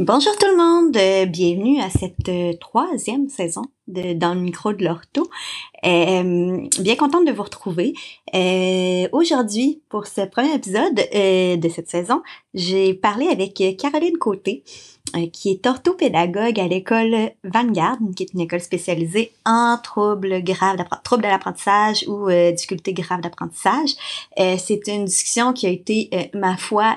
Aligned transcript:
Bonjour 0.00 0.34
tout 0.36 0.48
le 0.48 0.56
monde, 0.56 0.96
euh, 0.96 1.24
bienvenue 1.24 1.80
à 1.80 1.88
cette 1.88 2.28
euh, 2.28 2.52
troisième 2.54 3.28
saison 3.28 3.62
de 3.86 4.12
Dans 4.14 4.34
le 4.34 4.40
micro 4.40 4.72
de 4.72 4.84
l'ortho. 4.84 5.30
Euh, 5.86 6.66
bien 6.80 6.96
contente 6.96 7.24
de 7.24 7.30
vous 7.30 7.44
retrouver. 7.44 7.94
Aujourd'hui, 9.12 9.82
pour 9.88 10.08
ce 10.08 10.22
premier 10.22 10.52
épisode 10.52 10.96
de 10.96 11.68
cette 11.68 11.88
saison, 11.88 12.24
j'ai 12.54 12.92
parlé 12.92 13.28
avec 13.28 13.62
Caroline 13.78 14.18
Côté, 14.18 14.64
qui 15.32 15.50
est 15.52 15.64
orthopédagogue 15.64 16.58
à 16.58 16.66
l'école 16.66 17.30
Vanguard, 17.44 17.98
qui 18.16 18.24
est 18.24 18.32
une 18.34 18.40
école 18.40 18.62
spécialisée 18.62 19.30
en 19.46 19.78
troubles 19.80 20.42
graves 20.42 20.84
troubles 21.04 21.28
ou 22.08 22.28
difficultés 22.52 22.94
graves 22.94 23.20
d'apprentissage. 23.20 23.90
C'est 24.36 24.88
une 24.88 25.04
discussion 25.04 25.52
qui 25.52 25.66
a 25.66 25.70
été, 25.70 26.30
ma 26.34 26.56
foi, 26.56 26.96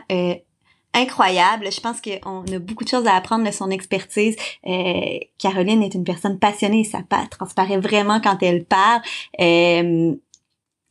incroyable. 0.97 1.71
Je 1.71 1.79
pense 1.79 2.01
qu'on 2.01 2.43
a 2.53 2.59
beaucoup 2.59 2.83
de 2.83 2.89
choses 2.89 3.07
à 3.07 3.15
apprendre 3.15 3.45
de 3.45 3.51
son 3.51 3.69
expertise. 3.69 4.35
Euh, 4.67 5.19
Caroline 5.37 5.83
est 5.83 5.93
une 5.93 6.03
personne 6.03 6.39
passionnée, 6.39 6.83
ça 6.83 6.99
transparaît 7.29 7.77
vraiment 7.77 8.19
quand 8.19 8.41
elle 8.41 8.65
parle. 8.65 9.01
Euh, 9.39 10.15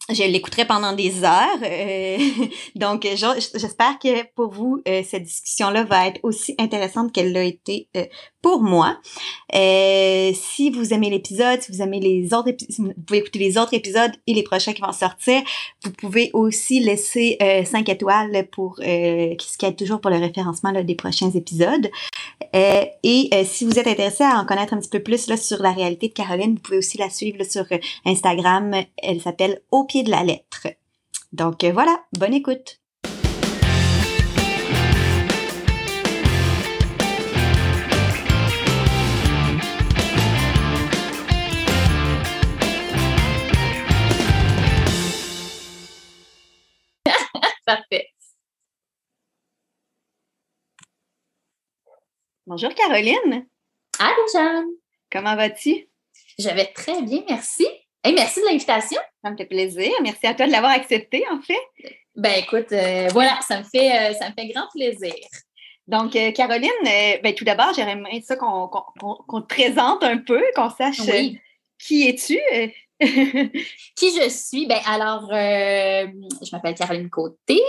je 0.09 0.23
l'écouterai 0.23 0.65
pendant 0.65 0.93
des 0.93 1.25
heures. 1.25 1.59
Euh, 1.63 2.19
donc, 2.77 3.03
j'espère 3.03 3.99
que 3.99 4.25
pour 4.35 4.53
vous, 4.53 4.83
euh, 4.87 5.03
cette 5.05 5.25
discussion-là 5.25 5.85
va 5.85 6.07
être 6.07 6.21
aussi 6.23 6.55
intéressante 6.59 7.13
qu'elle 7.13 7.33
l'a 7.33 7.43
été 7.43 7.89
euh, 7.97 8.05
pour 8.47 8.63
moi. 8.63 9.01
si 9.53 10.71
vous 10.71 10.95
aimez 10.95 11.11
l'épisode, 11.11 11.61
si 11.61 11.73
vous 11.73 11.83
aimez 11.83 11.99
les 11.99 12.33
autres 12.33 12.51
épisodes, 12.51 12.87
vous 12.87 13.03
pouvez 13.03 13.19
écouter 13.19 13.41
les 13.41 13.59
autres 13.59 13.75
épisodes 13.75 14.13
et 14.29 14.35
les 14.35 14.45
prochains 14.45 14.73
qui 14.73 14.83
vont 14.83 14.93
sortir. 14.93 15.43
Vous 15.83 15.91
pouvez 15.91 16.31
aussi 16.33 16.79
laisser 16.79 17.39
5 17.41 17.89
étoiles 17.89 18.47
pour 18.53 18.77
ce 18.77 19.59
qui 19.59 19.75
toujours 19.75 20.01
pour 20.01 20.13
le 20.13 20.19
référencement 20.19 20.71
des 20.71 20.95
prochains 20.95 21.31
épisodes. 21.33 21.91
et 22.55 23.31
si 23.45 23.65
vous 23.65 23.81
êtes 23.81 23.89
intéressé 23.89 24.23
à 24.23 24.39
en 24.39 24.45
connaître 24.45 24.75
un 24.75 24.79
petit 24.79 24.91
peu 24.91 25.03
plus 25.03 25.27
sur 25.37 25.61
la 25.61 25.73
réalité 25.73 26.07
de 26.07 26.13
Caroline, 26.13 26.55
vous 26.55 26.63
pouvez 26.63 26.79
aussi 26.79 26.99
la 26.99 27.11
suivre 27.11 27.43
sur 27.43 27.67
Instagram. 28.05 28.77
Elle 29.03 29.21
s'appelle 29.21 29.61
Au 29.73 29.83
pied 29.85 30.05
de 30.05 30.11
la 30.13 30.23
lettre. 30.23 30.69
Donc 31.33 31.65
euh, 31.65 31.73
voilà, 31.73 32.01
bonne 32.17 32.35
écoute. 32.35 32.81
Parfait. 47.67 48.09
Bonjour 52.47 52.73
Caroline. 52.75 53.47
Allô 53.99 54.23
Jeanne. 54.33 54.69
Comment 55.13 55.37
vas-tu? 55.37 55.89
Je 56.39 56.49
vais 56.49 56.67
très 56.67 57.03
bien, 57.03 57.23
merci 57.29 57.67
merci 58.13 58.41
de 58.41 58.47
l'invitation. 58.47 59.01
Ça 59.23 59.31
me 59.31 59.37
fait 59.37 59.47
plaisir. 59.47 59.91
Merci 60.03 60.27
à 60.27 60.35
toi 60.35 60.47
de 60.47 60.53
l'avoir 60.53 60.73
accepté, 60.73 61.25
en 61.31 61.41
fait. 61.41 61.61
Ben 62.15 62.33
écoute, 62.39 62.73
euh, 62.73 63.09
voilà, 63.13 63.39
ça 63.47 63.59
me 63.59 63.65
fait 63.65 63.93
euh, 63.93 64.15
ça 64.15 64.31
me 64.31 64.35
fait 64.35 64.49
grand 64.49 64.67
plaisir. 64.75 65.15
Donc, 65.87 66.17
euh, 66.17 66.33
Caroline, 66.33 66.71
ben, 66.83 67.35
tout 67.35 67.45
d'abord, 67.45 67.73
j'aimerais 67.75 68.21
ça 68.23 68.37
qu'on 68.37 68.69
te 68.69 69.47
présente 69.47 70.03
un 70.03 70.19
peu, 70.19 70.43
qu'on 70.55 70.71
sache 70.71 71.01
qui 71.79 72.09
es-tu. 72.09 72.41
Qui 72.99 74.11
je 74.17 74.29
suis? 74.31 74.67
Ben, 74.67 74.79
alors, 74.87 75.29
euh, 75.31 76.07
je 76.43 76.49
m'appelle 76.53 76.75
Caroline 76.75 77.11
Côté. 77.11 77.61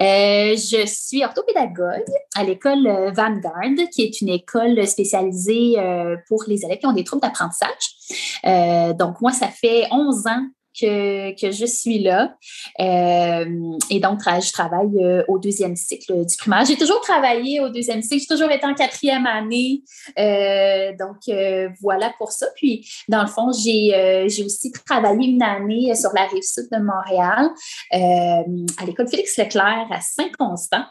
Euh, 0.00 0.56
je 0.56 0.86
suis 0.86 1.22
orthopédagogue 1.22 2.10
à 2.34 2.44
l'école 2.44 2.86
euh, 2.86 3.10
Vanguard, 3.10 3.88
qui 3.92 4.02
est 4.02 4.20
une 4.20 4.30
école 4.30 4.86
spécialisée 4.86 5.76
pour 6.28 6.44
les 6.46 6.64
élèves 6.64 6.78
qui 6.78 6.86
ont 6.86 6.92
des 6.92 7.04
troubles 7.04 7.22
d'apprentissage. 7.22 8.96
donc, 8.96 9.20
moi, 9.20 9.32
ça 9.32 9.48
fait 9.48 9.86
11 9.90 10.26
ans 10.26 10.46
que, 10.78 11.50
je 11.50 11.66
suis 11.66 11.98
là. 11.98 12.34
Euh, 12.80 13.78
et 13.90 14.00
donc, 14.00 14.20
je 14.24 14.52
travaille 14.52 15.04
euh, 15.04 15.22
au 15.28 15.38
deuxième 15.38 15.76
cycle 15.76 16.24
du 16.24 16.36
primaire. 16.36 16.64
J'ai 16.64 16.76
toujours 16.76 17.00
travaillé 17.00 17.60
au 17.60 17.68
deuxième 17.68 18.02
cycle. 18.02 18.20
J'ai 18.20 18.34
toujours 18.34 18.50
été 18.50 18.66
en 18.66 18.74
quatrième 18.74 19.26
année. 19.26 19.82
Euh, 20.18 20.92
donc, 20.98 21.18
voilà 21.80 22.12
pour 22.18 22.32
ça. 22.32 22.46
Puis, 22.56 22.88
dans 23.08 23.22
le 23.22 23.28
fond, 23.28 23.50
j'ai 23.52 24.26
aussi 24.44 24.72
travaillé 24.86 25.28
une 25.28 25.42
année 25.42 25.94
sur 25.94 26.10
la 26.14 26.26
rive 26.26 26.42
sud 26.42 26.68
de 26.70 26.78
Montréal 26.78 27.50
à 27.92 28.86
l'école 28.86 29.08
Félix 29.08 29.36
Leclerc 29.36 29.86
à 29.90 30.00
Saint-Constant. 30.00 30.84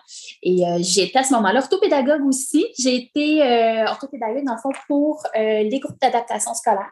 Et 0.44 0.64
j'étais 0.80 1.20
à 1.20 1.24
ce 1.24 1.34
moment-là 1.34 1.60
orthopédagogue 1.62 2.26
aussi. 2.26 2.66
J'ai 2.78 2.96
été 2.96 3.42
orthopédagogue, 3.88 4.46
dans 4.46 4.56
le 4.56 4.62
fond, 4.62 4.72
pour 4.88 5.24
les 5.36 5.80
groupes 5.80 6.00
d'adaptation 6.02 6.54
scolaire 6.54 6.92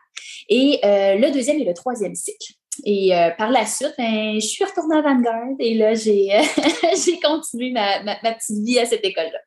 et 0.50 0.80
le 0.84 1.32
deuxième 1.32 1.58
et 1.58 1.66
le 1.66 1.74
troisième 1.74 2.16
cycle. 2.16 2.54
Et 2.86 3.16
euh, 3.16 3.32
par 3.38 3.50
la 3.52 3.66
suite, 3.66 3.94
ben, 3.98 4.36
je 4.36 4.46
suis 4.46 4.64
retournée 4.64 4.98
à 4.98 5.02
Vanguard 5.02 5.56
et 5.60 5.74
là, 5.74 5.94
j'ai, 5.94 6.30
j'ai 7.06 7.20
continué 7.20 7.72
ma, 7.72 8.04
ma, 8.04 8.16
petite 8.16 8.64
vie 8.64 8.80
à 8.80 8.86
cette 8.86 9.06
école-là. 9.06 9.40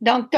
Donc, 0.00 0.30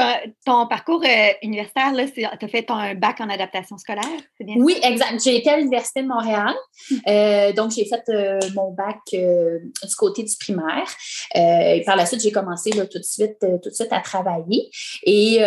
ton 0.45 0.67
parcours 0.67 1.03
euh, 1.03 1.31
universitaire, 1.43 1.91
tu 2.13 2.25
as 2.25 2.47
fait 2.47 2.63
ton 2.63 2.75
bac 2.95 3.19
en 3.19 3.29
adaptation 3.29 3.77
scolaire, 3.77 4.03
c'est 4.37 4.43
bien 4.43 4.55
Oui, 4.57 4.77
exact. 4.83 5.21
J'ai 5.23 5.37
été 5.37 5.49
à 5.49 5.57
l'Université 5.57 6.03
de 6.03 6.07
Montréal. 6.07 6.53
Hmm. 6.89 6.95
Euh, 7.07 7.53
donc, 7.53 7.71
j'ai 7.71 7.85
fait 7.85 8.03
euh, 8.09 8.39
mon 8.55 8.71
bac 8.71 8.99
du 9.11 9.95
côté 9.97 10.23
du 10.23 10.35
primaire. 10.37 10.87
et 11.33 11.83
par 11.85 11.95
la 11.95 12.05
suite, 12.05 12.21
j'ai 12.21 12.31
commencé 12.31 12.71
là, 12.71 12.85
tout, 12.85 12.99
de 12.99 13.03
suite, 13.03 13.39
tout 13.39 13.69
de 13.69 13.73
suite 13.73 13.91
à 13.91 13.99
travailler. 13.99 14.69
Et 15.03 15.39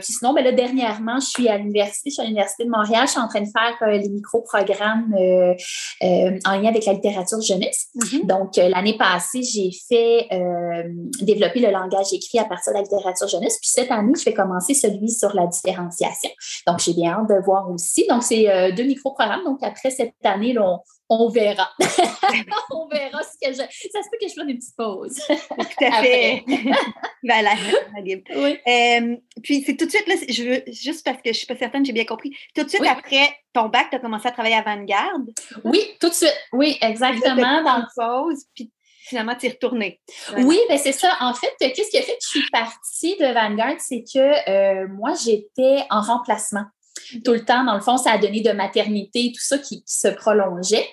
puis 0.00 0.12
sinon, 0.12 0.32
ben, 0.32 0.44
là, 0.44 0.52
dernièrement, 0.52 1.20
je 1.20 1.26
suis 1.26 1.48
à 1.48 1.58
l'Université, 1.58 2.10
je 2.10 2.14
suis 2.14 2.22
à 2.22 2.26
l'Université 2.26 2.64
de 2.64 2.70
Montréal. 2.70 3.06
Je 3.06 3.12
suis 3.12 3.20
en 3.20 3.28
train 3.28 3.40
de 3.40 3.48
faire 3.48 3.88
les 3.88 4.08
micro-programmes 4.08 5.14
en 5.14 6.60
lien 6.60 6.68
avec 6.68 6.84
la 6.84 6.92
littérature 6.92 7.40
jeunesse. 7.40 7.88
Mm-hmm. 7.96 8.26
Donc, 8.26 8.56
l'année 8.56 8.96
passée, 8.96 9.42
j'ai 9.42 9.70
fait 9.88 10.28
développer 11.20 11.60
le 11.60 11.70
langage 11.70 12.12
écrit 12.12 12.38
à 12.38 12.44
partir 12.44 12.72
de 12.72 12.78
la 12.78 12.85
littérature 12.90 13.28
jeunesse. 13.28 13.58
Puis 13.60 13.70
cette 13.70 13.90
année, 13.90 14.12
je 14.18 14.24
vais 14.24 14.34
commencer 14.34 14.74
celui 14.74 15.10
sur 15.10 15.34
la 15.34 15.46
différenciation. 15.46 16.30
Donc, 16.66 16.80
j'ai 16.80 16.94
bien 16.94 17.12
hâte 17.12 17.28
de 17.28 17.44
voir 17.44 17.70
aussi. 17.70 18.06
Donc, 18.08 18.22
c'est 18.22 18.48
euh, 18.48 18.72
deux 18.72 18.84
micro-programmes. 18.84 19.44
Donc, 19.44 19.62
après 19.62 19.90
cette 19.90 20.14
année, 20.24 20.52
là, 20.52 20.78
on, 21.08 21.28
verra. 21.28 21.70
on 22.70 22.88
verra 22.88 23.20
ce 23.22 23.46
que 23.46 23.52
je. 23.52 23.58
Ça 23.58 24.02
se 24.02 24.10
peut 24.10 24.18
que 24.20 24.28
je 24.28 24.34
fasse 24.34 24.46
des 24.46 24.54
petites 24.54 24.76
pauses. 24.76 25.20
Tout 25.28 25.84
à 25.84 26.02
fait. 26.02 26.44
voilà. 27.22 27.52
Oui. 28.06 28.58
Euh, 28.68 29.16
puis, 29.42 29.62
c'est 29.64 29.76
tout 29.76 29.86
de 29.86 29.90
suite, 29.90 30.06
là, 30.06 30.14
je 30.28 30.42
veux, 30.42 30.62
juste 30.68 31.04
parce 31.04 31.18
que 31.18 31.24
je 31.26 31.30
ne 31.30 31.34
suis 31.34 31.46
pas 31.46 31.56
certaine, 31.56 31.84
j'ai 31.84 31.92
bien 31.92 32.04
compris. 32.04 32.30
Tout 32.54 32.62
de 32.62 32.68
suite 32.68 32.86
après 32.86 33.34
ton 33.52 33.68
bac, 33.68 33.86
tu 33.90 33.96
as 33.96 33.98
commencé 33.98 34.28
à 34.28 34.32
travailler 34.32 34.54
à 34.54 34.62
Vanguard? 34.62 35.18
Oui, 35.64 35.80
tout 35.98 36.08
de 36.08 36.14
suite. 36.14 36.36
Oui, 36.52 36.76
exactement. 36.82 37.62
Dans 37.62 37.78
le 37.78 37.86
pause. 37.96 38.44
Puis, 38.54 38.70
finalement 39.06 39.34
t'y 39.34 39.48
retourner. 39.48 40.00
Oui, 40.36 40.58
ben 40.68 40.78
c'est 40.78 40.92
ça. 40.92 41.12
En 41.20 41.32
fait, 41.32 41.52
qu'est-ce 41.58 41.90
qui 41.90 41.98
a 41.98 42.02
fait 42.02 42.12
que 42.12 42.22
je 42.22 42.28
suis 42.28 42.50
partie 42.50 43.16
de 43.16 43.32
Vanguard, 43.32 43.76
c'est 43.78 44.02
que 44.02 44.50
euh, 44.50 44.88
moi, 44.88 45.12
j'étais 45.22 45.84
en 45.90 46.00
remplacement 46.00 46.64
tout 47.24 47.32
le 47.32 47.44
temps. 47.44 47.62
Dans 47.62 47.74
le 47.74 47.80
fond, 47.80 47.98
ça 47.98 48.12
a 48.12 48.18
donné 48.18 48.40
de 48.40 48.50
maternité, 48.50 49.30
tout 49.32 49.42
ça 49.42 49.58
qui, 49.58 49.84
se 49.86 50.08
prolongeait. 50.08 50.88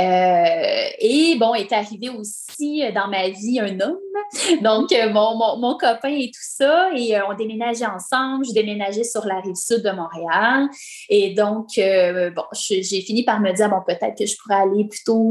Euh, 0.00 0.88
et 0.98 1.36
bon, 1.38 1.52
est 1.54 1.72
arrivé 1.72 2.08
aussi 2.08 2.82
dans 2.94 3.08
ma 3.08 3.28
vie 3.28 3.60
un 3.60 3.78
homme, 3.80 3.98
donc 4.62 4.92
euh, 4.92 5.10
mon, 5.10 5.58
mon, 5.58 5.76
copain 5.76 6.08
et 6.08 6.30
tout 6.32 6.40
ça. 6.40 6.90
Et 6.96 7.20
on 7.20 7.34
déménageait 7.34 7.86
ensemble. 7.86 8.46
Je 8.46 8.54
déménageais 8.54 9.04
sur 9.04 9.26
la 9.26 9.40
rive 9.40 9.56
sud 9.56 9.82
de 9.82 9.90
Montréal. 9.90 10.68
Et 11.10 11.34
donc, 11.34 11.68
bon, 11.76 12.44
j'ai 12.52 13.02
fini 13.02 13.24
par 13.24 13.40
me 13.40 13.52
dire, 13.52 13.68
bon, 13.68 13.82
peut-être 13.86 14.16
que 14.16 14.24
je 14.24 14.36
pourrais 14.36 14.62
aller 14.62 14.86
plutôt 14.88 15.30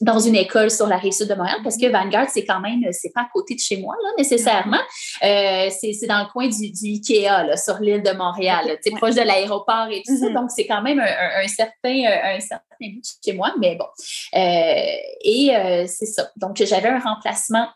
dans 0.00 0.18
une 0.18 0.36
école 0.36 0.70
sur 0.70 0.86
la 0.86 0.96
rive 0.96 1.12
sud 1.12 1.28
de 1.28 1.34
Montréal 1.34 1.60
parce 1.62 1.76
que 1.76 1.86
Vanguard, 1.86 2.28
c'est 2.28 2.44
quand 2.44 2.60
même, 2.60 2.80
c'est 2.92 3.10
pas 3.10 3.22
à 3.22 3.28
côté 3.32 3.54
de 3.54 3.60
chez 3.60 3.78
moi, 3.78 3.94
là, 4.02 4.10
nécessairement. 4.18 4.80
Euh, 5.22 5.70
c'est 5.70 6.06
dans 6.06 6.20
le 6.20 6.30
coin 6.30 6.48
du, 6.48 6.70
du 6.70 6.86
Ikea, 6.86 7.46
là, 7.46 7.56
sur 7.56 7.78
l'île 7.78 8.02
de 8.02 8.12
Montréal, 8.12 8.78
c'est 8.82 8.90
proche 8.90 9.14
de 9.14 9.22
l'aéroport 9.22 9.88
et 9.90 10.02
tout 10.06 10.16
ça. 10.16 10.26
Mm-hmm. 10.26 10.34
Donc, 10.34 10.50
c'est 10.50 10.66
quand 10.66 10.82
même 10.82 11.00
un, 11.00 11.48
certain, 11.48 12.04
un 12.24 12.40
certain 12.40 12.64
bout 12.80 13.00
de 13.00 13.06
chez 13.24 13.32
moi, 13.32 13.54
mais 13.60 13.76
bon. 13.76 13.86
Euh, 14.34 14.96
et 15.24 15.56
euh, 15.56 15.84
c'est 15.86 16.06
ça. 16.06 16.30
Donc, 16.36 16.56
j'avais 16.56 16.88
un 16.88 17.00
remplacement 17.00 17.68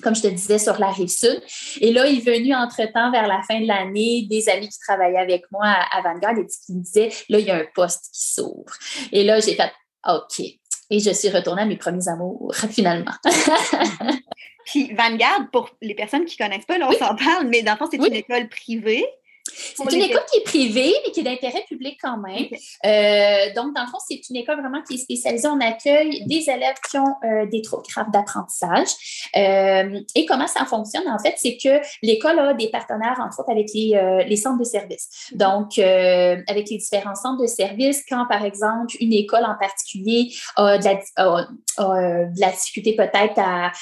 comme 0.00 0.14
je 0.14 0.22
te 0.22 0.28
disais, 0.28 0.60
sur 0.60 0.78
la 0.78 0.92
rive 0.92 1.08
sud. 1.08 1.42
Et 1.80 1.92
là, 1.92 2.06
il 2.06 2.18
est 2.18 2.20
venu 2.20 2.54
entre-temps, 2.54 3.10
vers 3.10 3.26
la 3.26 3.42
fin 3.42 3.60
de 3.60 3.66
l'année, 3.66 4.28
des 4.30 4.48
amis 4.48 4.68
qui 4.68 4.78
travaillaient 4.78 5.18
avec 5.18 5.50
moi 5.50 5.66
à, 5.66 6.02
Vanguard 6.02 6.38
et 6.38 6.46
qui 6.46 6.72
me 6.72 6.82
disaient, 6.82 7.10
là, 7.28 7.40
il 7.40 7.46
y 7.46 7.50
a 7.50 7.56
un 7.56 7.66
poste 7.74 8.04
qui 8.12 8.32
s'ouvre. 8.32 8.72
Et 9.10 9.24
là, 9.24 9.40
j'ai 9.40 9.56
fait, 9.56 9.72
OK, 10.06 10.40
et 10.90 11.00
je 11.00 11.10
suis 11.10 11.28
retournée 11.28 11.62
à 11.62 11.66
mes 11.66 11.76
premiers 11.76 12.08
amours, 12.08 12.54
finalement. 12.70 13.12
Puis 14.64 14.92
Vanguard, 14.94 15.48
pour 15.52 15.70
les 15.80 15.94
personnes 15.94 16.24
qui 16.24 16.40
ne 16.40 16.46
connaissent 16.46 16.66
pas, 16.66 16.78
là, 16.78 16.88
on 16.88 16.92
s'en 16.92 17.14
parle, 17.16 17.46
mais 17.48 17.62
dans 17.62 17.72
le 17.72 17.78
fond, 17.78 17.88
c'est 17.90 17.96
une 17.96 18.14
école 18.14 18.48
privée. 18.48 19.06
C'est 19.54 19.92
une 19.94 20.02
école 20.02 20.24
qui 20.30 20.38
est 20.38 20.44
privée, 20.44 20.94
mais 21.04 21.12
qui 21.12 21.20
est 21.20 21.24
d'intérêt 21.24 21.64
public 21.68 21.98
quand 22.02 22.18
même. 22.18 22.46
Euh, 22.86 23.54
donc, 23.54 23.74
dans 23.74 23.82
le 23.82 23.88
fond, 23.90 23.98
c'est 24.06 24.20
une 24.28 24.36
école 24.36 24.60
vraiment 24.60 24.82
qui 24.82 24.94
est 24.94 24.98
spécialisée. 24.98 25.48
On 25.48 25.60
accueille 25.60 26.24
des 26.26 26.48
élèves 26.50 26.76
qui 26.88 26.98
ont 26.98 27.14
euh, 27.24 27.46
des 27.46 27.62
troubles 27.62 27.84
graves 27.88 28.10
d'apprentissage. 28.10 28.88
Euh, 29.36 30.00
et 30.14 30.26
comment 30.26 30.46
ça 30.46 30.64
fonctionne, 30.64 31.08
en 31.08 31.18
fait, 31.18 31.34
c'est 31.36 31.56
que 31.56 31.80
l'école 32.02 32.38
a 32.38 32.54
des 32.54 32.68
partenaires, 32.68 33.18
entre 33.20 33.40
autres, 33.40 33.50
avec 33.50 33.68
les, 33.74 34.24
les 34.26 34.36
centres 34.36 34.58
de 34.58 34.64
services. 34.64 35.08
Donc, 35.32 35.78
avec 35.78 36.68
les 36.70 36.78
différents 36.78 37.14
centres 37.14 37.42
de 37.42 37.46
services, 37.46 38.04
quand, 38.08 38.26
par 38.28 38.44
exemple, 38.44 38.94
une 39.00 39.12
école 39.12 39.44
en 39.44 39.56
particulier 39.58 40.32
a 40.56 40.78
de 40.78 40.84
la, 40.84 40.94
de 40.94 42.40
la 42.40 42.50
difficulté 42.50 42.94
peut-être 42.94 43.38
à, 43.38 43.72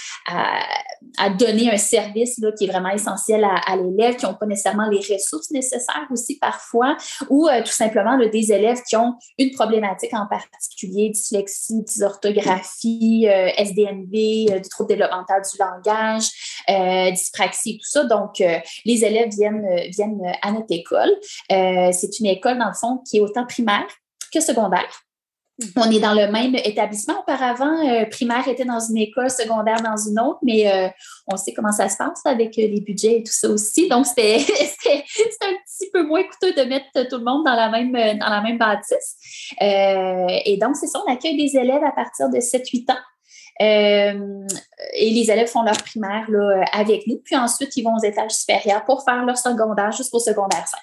à, 1.18 1.30
donner 1.30 1.70
un 1.70 1.76
service 1.76 2.38
là, 2.38 2.50
qui 2.52 2.64
est 2.64 2.68
vraiment 2.68 2.90
essentiel 2.90 3.44
à, 3.44 3.56
à 3.66 3.76
l'élève, 3.76 4.16
qui 4.16 4.26
n'ont 4.26 4.34
pas 4.34 4.46
nécessairement 4.46 4.88
les 4.88 4.98
ressources 4.98 5.50
nécessaires 5.56 6.06
aussi 6.10 6.38
parfois, 6.38 6.96
ou 7.28 7.48
euh, 7.48 7.62
tout 7.62 7.72
simplement 7.72 8.16
des 8.18 8.52
élèves 8.52 8.82
qui 8.88 8.96
ont 8.96 9.14
une 9.38 9.50
problématique 9.52 10.14
en 10.14 10.26
particulier, 10.26 11.10
dyslexie, 11.10 11.82
dysorthographie, 11.82 13.26
euh, 13.28 13.48
SDNV, 13.56 14.52
euh, 14.52 14.60
du 14.60 14.68
trouble 14.68 14.90
développemental 14.90 15.42
du 15.42 15.58
langage, 15.58 16.28
dyspraxie, 17.12 17.78
tout 17.78 17.88
ça. 17.88 18.04
Donc, 18.04 18.42
les 18.84 19.04
élèves 19.04 19.30
viennent, 19.30 19.66
viennent 19.90 20.20
à 20.42 20.52
notre 20.52 20.70
école. 20.70 21.10
C'est 21.48 22.18
une 22.20 22.26
école, 22.26 22.58
dans 22.58 22.68
le 22.68 22.74
fond, 22.74 23.02
qui 23.08 23.18
est 23.18 23.20
autant 23.20 23.46
primaire 23.46 23.86
que 24.32 24.40
secondaire. 24.40 25.05
On 25.74 25.90
est 25.90 26.00
dans 26.00 26.12
le 26.12 26.30
même 26.30 26.54
établissement. 26.54 27.20
Auparavant, 27.20 27.78
euh, 27.88 28.04
primaire 28.06 28.46
était 28.46 28.66
dans 28.66 28.80
une 28.80 28.98
école, 28.98 29.30
secondaire 29.30 29.80
dans 29.80 29.96
une 29.96 30.20
autre, 30.20 30.38
mais 30.42 30.70
euh, 30.70 30.88
on 31.28 31.36
sait 31.38 31.54
comment 31.54 31.72
ça 31.72 31.88
se 31.88 31.96
passe 31.96 32.20
avec 32.26 32.58
euh, 32.58 32.66
les 32.66 32.80
budgets 32.82 33.18
et 33.18 33.22
tout 33.22 33.32
ça 33.32 33.48
aussi. 33.48 33.88
Donc, 33.88 34.04
c'était 34.04 34.36
un 34.90 35.54
petit 35.64 35.90
peu 35.92 36.02
moins 36.02 36.22
coûteux 36.24 36.52
de 36.52 36.68
mettre 36.68 37.08
tout 37.08 37.16
le 37.16 37.24
monde 37.24 37.44
dans 37.46 37.54
la 37.54 37.70
même, 37.70 37.92
dans 37.92 38.58
bâtisse. 38.58 39.16
et 39.60 40.58
donc, 40.60 40.76
c'est 40.76 40.88
ça, 40.88 41.00
on 41.06 41.10
accueille 41.10 41.36
des 41.38 41.56
élèves 41.58 41.84
à 41.84 41.92
partir 41.92 42.28
de 42.28 42.36
7-8 42.36 42.92
ans. 42.92 42.98
et 43.58 45.10
les 45.10 45.30
élèves 45.30 45.48
font 45.48 45.62
leur 45.62 45.78
primaire 45.78 46.26
avec 46.74 47.06
nous. 47.06 47.16
Puis 47.24 47.36
ensuite, 47.36 47.74
ils 47.76 47.82
vont 47.82 47.94
aux 47.96 48.04
étages 48.04 48.32
supérieurs 48.32 48.84
pour 48.84 49.02
faire 49.04 49.24
leur 49.24 49.38
secondaire 49.38 49.92
jusqu'au 49.92 50.18
secondaire 50.18 50.66
5. 50.68 50.80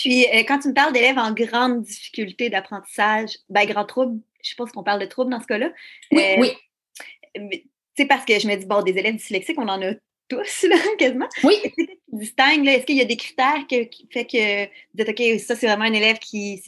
Puis, 0.00 0.24
euh, 0.28 0.44
quand 0.48 0.58
tu 0.60 0.68
me 0.68 0.72
parles 0.72 0.94
d'élèves 0.94 1.18
en 1.18 1.32
grande 1.32 1.82
difficulté 1.82 2.48
d'apprentissage, 2.48 3.36
ben, 3.50 3.66
grand 3.66 3.84
trouble, 3.84 4.18
je 4.42 4.48
suppose 4.48 4.72
qu'on 4.72 4.82
parle 4.82 4.98
de 4.98 5.04
trouble 5.04 5.30
dans 5.30 5.40
ce 5.40 5.46
cas-là. 5.46 5.70
Oui, 6.10 6.22
euh, 6.22 6.54
oui. 7.36 7.70
C'est 7.94 8.06
parce 8.06 8.24
que 8.24 8.38
je 8.38 8.48
me 8.48 8.56
dis, 8.56 8.64
bon, 8.64 8.80
des 8.82 8.96
élèves 8.96 9.16
dyslexiques, 9.16 9.58
on 9.58 9.68
en 9.68 9.82
a 9.82 9.92
tous, 10.28 10.62
là, 10.68 10.76
quasiment. 10.98 11.28
Oui. 11.44 11.56
Est-ce 12.18 12.86
qu'il 12.86 12.96
y 12.96 13.02
a 13.02 13.04
des 13.04 13.18
critères 13.18 13.66
qui 13.68 14.08
fait 14.10 14.24
que 14.24 14.64
vous 14.64 15.04
dites, 15.04 15.08
OK, 15.10 15.40
ça, 15.40 15.54
c'est 15.54 15.66
vraiment 15.66 15.84
un 15.84 15.92
élève 15.92 16.18
qui 16.18 16.62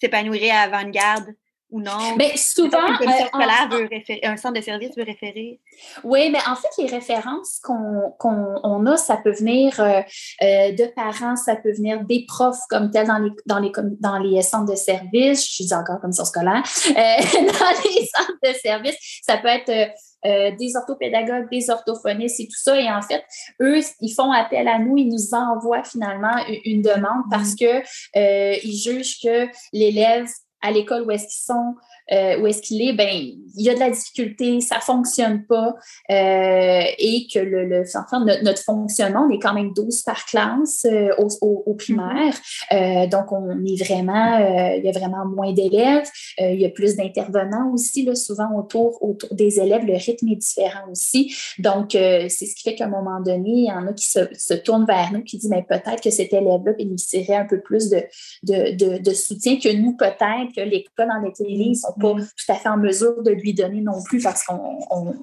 s'épanouirait 0.00 0.50
à 0.50 0.60
avant-garde? 0.60 1.34
Ou 1.72 1.80
non? 1.80 2.14
Mais 2.16 2.36
souvent, 2.36 2.78
euh, 2.78 3.86
un 4.22 4.36
centre 4.36 4.54
de 4.54 4.60
service 4.60 4.90
veut 4.96 5.04
référer. 5.04 5.58
Oui, 6.04 6.30
mais 6.30 6.38
en 6.46 6.54
fait, 6.54 6.68
les 6.78 6.86
références 6.86 7.60
qu'on 7.62 8.86
a, 8.86 8.96
ça 8.96 9.16
peut 9.16 9.32
venir 9.32 9.80
euh, 9.80 10.00
euh, 10.42 10.72
de 10.72 10.92
parents, 10.94 11.34
ça 11.34 11.56
peut 11.56 11.72
venir 11.72 12.04
des 12.04 12.26
profs 12.28 12.60
comme 12.68 12.90
tel 12.90 13.06
dans 13.06 13.18
les, 13.18 13.30
dans 13.46 13.58
les, 13.58 13.72
dans 14.00 14.18
les 14.18 14.42
centres 14.42 14.70
de 14.70 14.76
service. 14.76 15.56
Je 15.56 15.64
dis 15.64 15.74
encore 15.74 16.00
comme 16.00 16.12
ça 16.12 16.26
scolaire. 16.26 16.62
dans 16.86 17.72
les 17.84 18.06
centres 18.14 18.38
de 18.42 18.52
service, 18.62 18.96
ça 19.26 19.38
peut 19.38 19.48
être 19.48 19.92
des 20.24 20.76
orthopédagogues, 20.76 21.50
des 21.50 21.68
orthophonistes 21.70 22.38
et 22.38 22.44
tout 22.46 22.60
ça. 22.62 22.78
Et 22.78 22.88
en 22.88 23.02
fait, 23.02 23.24
eux, 23.60 23.80
ils 24.00 24.12
font 24.14 24.30
appel 24.30 24.68
à 24.68 24.78
nous, 24.78 24.96
ils 24.96 25.08
nous 25.08 25.34
envoient 25.34 25.82
finalement 25.82 26.36
une 26.64 26.82
demande 26.82 27.24
parce 27.30 27.54
mm-hmm. 27.54 27.82
que 28.14 28.64
ils 28.64 28.76
jugent 28.76 29.18
que 29.22 29.48
l'élève 29.72 30.28
à 30.62 30.70
l'école 30.70 31.02
où 31.02 31.10
est-ce 31.10 31.24
qu'ils 31.24 31.44
sont, 31.44 31.74
euh, 32.12 32.40
où 32.40 32.46
est-ce 32.46 32.62
qu'il 32.62 32.82
est, 32.82 32.92
ben 32.92 33.08
il 33.54 33.62
y 33.62 33.68
a 33.68 33.74
de 33.74 33.80
la 33.80 33.90
difficulté, 33.90 34.60
ça 34.60 34.80
fonctionne 34.80 35.44
pas, 35.44 35.74
euh, 36.10 36.82
et 36.98 37.26
que 37.32 37.38
le, 37.38 37.66
le 37.66 37.82
enfin, 37.82 38.24
notre, 38.42 38.62
fonctionnement, 38.62 39.26
on 39.28 39.30
est 39.30 39.38
quand 39.38 39.52
même 39.52 39.72
12 39.74 40.02
par 40.02 40.24
classe 40.24 40.86
euh, 40.86 41.10
au, 41.18 41.62
au, 41.66 41.74
primaire, 41.74 42.34
mm-hmm. 42.70 43.08
donc 43.10 43.30
on 43.32 43.50
est 43.64 43.82
vraiment, 43.82 44.38
il 44.76 44.84
y 44.84 44.88
a 44.88 44.92
vraiment 44.92 45.26
moins 45.26 45.52
d'élèves, 45.52 46.08
il 46.38 46.60
y 46.60 46.64
a 46.64 46.70
plus 46.70 46.96
d'intervenants 46.96 47.72
aussi, 47.72 48.04
là, 48.04 48.14
souvent 48.14 48.48
autour, 48.56 49.02
autour 49.02 49.34
des 49.34 49.60
élèves, 49.60 49.84
le 49.84 49.94
rythme 49.94 50.28
est 50.28 50.36
différent 50.36 50.90
aussi, 50.90 51.34
donc 51.58 51.90
c'est 51.92 52.28
ce 52.28 52.54
qui 52.54 52.62
fait 52.62 52.74
qu'à 52.74 52.86
un 52.86 52.88
moment 52.88 53.20
donné, 53.20 53.50
il 53.50 53.66
y 53.66 53.72
en 53.72 53.86
a 53.86 53.92
qui 53.92 54.08
se, 54.08 54.20
se 54.34 54.54
tournent 54.54 54.86
vers 54.86 55.12
nous, 55.12 55.22
qui 55.22 55.38
disent, 55.38 55.50
mais 55.50 55.64
peut-être 55.68 56.02
que 56.02 56.10
cet 56.10 56.32
élève-là 56.32 56.72
bénéficierait 56.72 57.36
un 57.36 57.46
peu 57.46 57.60
plus 57.60 57.90
de, 57.90 58.02
de, 58.42 58.76
de, 58.76 58.98
de 58.98 59.14
soutien 59.14 59.56
que 59.56 59.72
nous, 59.74 59.96
peut-être, 59.96 60.54
que 60.54 60.60
l'école 60.60 61.10
en 61.10 61.22
ne 61.22 61.74
sont 61.74 61.94
pas 62.02 62.14
tout 62.14 62.52
à 62.52 62.54
fait 62.54 62.68
en 62.68 62.76
mesure 62.76 63.22
de 63.22 63.30
lui 63.30 63.54
donner 63.54 63.80
non 63.80 64.02
plus 64.04 64.22
parce 64.22 64.44
qu'on 64.44 64.78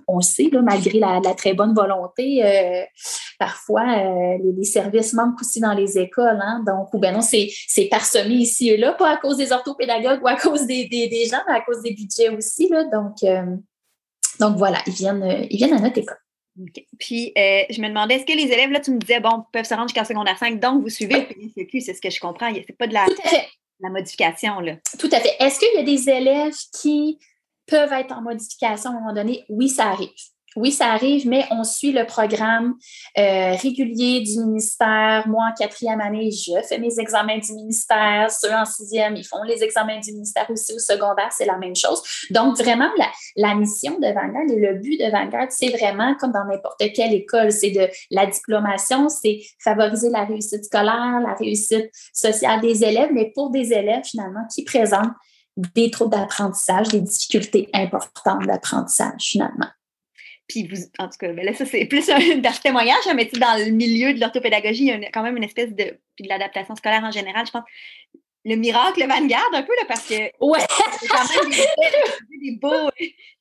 on, 0.08 0.22
sait, 0.22 0.50
là, 0.52 0.62
malgré 0.62 1.00
la, 1.00 1.22
très 1.36 1.54
bonne 1.54 1.74
volonté, 1.74 2.44
euh, 2.44 2.84
parfois 3.38 3.82
euh, 3.82 4.38
les, 4.58 4.64
services 4.64 5.14
manquent 5.14 5.42
aussi 5.42 5.60
dans 5.60 5.74
les 5.74 5.98
écoles. 5.98 6.40
Hein, 6.42 6.64
donc, 6.66 6.94
ou 6.94 7.00
ben 7.00 7.14
non, 7.14 7.22
c'est 7.22 7.50
parsemé 7.90 8.36
ici 8.36 8.70
et 8.70 8.78
là, 8.78 8.94
pas 8.94 9.12
à 9.12 9.18
cause 9.18 9.38
des 9.38 9.52
orthopédagogues 9.52 10.24
ou 10.24 10.28
à 10.28 10.36
cause 10.36 10.66
des, 10.66 10.88
des, 10.88 11.26
gens, 11.26 11.42
mais 11.48 11.56
à 11.56 11.62
cause 11.62 11.82
des 11.82 11.94
budgets 11.94 12.30
aussi. 12.30 12.70
Là, 12.70 12.86
donc, 12.86 13.22
euh, 13.24 13.56
donc 14.40 14.58
voilà, 14.58 14.80
ils 14.88 14.94
viennent, 14.94 15.48
ils 15.50 15.58
viennent 15.58 15.74
à 15.74 15.80
notre 15.80 15.98
école. 15.98 16.18
Puis, 17.00 17.32
je 17.36 17.82
me 17.82 17.88
demandais, 17.88 18.16
est-ce 18.16 18.26
que 18.26 18.34
les 18.34 18.52
élèves, 18.52 18.72
là, 18.72 18.80
tu 18.80 18.92
me 18.92 18.98
disais, 18.98 19.20
bon, 19.20 19.44
peuvent 19.54 19.66
se 19.66 19.74
rendre 19.74 19.88
jusqu'à 19.88 20.04
secondaire 20.04 20.38
5, 20.38 20.60
donc 20.60 20.82
vous 20.82 20.90
suivez 20.90 21.28
le 21.30 21.48
PSEQ, 21.48 21.82
c'est 21.82 21.94
ce 21.94 22.02
que 22.02 22.10
je 22.10 22.20
comprends. 22.20 22.52
C'est 22.54 22.78
pas 22.78 22.88
de 22.88 22.94
la 22.94 23.06
la 23.80 23.90
modification. 23.90 24.60
Là. 24.60 24.76
Tout 24.98 25.10
à 25.12 25.20
fait. 25.20 25.36
Est-ce 25.40 25.60
qu'il 25.60 25.74
y 25.74 25.78
a 25.78 25.84
des 25.84 26.10
élèves 26.10 26.56
qui 26.74 27.20
peuvent 27.66 27.94
être 27.94 28.12
en 28.12 28.22
modification 28.22 28.92
à 28.92 28.94
un 28.94 29.00
moment 29.00 29.14
donné? 29.14 29.46
Oui, 29.50 29.70
ça 29.70 29.88
arrive. 29.88 30.10
Oui, 30.56 30.72
ça 30.72 30.88
arrive, 30.88 31.28
mais 31.28 31.46
on 31.52 31.64
suit 31.64 31.92
le 31.92 32.06
programme 32.06 32.74
euh, 33.18 33.54
régulier 33.56 34.22
du 34.22 34.40
ministère. 34.40 35.28
Moi, 35.28 35.46
en 35.46 35.54
quatrième 35.54 36.02
année, 36.02 36.32
je 36.32 36.54
fais 36.68 36.80
mes 36.80 37.00
examens 37.00 37.38
du 37.38 37.54
ministère. 37.54 38.32
Ceux 38.32 38.52
en 38.52 38.66
sixième, 38.66 39.16
ils 39.16 39.26
font 39.26 39.44
les 39.44 39.64
examens 39.64 40.00
du 40.00 40.12
ministère 40.12 40.50
aussi 40.50 40.74
au 40.74 40.80
secondaire, 40.80 41.30
c'est 41.32 41.46
la 41.46 41.58
même 41.58 41.76
chose. 41.76 42.02
Donc, 42.32 42.58
vraiment, 42.58 42.90
la, 43.36 43.56
mission 43.56 44.00
de 44.00 44.08
Vanguard 44.08 44.50
et 44.50 44.60
le 44.60 44.80
but 44.80 45.00
de 45.00 45.12
Vanguard, 45.12 45.48
c'est 45.50 45.70
vraiment, 45.70 46.16
comme 46.16 46.32
dans 46.32 46.46
n'importe 46.46 46.82
quelle 46.96 47.14
école, 47.14 47.52
c'est 47.52 47.72
de 47.72 47.88
la 48.10 48.26
diplomation, 48.26 49.10
c'est 49.10 49.42
favoriser 49.64 50.10
la 50.10 50.26
réussite 50.26 50.66
scolaire, 50.66 51.20
la 51.26 51.36
réussite 51.38 51.92
sociale 52.14 52.62
des 52.62 52.84
élèves, 52.84 53.10
mais 53.14 53.32
pour 53.36 53.52
des 53.52 53.72
élèves, 53.74 54.04
finalement, 54.04 54.46
qui 54.54 54.64
présentent 54.64 55.14
des 55.76 55.92
troubles 55.92 56.12
d'apprentissage, 56.12 56.88
des 56.88 57.02
difficultés 57.02 57.70
importantes 57.74 58.46
d'apprentissage, 58.46 59.22
finalement. 59.22 59.68
Puis 60.50 60.68
vous, 60.68 60.82
en 60.98 61.08
tout 61.08 61.18
cas, 61.20 61.32
ben 61.32 61.46
là, 61.46 61.54
ça, 61.54 61.64
c'est 61.66 61.86
plus 61.86 62.10
un 62.10 62.20
témoignage, 62.64 63.08
hein, 63.08 63.14
mais 63.16 63.30
dans 63.40 63.64
le 63.64 63.72
milieu 63.72 64.14
de 64.14 64.20
l'orthopédagogie, 64.20 64.88
il 64.88 64.88
y 64.88 65.06
a 65.06 65.12
quand 65.12 65.24
même 65.24 65.38
une 65.38 65.44
espèce 65.44 65.70
de. 65.74 65.98
Puis 66.16 66.24
de 66.24 66.30
l'adaptation 66.30 66.76
scolaire 66.76 67.04
en 67.04 67.12
général, 67.12 67.46
je 67.46 67.52
pense. 67.52 67.64
Le 68.46 68.56
miracle 68.56 69.06
vanguard 69.06 69.50
un 69.54 69.62
peu, 69.62 69.74
là, 69.74 69.86
parce 69.88 70.08
que. 70.08 70.16
Ouais! 70.42 70.60
quand 71.08 71.44
même 71.44 71.52
des, 72.42 72.58
beaux, 72.60 72.90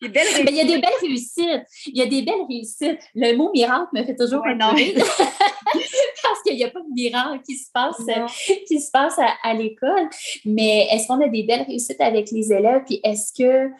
des 0.03 0.09
belles 0.09 0.27
réussites. 0.27 0.45
Mais 0.45 0.51
il 0.51 0.57
y 0.57 0.61
a 0.61 0.65
des 0.65 0.79
belles 0.79 1.01
réussites. 1.01 1.67
Il 1.87 1.97
y 1.97 2.03
a 2.03 2.07
des 2.07 2.23
belles 2.23 2.45
réussites. 2.47 3.01
Le 3.15 3.35
mot 3.37 3.51
miracle 3.53 3.89
me 3.95 4.05
fait 4.05 4.17
toujours 4.17 4.45
un 4.47 4.59
parce 6.23 6.43
qu'il 6.45 6.57
n'y 6.57 6.65
a 6.65 6.71
pas 6.71 6.81
de 6.81 6.93
miracle 6.93 7.43
qui 7.47 7.57
se 7.57 7.71
passe, 7.73 8.05
qui 8.67 8.81
se 8.81 8.91
passe 8.91 9.19
à, 9.43 9.55
l'école. 9.55 10.11
Mais 10.45 10.89
est-ce 10.91 11.07
qu'on 11.07 11.25
a 11.25 11.29
des 11.29 11.45
belles 11.45 11.65
réussites 11.67 12.01
avec 12.01 12.31
les 12.33 12.53
élèves? 12.53 12.83
Puis 12.85 13.01
est-ce 13.03 13.33
que. 13.33 13.71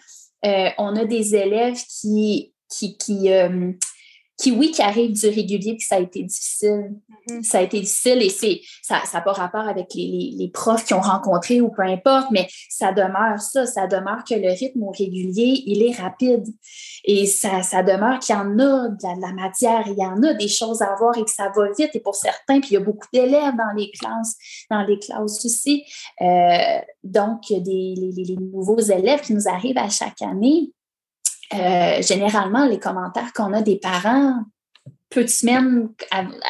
Euh, 0.45 0.71
on 0.79 0.95
a 0.95 1.05
des 1.05 1.35
élèves 1.35 1.83
qui 2.01 2.53
qui, 2.69 2.97
qui, 2.97 3.33
euh, 3.33 3.73
qui, 4.39 4.53
oui, 4.53 4.71
qui 4.71 4.83
arrive 4.83 5.13
du 5.13 5.27
régulier, 5.27 5.75
puis 5.75 5.85
ça 5.85 5.97
a 5.97 5.99
été 5.99 6.23
difficile. 6.23 6.95
Mm-hmm. 7.29 7.43
Ça 7.43 7.59
a 7.59 7.63
été 7.63 7.81
difficile 7.81 8.23
et 8.23 8.29
c'est, 8.29 8.61
ça 8.83 9.03
n'a 9.13 9.21
pas 9.21 9.33
rapport 9.33 9.67
avec 9.69 9.93
les, 9.95 10.33
les, 10.39 10.49
profs 10.49 10.85
qui 10.85 10.95
ont 10.95 11.01
rencontré 11.01 11.61
ou 11.61 11.71
peu 11.71 11.83
importe, 11.83 12.29
mais 12.31 12.47
ça 12.71 12.93
demeure 12.93 13.41
ça, 13.41 13.67
ça 13.67 13.89
demeure 13.89 14.23
que 14.23 14.35
le 14.35 14.51
rythme 14.51 14.85
au 14.85 14.93
régulier, 14.93 15.65
il 15.67 15.83
est 15.83 16.01
rapide. 16.01 16.47
Et 17.05 17.27
ça, 17.27 17.63
ça 17.63 17.83
demeure 17.83 18.21
qu'il 18.21 18.37
y 18.37 18.39
en 18.39 18.59
a 18.61 18.89
de 18.89 19.21
la, 19.21 19.33
matière, 19.33 19.83
il 19.89 19.99
y 19.99 20.07
en 20.07 20.23
a 20.23 20.35
des 20.35 20.49
choses 20.49 20.83
à 20.83 20.95
voir 20.95 21.19
et 21.19 21.25
que 21.25 21.31
ça 21.31 21.51
va 21.55 21.73
vite. 21.77 21.91
Et 21.95 22.01
pour 22.01 22.15
certains, 22.15 22.61
puis 22.61 22.71
il 22.71 22.75
y 22.75 22.77
a 22.77 22.81
beaucoup 22.81 23.09
d'élèves 23.13 23.57
dans 23.57 23.75
les 23.77 23.91
classes, 23.91 24.37
dans 24.71 24.83
les 24.83 25.01
classes 25.01 25.45
aussi. 25.45 25.85
Euh, 26.21 26.79
donc, 27.03 27.41
des, 27.49 27.95
les, 27.97 28.13
les 28.25 28.37
nouveaux 28.37 28.79
élèves 28.79 29.23
qui 29.23 29.35
nous 29.35 29.49
arrivent 29.49 29.79
à 29.79 29.89
chaque 29.89 30.23
année, 30.23 30.71
euh, 31.55 32.03
généralement, 32.03 32.67
les 32.67 32.79
commentaires 32.79 33.33
qu'on 33.33 33.53
a 33.53 33.63
des 33.63 33.79
parents, 33.79 34.43
peu 35.11 35.25
de 35.25 35.29
semaines 35.29 35.89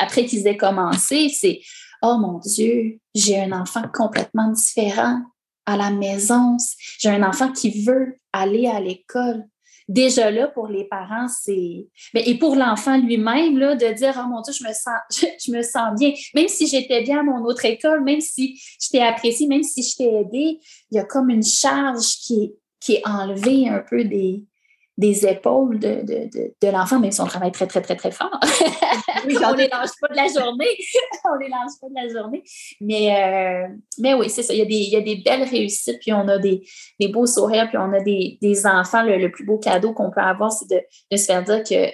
après 0.00 0.24
qu'ils 0.24 0.46
aient 0.46 0.56
commencé, 0.56 1.28
c'est 1.28 1.60
Oh 2.02 2.16
mon 2.18 2.38
Dieu, 2.38 3.00
j'ai 3.14 3.40
un 3.40 3.52
enfant 3.52 3.82
complètement 3.92 4.50
différent 4.50 5.20
à 5.66 5.76
la 5.76 5.90
maison. 5.90 6.56
J'ai 6.98 7.10
un 7.10 7.22
enfant 7.22 7.52
qui 7.52 7.84
veut 7.84 8.16
aller 8.32 8.68
à 8.68 8.80
l'école. 8.80 9.44
déjà 9.88 10.30
là, 10.30 10.48
pour 10.48 10.68
les 10.68 10.84
parents, 10.84 11.28
c'est. 11.28 11.88
Mais, 12.14 12.22
et 12.28 12.38
pour 12.38 12.54
l'enfant 12.56 12.98
lui-même, 12.98 13.54
de 13.54 13.94
dire 13.94 14.20
Oh 14.22 14.28
mon 14.28 14.42
Dieu, 14.42 14.52
je 14.52 14.64
me 14.64 14.72
sens, 14.72 15.00
je, 15.44 15.52
me 15.52 15.62
sens 15.62 15.98
bien. 15.98 16.12
Même 16.34 16.48
si 16.48 16.66
j'étais 16.66 17.02
bien 17.02 17.20
à 17.20 17.22
mon 17.22 17.44
autre 17.44 17.64
école, 17.64 18.04
même 18.04 18.20
si 18.20 18.60
je 18.80 18.88
t'ai 18.90 19.02
apprécié, 19.02 19.46
même 19.46 19.62
si 19.62 19.82
je 19.82 19.96
t'ai 19.96 20.12
aidé, 20.20 20.60
il 20.90 20.96
y 20.96 20.98
a 20.98 21.04
comme 21.04 21.30
une 21.30 21.44
charge 21.44 22.16
qui 22.26 22.52
qui 22.80 22.94
est 22.94 23.06
enlevée 23.06 23.68
un 23.68 23.80
peu 23.80 24.04
des, 24.04 24.44
des 24.98 25.24
épaules 25.26 25.78
de, 25.78 26.02
de, 26.02 26.28
de, 26.28 26.54
de 26.60 26.72
l'enfant, 26.72 26.98
même 26.98 27.12
si 27.12 27.20
on 27.20 27.26
travaille 27.26 27.52
très, 27.52 27.68
très, 27.68 27.80
très, 27.80 27.94
très 27.94 28.10
fort. 28.10 28.30
on 29.24 29.28
ne 29.28 29.56
les 29.56 29.68
lâche 29.68 29.90
pas 30.00 30.08
de 30.08 30.16
la 30.16 30.26
journée. 30.26 30.76
on 31.24 31.36
les 31.36 31.48
lâche 31.48 31.78
pas 31.80 31.88
de 31.88 31.94
la 31.94 32.20
journée. 32.20 32.42
Mais, 32.80 33.14
euh, 33.14 33.68
mais 34.00 34.14
oui, 34.14 34.28
c'est 34.28 34.42
ça. 34.42 34.52
Il 34.52 34.58
y, 34.58 34.62
a 34.62 34.64
des, 34.64 34.74
il 34.74 34.90
y, 34.90 34.96
a 34.96 35.00
des, 35.00 35.22
belles 35.24 35.44
réussites, 35.44 36.00
puis 36.00 36.12
on 36.12 36.26
a 36.26 36.38
des, 36.38 36.66
des 36.98 37.06
beaux 37.06 37.26
sourires, 37.26 37.68
puis 37.68 37.78
on 37.78 37.92
a 37.92 38.00
des, 38.00 38.38
des 38.42 38.66
enfants. 38.66 39.04
Le, 39.04 39.28
plus 39.30 39.44
beau 39.44 39.58
cadeau 39.58 39.92
qu'on 39.92 40.10
peut 40.10 40.20
avoir, 40.20 40.50
c'est 40.50 40.68
de, 40.68 40.80
de, 41.12 41.16
se 41.16 41.26
faire 41.26 41.44
dire 41.44 41.62
que 41.62 41.92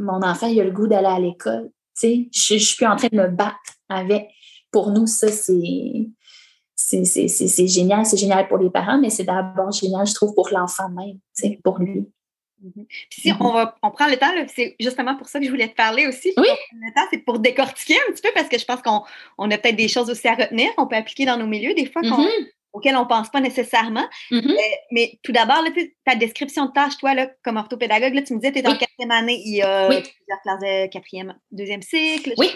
mon 0.00 0.20
enfant, 0.22 0.48
il 0.48 0.60
a 0.60 0.64
le 0.64 0.72
goût 0.72 0.88
d'aller 0.88 1.06
à 1.06 1.20
l'école. 1.20 1.70
Tu 2.00 2.08
sais, 2.08 2.28
je 2.32 2.54
ne 2.54 2.58
suis 2.58 2.76
plus 2.76 2.86
en 2.86 2.96
train 2.96 3.08
de 3.12 3.16
me 3.16 3.28
battre 3.28 3.54
avec. 3.88 4.28
Pour 4.72 4.90
nous, 4.90 5.06
ça, 5.06 5.28
c'est 5.28 6.08
c'est 6.74 7.66
génial, 7.66 8.04
c'est 8.06 8.16
génial 8.16 8.48
pour 8.48 8.58
les 8.58 8.70
parents, 8.70 8.98
mais 8.98 9.10
c'est 9.10 9.24
d'abord 9.24 9.70
génial, 9.70 10.06
je 10.06 10.14
trouve, 10.14 10.34
pour 10.34 10.48
l'enfant 10.50 10.88
même, 10.88 11.18
pour 11.62 11.78
lui. 11.78 12.10
Mhm. 12.62 12.86
Puis 13.10 13.20
si 13.22 13.32
on, 13.40 13.52
va, 13.52 13.76
on 13.82 13.90
prend 13.90 14.06
le 14.06 14.16
temps, 14.16 14.30
c'est 14.54 14.76
justement 14.78 15.16
pour 15.16 15.28
ça 15.28 15.38
que 15.38 15.46
je 15.46 15.50
voulais 15.50 15.68
te 15.68 15.74
parler 15.74 16.06
aussi. 16.06 16.32
Oui. 16.36 16.48
Le 16.72 16.94
temps, 16.94 17.06
c'est 17.10 17.18
pour 17.18 17.38
décortiquer 17.38 17.96
un 18.08 18.12
petit 18.12 18.22
peu 18.22 18.30
parce 18.34 18.48
que 18.48 18.58
je 18.58 18.64
pense 18.64 18.82
qu'on 18.82 19.02
on 19.38 19.50
a 19.50 19.58
peut-être 19.58 19.76
des 19.76 19.88
choses 19.88 20.10
aussi 20.10 20.28
à 20.28 20.34
retenir 20.34 20.74
qu'on 20.76 20.86
peut 20.86 20.96
appliquer 20.96 21.24
dans 21.24 21.36
nos 21.36 21.46
milieux 21.46 21.74
des 21.74 21.86
fois. 21.86 22.02
qu'on 22.02 22.28
auquel 22.72 22.96
on 22.96 23.02
ne 23.02 23.06
pense 23.06 23.28
pas 23.30 23.40
nécessairement. 23.40 24.06
Mm-hmm. 24.30 24.50
Euh, 24.50 24.76
mais 24.92 25.18
tout 25.22 25.32
d'abord, 25.32 25.62
ta 26.04 26.14
description 26.14 26.66
de 26.66 26.72
tâche, 26.72 26.96
toi, 26.98 27.14
là, 27.14 27.28
comme 27.44 27.56
orthopédagogue, 27.56 28.14
là, 28.14 28.22
tu 28.22 28.34
me 28.34 28.38
disais 28.38 28.52
que 28.52 28.58
tu 28.58 28.64
es 28.64 28.68
en 28.68 28.76
quatrième 28.76 29.10
année, 29.10 29.40
il 29.44 29.56
y 29.56 29.62
a 29.62 29.86
plusieurs 29.86 30.40
classes 30.42 30.60
de 30.60 30.86
quatrième, 30.88 31.34
deuxième 31.50 31.82
cycle. 31.82 32.34
Oui, 32.38 32.50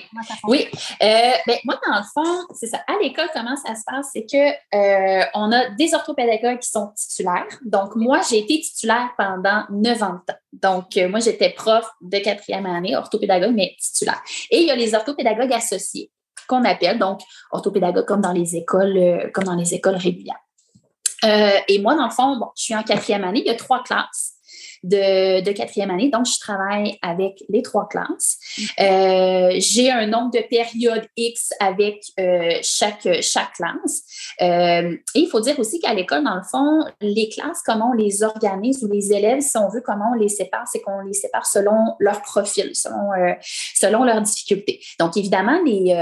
oui. 0.45 0.69
Euh, 1.03 1.31
ben, 1.47 1.59
moi, 1.65 1.81
dans 1.87 1.99
le 1.99 2.05
fond, 2.15 2.47
c'est 2.55 2.67
ça. 2.67 2.83
À 2.87 3.03
l'école, 3.03 3.29
comment 3.35 3.57
ça 3.57 3.75
se 3.75 3.83
passe? 3.87 4.11
C'est 4.13 4.27
qu'on 4.31 4.79
euh, 4.79 5.25
on 5.35 5.53
a 5.53 5.71
des 5.71 5.95
orthopédagogues 5.95 6.59
qui 6.59 6.71
sont 6.71 6.93
titulaires. 6.97 7.47
Donc, 7.65 7.97
moi, 7.97 8.21
j'ai 8.29 8.39
été 8.39 8.61
titulaire 8.61 9.11
pendant 9.17 9.65
neuf 9.71 10.03
ans 10.03 10.15
de 10.15 10.33
temps. 10.33 10.39
Donc, 10.53 10.97
moi, 11.11 11.21
j'étais 11.21 11.51
prof 11.51 11.89
de 12.01 12.19
quatrième 12.19 12.67
année, 12.67 12.97
orthopédagogue, 12.97 13.55
mais 13.55 13.75
titulaire. 13.81 14.23
Et 14.51 14.59
il 14.59 14.67
y 14.67 14.71
a 14.71 14.77
les 14.77 14.95
orthopédagogues 14.95 15.53
associés 15.53 16.11
qu'on 16.47 16.65
appelle 16.65 16.99
donc 16.99 17.21
orthopédagogue 17.51 18.07
comme 18.07 18.21
dans 18.21 18.33
les 18.33 18.57
écoles, 18.57 18.97
euh, 18.97 19.31
comme 19.33 19.45
dans 19.45 19.55
les 19.55 19.75
écoles 19.75 19.97
régulières. 19.97 20.39
Euh, 21.25 21.59
et 21.69 21.79
moi, 21.81 21.95
dans 21.95 22.05
le 22.05 22.11
fond, 22.11 22.39
je 22.57 22.63
suis 22.63 22.77
en 22.77 22.83
quatrième 22.83 23.25
année. 23.25 23.41
Il 23.41 23.47
y 23.47 23.51
a 23.51 23.55
trois 23.55 23.83
classes 23.83 24.34
de, 24.85 25.53
quatrième 25.53 25.91
année. 25.91 26.11
Donc, 26.11 26.27
je 26.27 26.39
travaille 26.39 26.99
avec 27.03 27.43
les 27.49 27.63
trois 27.63 27.89
classes. 27.89 28.39
Euh, 28.81 29.51
j'ai 29.59 29.91
un 29.91 30.07
nombre 30.07 30.31
de 30.31 30.41
périodes 30.49 31.07
X 31.17 31.51
avec 31.61 32.05
chaque, 32.63 33.09
chaque 33.23 33.53
classe. 33.55 34.05
et 34.41 34.99
il 35.15 35.29
faut 35.29 35.41
dire 35.41 35.59
aussi 35.59 35.81
qu'à 35.81 35.95
l'école, 35.95 36.25
dans 36.25 36.37
le 36.37 36.43
fond, 36.43 36.85
les 37.01 37.29
classes, 37.29 37.61
comment 37.65 37.91
on 37.91 37.95
les 37.95 38.23
organise 38.23 38.83
ou 38.85 38.93
les 38.93 39.13
élèves, 39.13 39.41
si 39.41 39.57
on 39.57 39.69
veut, 39.69 39.83
comment 39.85 40.13
on 40.15 40.19
les 40.19 40.29
sépare, 40.29 40.67
c'est 40.71 40.81
qu'on 40.81 41.01
les 41.01 41.15
sépare 41.15 41.47
selon 41.47 41.95
leur 41.99 42.23
profil, 42.23 42.71
selon, 42.75 43.11
selon 43.75 44.05
leurs 44.05 44.21
difficultés. 44.21 44.81
Donc, 44.99 45.17
évidemment, 45.17 45.61
les 45.65 45.95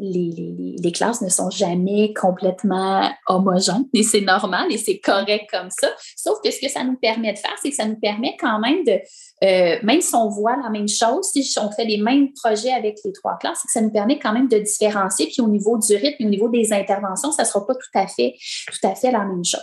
les, 0.00 0.92
classes 0.92 1.22
ne 1.22 1.28
sont 1.28 1.50
jamais 1.50 2.12
complètement 2.14 3.10
homogènes 3.26 3.86
et 3.92 4.02
c'est 4.02 4.20
normal 4.20 4.66
et 4.70 4.78
c'est 4.78 4.98
correct 4.98 5.48
comme 5.50 5.70
ça. 5.70 5.88
Sauf 6.16 6.38
que 6.42 6.50
ce 6.50 6.60
que 6.60 6.68
ça 6.68 6.84
nous 6.84 6.96
permet 6.96 7.32
de 7.32 7.38
faire, 7.38 7.54
c'est 7.62 7.70
que 7.70 7.76
ça 7.76 7.86
nous 7.86 7.98
permet 7.98 8.36
quand 8.38 8.58
même 8.58 8.84
de, 8.84 9.00
euh, 9.44 9.78
même 9.82 10.00
si 10.00 10.14
on 10.14 10.28
voit 10.28 10.56
la 10.56 10.70
même 10.70 10.88
chose, 10.88 11.30
si 11.30 11.58
on 11.58 11.70
fait 11.70 11.84
les 11.84 11.98
mêmes 11.98 12.32
projets 12.32 12.72
avec 12.72 12.98
les 13.04 13.12
trois 13.12 13.36
classes, 13.38 13.58
c'est 13.62 13.66
que 13.66 13.72
ça 13.72 13.80
nous 13.80 13.90
permet 13.90 14.18
quand 14.18 14.32
même 14.32 14.48
de 14.48 14.58
différencier. 14.58 15.26
Puis 15.26 15.40
au 15.40 15.48
niveau 15.48 15.78
du 15.78 15.94
rythme, 15.94 16.24
au 16.26 16.28
niveau 16.28 16.48
des 16.48 16.72
interventions, 16.72 17.32
ça 17.32 17.42
ne 17.42 17.48
sera 17.48 17.66
pas 17.66 17.74
tout 17.74 17.98
à 17.98 18.06
fait, 18.06 18.34
tout 18.66 18.86
à 18.86 18.94
fait 18.94 19.10
la 19.10 19.24
même 19.24 19.44
chose. 19.44 19.60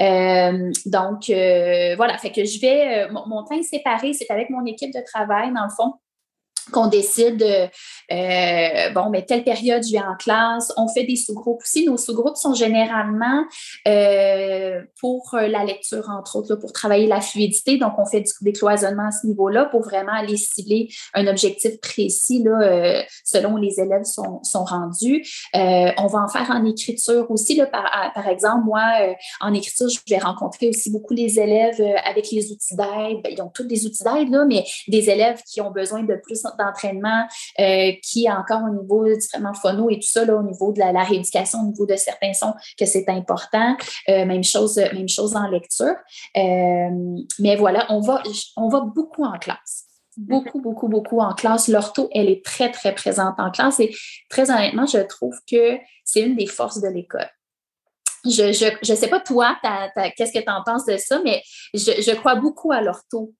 Euh, 0.00 0.70
donc, 0.86 1.28
euh, 1.30 1.96
voilà, 1.96 2.18
fait 2.18 2.30
que 2.30 2.44
je 2.44 2.60
vais, 2.60 3.08
mon, 3.10 3.26
mon 3.26 3.44
temps 3.44 3.56
est 3.56 3.62
séparé, 3.62 4.12
c'est 4.12 4.30
avec 4.30 4.50
mon 4.50 4.64
équipe 4.64 4.92
de 4.92 5.02
travail, 5.04 5.52
dans 5.52 5.64
le 5.64 5.70
fond 5.76 5.94
qu'on 6.70 6.86
décide, 6.86 7.42
euh, 8.12 8.90
bon, 8.90 9.10
mais 9.10 9.24
telle 9.24 9.44
période, 9.44 9.82
je 9.84 9.92
vais 9.92 9.98
en 9.98 10.16
classe. 10.16 10.72
On 10.76 10.88
fait 10.88 11.04
des 11.04 11.16
sous-groupes 11.16 11.62
aussi. 11.62 11.86
Nos 11.86 11.96
sous-groupes 11.96 12.36
sont 12.36 12.54
généralement 12.54 13.44
euh, 13.88 14.80
pour 15.00 15.30
la 15.32 15.64
lecture, 15.64 16.08
entre 16.10 16.36
autres, 16.36 16.56
pour 16.56 16.72
travailler 16.72 17.06
la 17.06 17.20
fluidité. 17.20 17.78
Donc, 17.78 17.92
on 17.98 18.04
fait 18.04 18.20
du 18.20 18.32
décloisonnement 18.42 19.08
à 19.08 19.10
ce 19.10 19.26
niveau-là 19.26 19.66
pour 19.66 19.82
vraiment 19.82 20.12
aller 20.12 20.36
cibler 20.36 20.88
un 21.14 21.26
objectif 21.26 21.80
précis 21.80 22.42
là, 22.44 22.60
euh, 22.62 23.02
selon 23.24 23.56
les 23.56 23.80
élèves 23.80 24.04
sont, 24.04 24.40
rendus. 24.64 25.26
on 25.54 26.06
va 26.06 26.20
en 26.20 26.28
faire 26.28 26.50
en 26.50 26.64
écriture 26.64 27.30
aussi. 27.30 27.60
Par, 27.72 28.28
exemple, 28.28 28.64
moi, 28.64 28.82
en 29.40 29.52
écriture, 29.54 29.88
je 29.88 29.98
vais 30.08 30.18
rencontrer 30.18 30.68
aussi 30.68 30.90
beaucoup 30.90 31.14
les 31.14 31.40
élèves 31.40 31.82
avec 32.04 32.30
les 32.30 32.52
outils 32.52 32.76
d'aide. 32.76 33.22
Ben, 33.22 33.32
ils 33.32 33.42
ont 33.42 33.48
tous 33.48 33.64
des 33.64 33.86
outils 33.86 34.04
d'aide, 34.04 34.28
mais 34.46 34.64
des 34.88 35.10
élèves 35.10 35.42
qui 35.42 35.60
ont 35.60 35.70
besoin 35.70 36.02
de 36.02 36.14
plus 36.22 36.44
d'entraînement 36.56 37.26
euh, 37.60 37.92
qui 38.02 38.26
est 38.26 38.30
encore 38.30 38.62
au 38.64 38.70
niveau 38.70 39.04
du 39.04 39.18
traitement 39.18 39.54
phono 39.54 39.90
et 39.90 39.96
tout 39.96 40.08
ça, 40.08 40.24
là, 40.24 40.36
au 40.36 40.42
niveau 40.42 40.72
de 40.72 40.78
la, 40.78 41.02
rééducation, 41.02 41.60
au 41.60 41.66
niveau 41.66 41.86
de 41.86 41.96
certains 41.96 42.32
sons, 42.32 42.54
que 42.78 42.86
c'est 42.86 43.08
important. 43.08 43.76
Euh, 44.08 44.24
même, 44.24 44.44
chose, 44.44 44.76
même 44.76 45.08
chose 45.08 45.36
en 45.36 45.48
lecture. 45.48 45.94
Euh, 46.36 46.90
mais 47.38 47.56
voilà, 47.56 47.86
on 47.88 48.00
va, 48.00 48.22
on 48.56 48.68
va 48.68 48.80
beaucoup 48.80 49.24
en 49.24 49.38
classe 49.38 49.86
beaucoup, 50.18 50.60
beaucoup, 50.60 50.88
beaucoup 50.88 51.20
en 51.20 51.32
classe. 51.32 51.68
L'ortho, 51.68 52.08
elle 52.12 52.28
est 52.28 52.44
très, 52.44 52.70
très 52.70 52.94
présente 52.94 53.38
en 53.38 53.50
classe 53.50 53.80
et 53.80 53.94
très 54.28 54.50
honnêtement, 54.50 54.86
je 54.86 54.98
trouve 54.98 55.34
que 55.50 55.78
c'est 56.04 56.20
une 56.20 56.36
des 56.36 56.46
forces 56.46 56.80
de 56.80 56.88
l'école. 56.88 57.30
Je 58.24 58.44
ne 58.44 58.52
je, 58.52 58.66
je 58.82 58.94
sais 58.94 59.08
pas 59.08 59.20
toi, 59.20 59.56
qu'est-ce 60.16 60.32
que 60.32 60.38
tu 60.38 60.50
en 60.50 60.62
penses 60.62 60.84
de 60.84 60.96
ça, 60.96 61.20
mais 61.24 61.42
je, 61.74 62.02
je 62.02 62.14
crois 62.14 62.36
beaucoup 62.36 62.70
à 62.70 62.80
l'ortho 62.80 63.32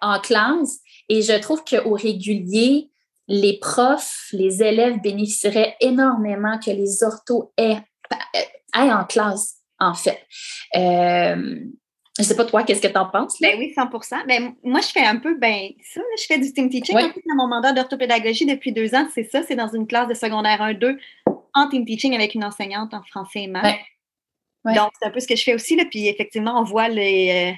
en 0.00 0.20
classe 0.20 0.80
et 1.08 1.22
je 1.22 1.38
trouve 1.38 1.62
qu'au 1.64 1.94
régulier, 1.94 2.90
les 3.28 3.58
profs, 3.58 4.28
les 4.32 4.62
élèves 4.62 5.00
bénéficieraient 5.00 5.76
énormément 5.80 6.58
que 6.58 6.70
les 6.70 7.02
orthos 7.02 7.52
aient, 7.56 7.80
en 8.74 9.04
classe, 9.04 9.56
en 9.78 9.94
fait. 9.94 10.18
Euh, 10.76 11.60
je 12.18 12.22
ne 12.22 12.26
sais 12.26 12.36
pas, 12.36 12.44
toi, 12.44 12.62
qu'est-ce 12.62 12.82
que 12.82 12.88
tu 12.88 12.98
en 12.98 13.08
penses? 13.08 13.40
Ben 13.40 13.56
oui, 13.58 13.72
100% 13.74 14.26
ben, 14.26 14.54
Moi, 14.62 14.80
je 14.80 14.88
fais 14.88 15.04
un 15.04 15.16
peu, 15.16 15.38
ben, 15.38 15.70
ça, 15.82 16.00
je 16.18 16.24
fais 16.26 16.38
du 16.38 16.52
team 16.52 16.68
teaching. 16.68 16.94
dans 16.94 17.36
mon 17.36 17.48
mandat 17.48 17.72
d'orthopédagogie 17.72 18.44
depuis 18.44 18.72
deux 18.72 18.94
ans, 18.94 19.08
c'est 19.14 19.24
ça, 19.24 19.42
c'est 19.42 19.56
dans 19.56 19.72
une 19.72 19.86
classe 19.86 20.08
de 20.08 20.14
secondaire 20.14 20.60
1-2 20.60 20.98
en 21.54 21.68
team 21.68 21.86
teaching 21.86 22.14
avec 22.14 22.34
une 22.34 22.44
enseignante 22.44 22.92
en 22.92 23.02
français 23.02 23.44
et 23.44 23.46
maths. 23.46 23.76
Donc, 24.64 24.92
c'est 24.98 25.06
un 25.08 25.10
peu 25.10 25.20
ce 25.20 25.26
que 25.26 25.36
je 25.36 25.42
fais 25.42 25.54
aussi. 25.54 25.74
Là, 25.74 25.84
puis, 25.90 26.06
effectivement, 26.06 26.60
on 26.60 26.64
voit 26.64 26.88
les, 26.88 27.50
euh, 27.50 27.56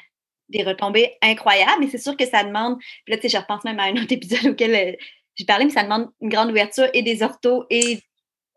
des 0.48 0.62
retombées 0.62 1.16
incroyables, 1.22 1.80
mais 1.80 1.88
c'est 1.88 1.98
sûr 1.98 2.16
que 2.16 2.26
ça 2.26 2.44
demande, 2.44 2.78
puis 2.78 3.14
là, 3.14 3.16
tu 3.16 3.22
sais, 3.22 3.28
je 3.28 3.38
repense 3.38 3.64
même 3.64 3.80
à 3.80 3.84
un 3.84 3.92
autre 3.92 4.06
épisode 4.12 4.52
auquel 4.52 4.74
euh, 4.74 4.92
j'ai 5.36 5.44
parlé, 5.44 5.64
mais 5.64 5.70
ça 5.70 5.82
demande 5.82 6.08
une 6.20 6.28
grande 6.28 6.50
ouverture 6.50 6.88
et 6.92 7.02
des 7.02 7.22
orthos 7.22 7.64
et, 7.70 8.00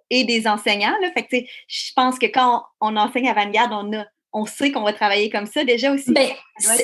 et 0.10 0.24
des 0.24 0.48
enseignants. 0.48 0.96
Là. 1.02 1.12
Fait 1.14 1.24
que, 1.24 1.48
je 1.68 1.92
pense 1.96 2.20
que 2.20 2.28
quand 2.28 2.64
on, 2.82 2.96
enseigne 2.96 3.30
à 3.30 3.34
Vanguard, 3.34 3.70
on 3.72 3.98
a 3.98 4.06
on 4.34 4.46
sait 4.46 4.72
qu'on 4.72 4.84
va 4.84 4.94
travailler 4.94 5.30
comme 5.30 5.48
ça 5.48 5.64
déjà 5.64 5.92
aussi. 5.92 6.12
Ben, 6.12 6.30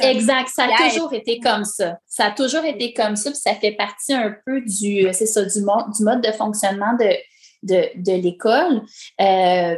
exact, 0.02 0.50
ça 0.50 0.64
a 0.64 0.90
toujours 0.90 1.14
été 1.14 1.40
comme 1.40 1.66
ça. 1.66 2.00
Ça 2.08 2.28
a 2.28 2.32
toujours 2.32 2.64
été 2.64 2.94
comme 2.94 3.16
ça, 3.16 3.30
puis 3.30 3.40
ça 3.40 3.54
fait 3.54 3.74
partie 3.74 4.14
un 4.14 4.36
peu 4.46 4.62
du, 4.62 5.08
c'est 5.12 5.26
ça, 5.26 5.44
du, 5.44 5.62
mode, 5.62 5.92
du 5.96 6.04
mode 6.04 6.22
de 6.22 6.32
fonctionnement 6.32 6.94
de, 7.00 7.14
de, 7.62 7.90
de 7.96 8.22
l'école. 8.22 8.82
Euh, 9.22 9.78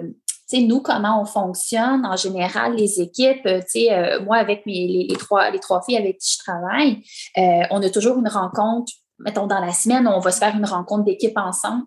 nous, 0.53 0.81
comment 0.81 1.21
on 1.21 1.25
fonctionne 1.25 2.05
en 2.05 2.15
général, 2.15 2.75
les 2.75 3.01
équipes, 3.01 3.45
euh, 3.45 3.61
euh, 3.75 4.23
moi, 4.23 4.37
avec 4.37 4.65
mes, 4.65 5.07
les, 5.09 5.15
trois, 5.15 5.49
les 5.49 5.59
trois 5.59 5.81
filles 5.81 5.97
avec 5.97 6.19
qui 6.19 6.33
je 6.33 6.43
travaille, 6.43 7.03
euh, 7.37 7.65
on 7.71 7.81
a 7.81 7.89
toujours 7.89 8.17
une 8.17 8.27
rencontre, 8.27 8.91
mettons, 9.19 9.47
dans 9.47 9.59
la 9.59 9.71
semaine, 9.71 10.07
on 10.07 10.19
va 10.19 10.31
se 10.31 10.39
faire 10.39 10.55
une 10.55 10.65
rencontre 10.65 11.03
d'équipe 11.05 11.37
ensemble 11.37 11.83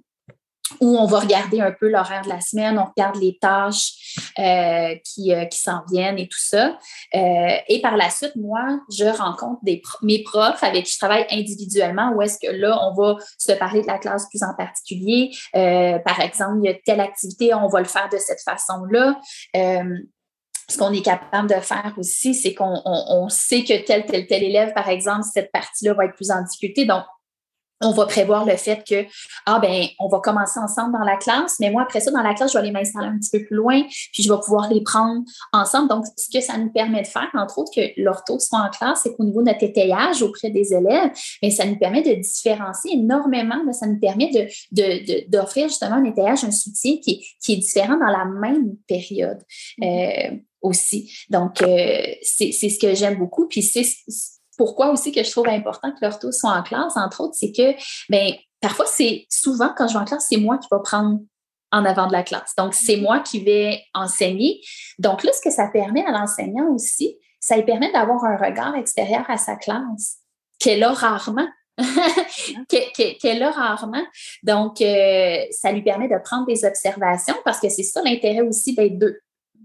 où 0.80 0.98
on 0.98 1.06
va 1.06 1.20
regarder 1.20 1.60
un 1.60 1.72
peu 1.72 1.88
l'horaire 1.88 2.22
de 2.22 2.28
la 2.28 2.40
semaine, 2.40 2.78
on 2.78 2.84
regarde 2.84 3.16
les 3.16 3.38
tâches 3.38 3.92
euh, 4.38 4.94
qui, 5.04 5.32
euh, 5.32 5.44
qui 5.46 5.58
s'en 5.58 5.82
viennent 5.90 6.18
et 6.18 6.28
tout 6.28 6.38
ça. 6.40 6.78
Euh, 7.14 7.56
et 7.68 7.80
par 7.80 7.96
la 7.96 8.10
suite, 8.10 8.36
moi, 8.36 8.80
je 8.90 9.04
rencontre 9.04 9.60
mes 10.02 10.22
profs 10.22 10.62
avec 10.62 10.84
qui 10.84 10.92
je 10.92 10.98
travaille 10.98 11.26
individuellement, 11.30 12.12
où 12.14 12.22
est-ce 12.22 12.38
que 12.38 12.52
là, 12.52 12.78
on 12.82 12.94
va 12.94 13.16
se 13.38 13.52
parler 13.52 13.82
de 13.82 13.86
la 13.86 13.98
classe 13.98 14.28
plus 14.28 14.42
en 14.42 14.54
particulier. 14.54 15.30
par 15.52 16.20
exemple, 16.20 16.58
il 16.62 16.70
y 16.70 16.72
a 16.72 16.74
telle 16.74 17.00
activité, 17.00 17.54
on 17.54 17.68
va 17.68 17.80
le 17.80 17.86
faire 17.86 18.08
de 18.10 18.18
cette 18.18 18.40
façon-là 18.42 19.18
ce 20.70 20.76
qu'on 20.76 20.92
est 20.92 21.02
capable 21.02 21.48
de 21.48 21.60
faire 21.60 21.94
aussi, 21.96 22.34
c'est 22.34 22.54
qu'on 22.54 22.82
on, 22.84 23.28
sait 23.30 23.64
que 23.64 23.84
tel, 23.84 24.04
tel, 24.04 24.26
tel 24.26 24.42
élève, 24.42 24.74
par 24.74 24.88
exemple, 24.88 25.24
cette 25.32 25.50
partie-là 25.50 25.94
va 25.94 26.04
être 26.04 26.14
plus 26.14 26.30
en 26.30 26.42
difficulté. 26.42 26.84
Donc, 26.84 27.04
on 27.80 27.92
va 27.92 28.06
prévoir 28.06 28.44
le 28.44 28.56
fait 28.56 28.82
que, 28.86 29.06
ah 29.46 29.58
ben, 29.60 29.86
on 29.98 30.08
va 30.08 30.20
commencer 30.20 30.58
ensemble 30.58 30.92
dans 30.92 31.04
la 31.04 31.16
classe, 31.16 31.56
mais 31.60 31.70
moi, 31.70 31.82
après 31.82 32.00
ça, 32.00 32.10
dans 32.10 32.22
la 32.22 32.34
classe, 32.34 32.52
je 32.52 32.58
vais 32.58 32.64
aller 32.64 32.72
m'installer 32.72 33.06
un 33.06 33.18
petit 33.18 33.30
peu 33.30 33.44
plus 33.44 33.56
loin, 33.56 33.82
puis 34.12 34.22
je 34.22 34.32
vais 34.32 34.38
pouvoir 34.40 34.70
les 34.72 34.82
prendre 34.82 35.22
ensemble. 35.52 35.88
Donc, 35.88 36.04
ce 36.16 36.28
que 36.30 36.44
ça 36.44 36.58
nous 36.58 36.70
permet 36.70 37.02
de 37.02 37.06
faire, 37.06 37.28
entre 37.34 37.58
autres, 37.58 37.72
que 37.74 38.00
l'ortho 38.00 38.38
soit 38.38 38.60
en 38.60 38.70
classe, 38.70 39.00
c'est 39.02 39.14
qu'au 39.14 39.24
niveau 39.24 39.42
de 39.42 39.46
notre 39.46 39.62
étayage 39.62 40.22
auprès 40.22 40.50
des 40.50 40.74
élèves, 40.74 41.10
mais 41.42 41.50
ça 41.50 41.64
nous 41.64 41.78
permet 41.78 42.02
de 42.02 42.14
différencier 42.14 42.94
énormément, 42.94 43.56
ça 43.72 43.86
nous 43.86 44.00
permet 44.00 44.30
de, 44.72 45.28
d'offrir 45.28 45.68
justement 45.68 45.96
un 45.96 46.04
étayage, 46.04 46.44
un 46.44 46.50
soutien 46.50 46.96
qui, 47.02 47.24
qui 47.40 47.52
est 47.54 47.56
différent 47.56 47.96
dans 47.96 48.06
la 48.10 48.24
même 48.24 48.76
période. 48.86 49.38
Mm-hmm. 49.80 50.34
Euh, 50.34 50.38
aussi. 50.62 51.12
Donc, 51.30 51.62
euh, 51.62 52.00
c'est, 52.22 52.52
c'est 52.52 52.68
ce 52.68 52.78
que 52.78 52.94
j'aime 52.94 53.18
beaucoup. 53.18 53.46
Puis 53.46 53.62
c'est 53.62 53.84
pourquoi 54.58 54.90
aussi 54.90 55.12
que 55.12 55.22
je 55.22 55.30
trouve 55.30 55.48
important 55.48 55.92
que 55.92 55.98
l'ortho 56.02 56.30
soit 56.32 56.50
en 56.50 56.62
classe, 56.62 56.96
entre 56.96 57.22
autres, 57.22 57.34
c'est 57.34 57.52
que 57.52 57.74
ben, 58.10 58.34
parfois, 58.60 58.86
c'est 58.86 59.24
souvent 59.30 59.72
quand 59.74 59.88
je 59.88 59.94
vais 59.94 60.00
en 60.00 60.04
classe, 60.04 60.26
c'est 60.28 60.36
moi 60.36 60.58
qui 60.58 60.66
vais 60.70 60.82
prendre 60.84 61.20
en 61.70 61.84
avant 61.84 62.06
de 62.06 62.12
la 62.12 62.22
classe. 62.22 62.54
Donc, 62.56 62.74
c'est 62.74 62.96
moi 62.96 63.20
qui 63.20 63.40
vais 63.40 63.82
enseigner. 63.94 64.60
Donc 64.98 65.22
là, 65.22 65.32
ce 65.32 65.40
que 65.40 65.50
ça 65.50 65.68
permet 65.68 66.04
à 66.04 66.10
l'enseignant 66.10 66.68
aussi, 66.74 67.16
ça 67.40 67.56
lui 67.56 67.64
permet 67.64 67.92
d'avoir 67.92 68.24
un 68.24 68.36
regard 68.36 68.74
extérieur 68.74 69.24
à 69.28 69.36
sa 69.36 69.56
classe 69.56 70.18
qu'elle 70.58 70.82
a 70.82 70.92
rarement. 70.92 71.48
qu'elle 72.68 73.42
a 73.42 73.50
rarement. 73.52 74.04
Donc, 74.42 74.80
euh, 74.80 75.36
ça 75.52 75.70
lui 75.70 75.82
permet 75.82 76.08
de 76.08 76.18
prendre 76.24 76.46
des 76.46 76.64
observations 76.64 77.36
parce 77.44 77.60
que 77.60 77.68
c'est 77.68 77.84
ça 77.84 78.02
l'intérêt 78.02 78.40
aussi 78.40 78.74
d'être 78.74 78.98
deux 78.98 79.20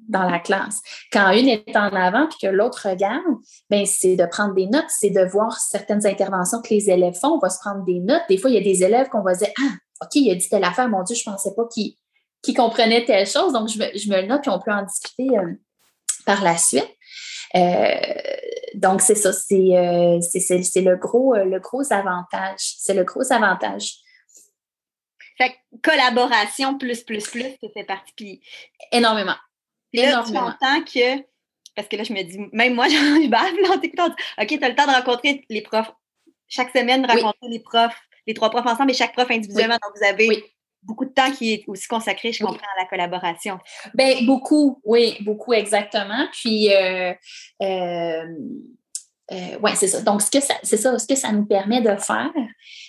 dans 0.07 0.23
la 0.23 0.39
classe. 0.39 0.81
Quand 1.11 1.31
une 1.31 1.47
est 1.47 1.75
en 1.75 1.89
avant 1.95 2.27
puis 2.27 2.37
que 2.41 2.47
l'autre 2.47 2.89
regarde, 2.89 3.21
ben 3.69 3.85
c'est 3.85 4.15
de 4.15 4.25
prendre 4.25 4.53
des 4.53 4.67
notes, 4.67 4.89
c'est 4.89 5.09
de 5.09 5.23
voir 5.25 5.57
certaines 5.59 6.05
interventions 6.05 6.61
que 6.61 6.73
les 6.73 6.89
élèves 6.89 7.15
font. 7.15 7.35
On 7.35 7.39
va 7.39 7.49
se 7.49 7.59
prendre 7.59 7.83
des 7.83 7.99
notes. 7.99 8.23
Des 8.29 8.37
fois, 8.37 8.49
il 8.49 8.55
y 8.55 8.59
a 8.59 8.63
des 8.63 8.83
élèves 8.83 9.09
qu'on 9.09 9.23
va 9.23 9.33
dire 9.33 9.49
Ah, 9.59 9.75
OK, 10.03 10.15
il 10.15 10.31
a 10.31 10.35
dit 10.35 10.49
telle 10.49 10.63
affaire, 10.63 10.89
mon 10.89 11.03
Dieu, 11.03 11.15
je 11.15 11.29
ne 11.29 11.33
pensais 11.33 11.53
pas 11.55 11.63
qu'il 11.73 12.55
comprenait 12.55 13.05
telle 13.05 13.27
chose. 13.27 13.53
Donc, 13.53 13.69
je 13.69 13.79
me, 13.79 13.85
je 13.97 14.09
me, 14.09 14.21
le 14.21 14.27
note 14.27 14.41
puis 14.41 14.51
on 14.51 14.59
peut 14.59 14.71
en 14.71 14.83
discuter 14.83 15.29
euh, 15.37 15.53
par 16.25 16.43
la 16.43 16.57
suite. 16.57 16.89
Euh, 17.55 17.95
donc, 18.75 19.01
c'est 19.01 19.15
ça, 19.15 19.31
c'est 19.31 19.55
euh, 19.55 20.19
le, 20.19 20.95
gros, 20.95 21.35
le 21.35 21.59
gros 21.59 21.91
avantage. 21.91 22.59
C'est 22.79 22.93
le 22.93 23.03
gros 23.03 23.31
avantage. 23.31 23.97
Fait 25.37 25.55
collaboration 25.83 26.77
plus, 26.77 27.03
plus, 27.03 27.27
plus, 27.27 27.57
ça 27.61 27.67
fait 27.73 27.83
partie. 27.83 28.41
énormément. 28.91 29.35
Là, 29.93 30.23
tu 30.25 30.37
entends 30.37 30.83
que, 30.83 31.21
parce 31.75 31.87
que 31.87 31.95
là, 31.95 32.03
je 32.03 32.13
me 32.13 32.23
dis, 32.23 32.39
même 32.51 32.73
moi, 32.73 32.87
je 32.89 33.29
bave 33.29 33.55
là, 33.61 33.75
OK, 33.75 34.47
tu 34.47 34.63
as 34.63 34.69
le 34.69 34.75
temps 34.75 34.87
de 34.87 34.91
rencontrer 34.91 35.45
les 35.49 35.61
profs. 35.61 35.91
Chaque 36.47 36.75
semaine, 36.75 37.05
rencontrer 37.05 37.49
les 37.49 37.59
profs, 37.59 37.99
les 38.27 38.33
trois 38.33 38.49
profs 38.49 38.65
ensemble 38.65 38.91
et 38.91 38.93
chaque 38.93 39.13
prof 39.13 39.29
individuellement. 39.29 39.77
Donc, 39.81 39.93
vous 39.95 40.05
avez 40.05 40.43
beaucoup 40.83 41.05
de 41.05 41.11
temps 41.11 41.31
qui 41.31 41.53
est 41.53 41.63
aussi 41.67 41.87
consacré, 41.87 42.31
je 42.31 42.43
comprends, 42.43 42.67
à 42.77 42.81
la 42.81 42.87
collaboration. 42.87 43.57
Bien, 43.93 44.23
beaucoup, 44.25 44.81
oui, 44.83 45.17
beaucoup, 45.21 45.53
exactement. 45.53 46.27
Puis, 46.31 46.73
euh, 46.73 47.13
euh, 47.61 48.25
euh, 49.31 49.57
oui, 49.61 49.71
c'est 49.75 49.87
ça. 49.87 50.01
Donc, 50.01 50.21
ce 50.21 50.29
que 50.29 50.41
ça, 50.41 50.55
c'est 50.63 50.77
ça, 50.77 50.97
ce 50.99 51.07
que 51.07 51.15
ça 51.15 51.31
nous 51.31 51.45
permet 51.45 51.81
de 51.81 51.95
faire, 51.95 52.31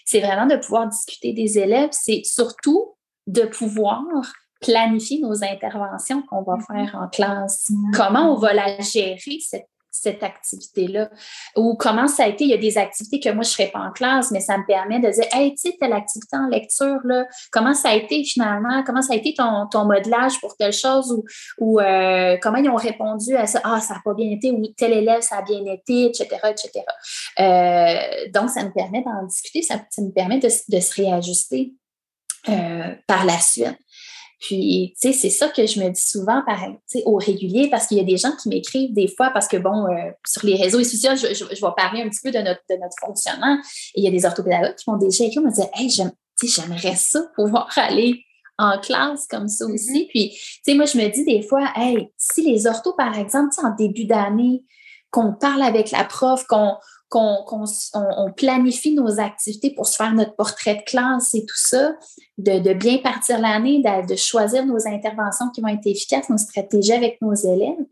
c'est 0.04 0.20
vraiment 0.20 0.46
de 0.46 0.56
pouvoir 0.56 0.88
discuter 0.88 1.32
des 1.32 1.58
élèves, 1.58 1.90
c'est 1.92 2.22
surtout 2.24 2.96
de 3.26 3.42
pouvoir 3.42 4.02
planifier 4.64 5.20
nos 5.20 5.44
interventions 5.44 6.22
qu'on 6.22 6.42
va 6.42 6.54
mm-hmm. 6.54 6.88
faire 6.88 7.00
en 7.00 7.08
classe. 7.08 7.70
Mm-hmm. 7.70 7.96
Comment 7.96 8.32
on 8.32 8.36
va 8.36 8.54
la 8.54 8.80
gérer, 8.80 9.18
cette, 9.90 10.22
activité-là? 10.22 11.08
Ou 11.56 11.76
comment 11.76 12.08
ça 12.08 12.24
a 12.24 12.26
été, 12.26 12.44
il 12.44 12.50
y 12.50 12.54
a 12.54 12.58
des 12.58 12.76
activités 12.76 13.20
que 13.20 13.30
moi, 13.30 13.42
je 13.42 13.50
ne 13.50 13.54
ferais 13.54 13.70
pas 13.70 13.78
en 13.78 13.90
classe, 13.90 14.32
mais 14.32 14.40
ça 14.40 14.58
me 14.58 14.66
permet 14.66 15.00
de 15.00 15.08
dire, 15.08 15.24
hey, 15.32 15.54
tu 15.54 15.70
sais, 15.70 15.76
telle 15.80 15.92
activité 15.92 16.36
en 16.36 16.48
lecture, 16.48 16.98
là, 17.04 17.26
comment 17.50 17.72
ça 17.72 17.90
a 17.90 17.94
été 17.94 18.22
finalement? 18.24 18.82
Comment 18.84 19.00
ça 19.00 19.14
a 19.14 19.16
été 19.16 19.34
ton, 19.34 19.66
ton 19.70 19.86
modelage 19.86 20.40
pour 20.40 20.56
telle 20.56 20.72
chose? 20.72 21.12
Ou, 21.12 21.24
ou 21.58 21.80
euh, 21.80 22.36
comment 22.42 22.58
ils 22.58 22.68
ont 22.68 22.74
répondu 22.74 23.34
à 23.36 23.46
ça? 23.46 23.60
Ah, 23.64 23.80
ça 23.80 23.94
n'a 23.94 24.00
pas 24.04 24.14
bien 24.14 24.30
été, 24.30 24.50
ou 24.50 24.62
tel 24.76 24.92
élève, 24.92 25.22
ça 25.22 25.38
a 25.38 25.42
bien 25.42 25.64
été, 25.64 26.06
etc., 26.06 26.26
etc. 26.50 26.84
Euh, 27.38 28.30
donc, 28.32 28.50
ça 28.50 28.62
nous 28.62 28.72
permet 28.72 29.02
d'en 29.02 29.24
discuter, 29.26 29.62
ça, 29.62 29.80
nous 29.98 30.12
permet 30.12 30.38
de, 30.38 30.48
se 30.48 30.94
réajuster 30.94 31.72
euh, 32.48 32.94
par 33.06 33.24
la 33.24 33.38
suite. 33.38 33.78
Puis, 34.46 34.94
tu 35.00 35.08
sais, 35.08 35.14
c'est 35.14 35.30
ça 35.30 35.48
que 35.48 35.64
je 35.64 35.80
me 35.80 35.88
dis 35.88 36.02
souvent 36.02 36.42
par, 36.44 36.60
au 37.06 37.16
régulier, 37.16 37.70
parce 37.70 37.86
qu'il 37.86 37.96
y 37.96 38.00
a 38.00 38.04
des 38.04 38.18
gens 38.18 38.32
qui 38.36 38.50
m'écrivent 38.50 38.92
des 38.92 39.08
fois, 39.08 39.30
parce 39.30 39.48
que, 39.48 39.56
bon, 39.56 39.86
euh, 39.86 40.10
sur 40.26 40.44
les 40.44 40.56
réseaux 40.56 40.80
et 40.80 40.84
sociaux, 40.84 41.12
je, 41.16 41.32
je, 41.32 41.44
vais 41.44 41.72
parler 41.74 42.02
un 42.02 42.10
petit 42.10 42.20
peu 42.22 42.30
de 42.30 42.40
notre, 42.40 42.60
de 42.68 42.74
notre 42.74 42.94
fonctionnement. 43.00 43.56
Et 43.94 44.00
il 44.00 44.04
y 44.04 44.06
a 44.06 44.10
des 44.10 44.26
orthopédagogues 44.26 44.74
qui 44.74 44.90
m'ont 44.90 44.98
déjà 44.98 45.24
écrit, 45.24 45.40
me 45.40 45.50
dire 45.50 45.68
Hey, 45.72 45.88
j'aimerais 45.88 46.94
ça, 46.94 47.22
pouvoir 47.34 47.70
aller 47.76 48.22
en 48.58 48.78
classe 48.78 49.26
comme 49.28 49.48
ça 49.48 49.64
mm-hmm. 49.64 49.72
aussi. 49.72 50.06
Puis, 50.10 50.30
tu 50.32 50.60
sais, 50.62 50.74
moi, 50.74 50.84
je 50.84 50.98
me 50.98 51.08
dis 51.08 51.24
des 51.24 51.40
fois, 51.40 51.66
hey, 51.74 52.10
si 52.18 52.42
les 52.42 52.66
orthos, 52.66 52.92
par 52.92 53.18
exemple, 53.18 53.54
en 53.62 53.74
début 53.74 54.04
d'année, 54.04 54.62
qu'on 55.10 55.32
parle 55.32 55.62
avec 55.62 55.90
la 55.90 56.04
prof, 56.04 56.44
qu'on 56.48 56.74
qu'on 57.14 57.64
on, 57.94 58.32
planifie 58.32 58.92
nos 58.92 59.20
activités 59.20 59.70
pour 59.70 59.86
se 59.86 59.94
faire 59.94 60.12
notre 60.12 60.34
portrait 60.34 60.74
de 60.74 60.82
classe 60.82 61.32
et 61.34 61.46
tout 61.46 61.56
ça, 61.56 61.94
de, 62.38 62.72
bien 62.72 62.98
partir 62.98 63.38
l'année, 63.38 63.80
de, 63.80 64.16
choisir 64.16 64.66
nos 64.66 64.88
interventions 64.88 65.50
qui 65.54 65.60
vont 65.60 65.68
être 65.68 65.86
efficaces, 65.86 66.28
nos 66.28 66.38
stratégies 66.38 66.92
avec 66.92 67.22
nos 67.22 67.34
élèves. 67.34 67.84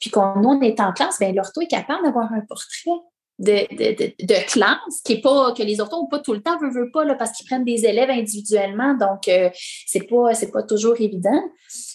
Puis 0.00 0.10
quand 0.10 0.34
on 0.36 0.60
est 0.60 0.78
en 0.78 0.92
classe, 0.92 1.18
bien, 1.18 1.32
l'ortho 1.32 1.60
est 1.62 1.66
capable 1.66 2.04
d'avoir 2.04 2.32
un 2.32 2.40
portrait 2.48 3.00
de, 3.40 4.46
classe 4.46 5.00
qui 5.04 5.14
est 5.14 5.20
pas 5.20 5.52
que 5.52 5.62
les 5.62 5.80
orthos 5.80 5.96
n'ont 5.96 6.06
pas 6.06 6.20
tout 6.20 6.34
le 6.34 6.42
temps 6.42 6.58
veut, 6.60 6.90
pas 6.92 7.04
là, 7.04 7.16
parce 7.16 7.32
qu'ils 7.32 7.46
prennent 7.46 7.64
des 7.64 7.86
élèves 7.86 8.10
individuellement. 8.10 8.94
Donc 8.94 9.26
euh, 9.26 9.50
c'est 9.86 10.06
pas 10.06 10.32
pas 10.52 10.62
toujours 10.62 11.00
évident. 11.00 11.42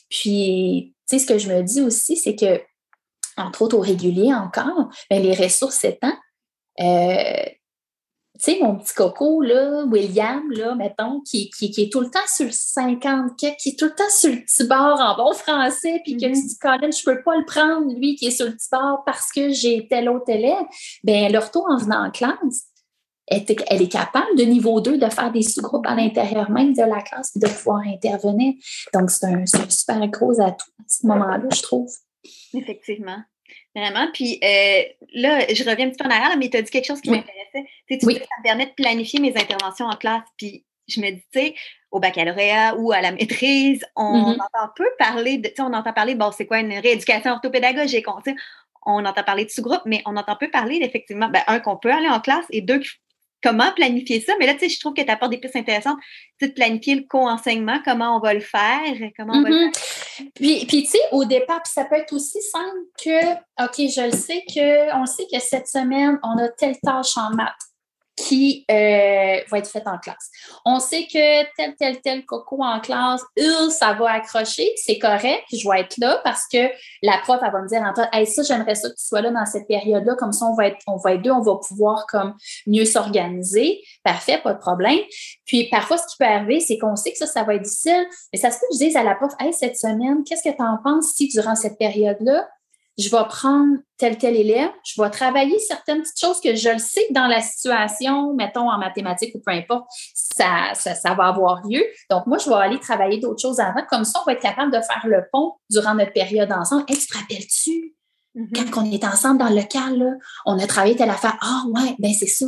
Puis 0.10 0.94
tu 1.08 1.18
sais 1.18 1.20
ce 1.20 1.28
que 1.28 1.38
je 1.38 1.50
me 1.50 1.62
dis 1.62 1.82
aussi 1.82 2.18
c'est 2.18 2.36
que 2.36 2.62
entre 3.38 3.62
autres 3.62 3.78
au 3.78 3.82
régulier 3.82 4.34
encore 4.34 4.90
bien, 5.10 5.20
les 5.20 5.36
ressources 5.36 5.84
étant 5.84 6.14
euh, 6.82 7.46
tu 8.38 8.52
sais, 8.52 8.60
mon 8.62 8.76
petit 8.76 8.94
coco, 8.94 9.42
là, 9.42 9.86
William, 9.86 10.44
là, 10.52 10.76
mettons, 10.76 11.22
qui, 11.22 11.50
qui, 11.50 11.68
est 11.82 11.92
tout 11.92 12.02
le 12.02 12.10
temps 12.10 12.20
sur 12.28 12.46
le 12.46 12.52
50, 12.52 13.38
qui 13.38 13.46
est 13.46 13.80
tout 13.80 13.86
le 13.86 13.96
temps 13.96 14.10
sur 14.10 14.30
le 14.30 14.42
petit 14.42 14.68
bord 14.68 15.00
en 15.00 15.16
bon 15.16 15.34
français, 15.34 16.02
puis 16.04 16.18
que 16.18 16.26
tu 16.26 16.32
mm-hmm. 16.32 16.48
dis, 16.48 16.58
Colin, 16.60 16.92
je 16.92 17.04
peux 17.06 17.24
pas 17.24 17.38
le 17.38 17.46
prendre, 17.46 17.94
lui, 17.98 18.16
qui 18.16 18.28
est 18.28 18.32
sur 18.32 18.46
le 18.46 18.52
petit 18.52 18.68
bord 18.70 19.04
parce 19.06 19.32
que 19.32 19.52
j'ai 19.52 19.88
tel 19.88 20.10
autre 20.10 20.30
élève. 20.30 20.66
Bien, 21.04 21.30
l'ortho, 21.30 21.64
en 21.66 21.78
venant 21.78 22.08
en 22.08 22.12
classe, 22.12 22.66
elle, 23.28 23.82
est 23.82 23.92
capable, 23.92 24.38
de 24.38 24.44
niveau 24.44 24.82
2, 24.82 24.98
de 24.98 25.10
faire 25.10 25.32
des 25.32 25.42
sous-groupes 25.42 25.88
à 25.88 25.96
l'intérieur 25.96 26.52
même 26.52 26.74
de 26.74 26.84
la 26.84 27.02
classe 27.02 27.32
et 27.38 27.40
de 27.40 27.48
pouvoir 27.48 27.84
intervenir. 27.88 28.54
Donc, 28.94 29.12
c'est 29.12 29.28
un, 29.28 29.44
un 29.44 29.70
super 29.70 30.08
gros 30.10 30.42
atout 30.42 30.72
à 30.80 30.84
ce 30.88 31.08
moment-là, 31.08 31.48
je 31.54 31.62
trouve. 31.62 31.90
Effectivement. 32.54 33.24
Vraiment. 33.76 34.08
Puis 34.14 34.40
euh, 34.42 34.84
là, 35.14 35.54
je 35.54 35.70
reviens 35.70 35.88
un 35.88 35.90
petit 35.90 36.02
peu 36.02 36.08
en 36.08 36.12
arrière, 36.12 36.38
mais 36.38 36.50
tu 36.50 36.58
as 36.58 36.62
dit 36.62 36.72
quelque 36.72 36.86
chose 36.86 37.02
qui 37.02 37.12
m'intéressait. 37.12 37.70
Tu 37.90 38.00
sais, 38.00 38.20
ça 38.20 38.26
me 38.40 38.44
permet 38.44 38.68
de 38.68 38.72
planifier 38.72 39.20
mes 39.20 39.36
interventions 39.36 39.88
en 39.88 39.98
classe. 39.98 40.24
Puis 40.38 40.66
je 40.88 41.02
me 41.02 41.12
dis, 41.12 41.24
tu 41.34 41.40
sais, 41.40 41.56
au 41.92 42.00
baccalauréat 42.00 42.76
ou 42.78 42.92
à 42.94 43.02
la 43.02 43.12
maîtrise, 43.12 43.84
on 43.96 44.34
mm-hmm. 44.34 44.36
entend 44.36 44.72
peu 44.76 44.88
parler 44.98 45.38
de, 45.40 45.50
tu 45.50 45.56
sais, 45.56 45.62
on 45.62 45.74
entend 45.74 45.94
parler, 45.94 46.16
bon, 46.16 46.32
c'est 46.32 46.46
quoi 46.46 46.60
une 46.60 46.74
rééducation 46.74 47.32
orthopédagogique? 47.32 48.08
On, 48.08 48.22
on 48.86 49.04
entend 49.06 49.24
parler 49.24 49.46
de 49.46 49.50
sous-groupe, 49.50 49.82
mais 49.86 50.02
on 50.06 50.16
entend 50.16 50.36
peu 50.36 50.50
parler 50.50 50.80
d'effectivement, 50.80 51.28
ben, 51.30 51.42
un, 51.48 51.60
qu'on 51.60 51.78
peut 51.78 51.92
aller 51.92 52.08
en 52.08 52.20
classe 52.20 52.46
et 52.52 52.62
deux, 52.62 52.82
comment 53.46 53.72
planifier 53.74 54.22
ça. 54.22 54.34
Mais 54.40 54.48
là, 54.48 54.54
tu 54.54 54.62
sais, 54.62 54.70
je 54.70 54.80
trouve 54.80 54.94
que 54.94 55.04
tu 55.04 55.12
apportes 55.12 55.32
des 55.32 55.38
pistes 55.38 55.56
intéressantes. 55.56 56.00
Tu 56.40 56.46
sais, 56.46 56.48
de 56.50 56.54
planifier 56.56 56.96
le 56.96 57.04
co-enseignement, 57.08 57.80
comment 57.86 58.18
on 58.18 58.20
va 58.20 58.34
le 58.34 58.40
faire, 58.40 58.82
comment 59.16 59.34
on 59.34 59.44
va 59.44 59.50
le 59.50 59.56
mm-hmm. 59.56 59.76
faire. 59.76 60.26
Puis, 60.34 60.66
puis 60.66 60.84
tu 60.84 60.92
sais, 60.92 61.00
au 61.12 61.26
départ, 61.26 61.62
puis 61.62 61.72
ça 61.72 61.86
peut 61.86 61.96
être 61.96 62.14
aussi 62.14 62.42
simple 62.42 62.80
que, 63.04 63.34
OK, 63.64 63.76
je 63.78 64.06
le 64.06 64.12
sais 64.12 64.44
que, 64.48 64.96
on 65.00 65.06
sait 65.06 65.28
que 65.32 65.40
cette 65.40 65.68
semaine, 65.68 66.20
on 66.24 66.38
a 66.40 66.50
telle 66.50 66.78
tâche 66.80 67.18
en 67.18 67.30
maths 67.32 67.54
qui 68.16 68.66
euh, 68.72 69.40
va 69.50 69.58
être 69.58 69.68
faite 69.68 69.88
en 69.88 69.98
classe. 69.98 70.30
On 70.66 70.80
sait 70.80 71.06
que 71.06 71.44
tel, 71.56 71.76
tel, 71.76 72.00
tel 72.02 72.26
coco 72.26 72.64
en 72.64 72.80
classe, 72.80 73.22
euh, 73.40 73.70
ça 73.70 73.94
va 73.94 74.12
accrocher, 74.12 74.72
c'est 74.78 74.98
correct, 74.98 75.44
je 75.52 75.70
vais 75.70 75.82
être 75.82 75.98
là 75.98 76.22
parce 76.24 76.48
que 76.52 76.70
la 77.02 77.18
prof, 77.24 77.40
elle 77.46 77.52
va 77.52 77.62
me 77.62 77.68
dire 77.68 78.10
hey, 78.14 78.26
ça, 78.26 78.44
j'aimerais 78.44 78.76
ça 78.76 78.90
que 78.90 78.96
tu 78.96 79.06
sois 79.06 79.22
là 79.22 79.32
dans 79.32 79.46
cette 79.46 79.68
période-là, 79.68 80.16
comme 80.16 80.32
ça, 80.32 80.46
on 80.46 80.56
va 80.56 80.68
être, 80.68 80.78
on 80.88 80.98
va 80.98 81.14
être 81.14 81.22
deux, 81.22 81.32
on 81.32 81.42
va 81.42 81.56
pouvoir 81.68 82.06
comme 82.08 82.36
mieux 82.68 82.86
s'organiser. 82.86 83.82
Parfait, 84.04 84.40
pas 84.42 84.54
de 84.54 84.60
problème. 84.60 85.00
Puis 85.46 85.68
parfois, 85.70 85.98
ce 85.98 86.08
qui 86.08 86.16
peut 86.18 86.26
arriver, 86.26 86.60
c'est 86.60 86.78
qu'on 86.78 86.96
sait 86.96 87.12
que 87.12 87.18
ça, 87.18 87.28
ça 87.28 87.44
va 87.44 87.56
être 87.56 87.64
difficile, 87.64 88.06
mais 88.32 88.40
ça 88.40 88.52
se 88.52 88.60
peut 88.60 88.68
que 88.72 88.76
je 88.76 88.86
dise 88.86 88.96
à 88.96 89.04
la 89.04 89.16
prof, 89.16 89.32
hey, 89.40 89.54
cette 89.54 89.78
semaine, 89.78 90.24
qu'est-ce 90.24 90.44
que 90.44 90.56
tu 90.56 90.64
en 90.64 90.78
penses 90.84 91.14
si 91.16 91.28
durant 91.28 91.56
cette 91.56 91.78
période-là, 91.78 92.48
je 92.98 93.10
vais 93.10 93.24
prendre 93.28 93.78
tel 93.98 94.18
tel 94.18 94.36
élève, 94.36 94.70
je 94.84 95.02
vais 95.02 95.10
travailler 95.10 95.58
certaines 95.60 96.02
petites 96.02 96.20
choses 96.20 96.40
que 96.40 96.56
je 96.56 96.70
le 96.70 96.80
sais 96.80 97.06
que 97.08 97.14
dans 97.14 97.28
la 97.28 97.42
situation, 97.42 98.34
mettons 98.34 98.70
en 98.70 98.78
mathématiques 98.78 99.36
ou 99.36 99.42
peu 99.46 99.52
importe, 99.52 99.86
ça, 100.14 100.74
ça, 100.74 101.14
va 101.14 101.26
avoir 101.26 101.62
lieu. 101.68 101.84
Donc, 102.10 102.26
moi, 102.28 102.38
je 102.38 102.50
vais 102.50 102.56
aller 102.56 102.80
travailler 102.80 103.20
d'autres 103.20 103.42
choses 103.42 103.60
avant. 103.60 103.82
Comme 103.90 104.06
ça, 104.06 104.20
on 104.22 104.26
va 104.26 104.34
être 104.34 104.42
capable 104.42 104.72
de 104.72 104.80
faire 104.80 105.06
le 105.06 105.24
pont 105.32 105.54
durant 105.70 105.96
notre 105.96 106.14
période 106.14 106.52
ensemble. 106.52 106.84
Hey, 106.88 106.98
tu 106.98 107.08
te 107.08 107.18
rappelles-tu? 107.18 107.96
Mm-hmm. 108.36 108.72
Quand 108.72 108.84
on 108.84 108.92
est 108.92 109.04
ensemble 109.06 109.40
dans 109.40 109.50
le 109.50 109.56
local, 109.56 109.98
là, 109.98 110.12
on 110.46 110.60
a 110.60 110.68
travaillé 110.68 110.96
telle 110.96 111.10
affaire. 111.10 111.38
Ah, 111.42 111.64
ouais, 111.74 111.96
ben 112.00 112.12
c'est 112.14 112.28
ça. 112.28 112.46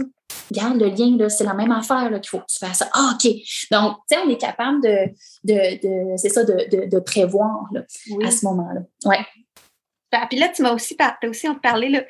Garde 0.51 0.79
le 0.79 0.88
lien, 0.88 1.29
c'est 1.29 1.45
la 1.45 1.53
même 1.53 1.71
affaire 1.71 2.10
qu'il 2.21 2.29
faut 2.29 2.39
que 2.39 2.45
tu 2.49 2.60
fasses 2.60 2.79
ça. 2.79 2.89
Ah, 2.93 3.13
OK. 3.13 3.31
Donc, 3.71 3.97
tu 4.10 4.17
sais, 4.17 4.23
on 4.25 4.29
est 4.29 4.38
capable 4.38 4.81
de, 4.81 5.07
de, 5.45 6.17
c'est 6.17 6.29
ça, 6.29 6.43
de, 6.43 6.89
de, 6.89 6.99
prévoir 6.99 7.69
à 8.25 8.31
ce 8.31 8.45
moment-là. 8.45 8.81
Ouais. 9.05 9.25
Puis 10.30 10.39
là, 10.39 10.50
tu 10.50 10.62
m'as 10.62 10.74
aussi, 10.74 10.96
as 11.00 11.28
aussi 11.28 11.48
parlé 11.62 12.06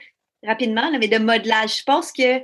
rapidement, 0.46 0.92
mais 1.00 1.08
de 1.08 1.18
modelage. 1.18 1.80
Je 1.80 1.84
pense 1.84 2.12
que. 2.12 2.40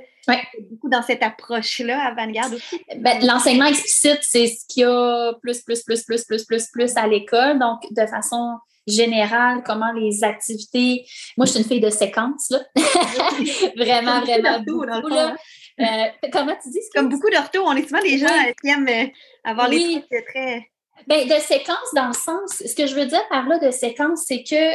Beaucoup 0.70 0.88
dans 0.88 1.02
cette 1.02 1.22
approche-là 1.22 2.02
à 2.02 2.14
Vanguard 2.14 2.50
aussi. 2.50 2.80
Ben, 2.96 3.24
l'enseignement 3.26 3.66
explicite, 3.66 4.20
c'est 4.22 4.46
ce 4.46 4.64
qu'il 4.66 4.82
y 4.82 4.86
a 4.86 5.34
plus, 5.42 5.60
plus, 5.60 5.82
plus, 5.82 6.02
plus, 6.02 6.24
plus, 6.24 6.44
plus, 6.44 6.66
plus 6.72 6.96
à 6.96 7.06
l'école. 7.06 7.58
Donc, 7.58 7.80
de 7.90 8.06
façon 8.06 8.56
générale, 8.86 9.62
comment 9.64 9.92
les 9.92 10.24
activités. 10.24 11.06
Moi, 11.36 11.46
je 11.46 11.52
suis 11.52 11.60
une 11.60 11.66
fille 11.66 11.80
de 11.80 11.90
séquence, 11.90 12.50
là. 12.50 12.60
vraiment, 13.76 14.20
vraiment. 14.20 14.60
Beaucoup, 14.60 14.86
dans 14.86 15.00
le 15.00 15.16
hein. 15.16 15.36
euh, 15.80 16.28
comment 16.32 16.54
tu 16.62 16.70
dis? 16.70 16.80
Comme 16.94 17.08
beaucoup 17.08 17.30
d'orthos, 17.30 17.62
on 17.64 17.76
est 17.76 17.86
souvent 17.86 18.02
des 18.02 18.18
gens 18.18 18.26
qui 18.60 18.68
aiment 18.70 18.88
euh, 18.88 19.06
avoir 19.44 19.68
les 19.68 20.02
trucs 20.10 20.26
très. 20.26 20.70
Ben, 21.06 21.26
de 21.26 21.34
séquence 21.34 21.92
dans 21.94 22.06
le 22.06 22.14
sens, 22.14 22.62
ce 22.64 22.74
que 22.74 22.86
je 22.86 22.94
veux 22.94 23.04
dire 23.04 23.26
par 23.28 23.46
là 23.48 23.58
de 23.58 23.70
séquence, 23.70 24.24
c'est 24.26 24.42
que 24.42 24.74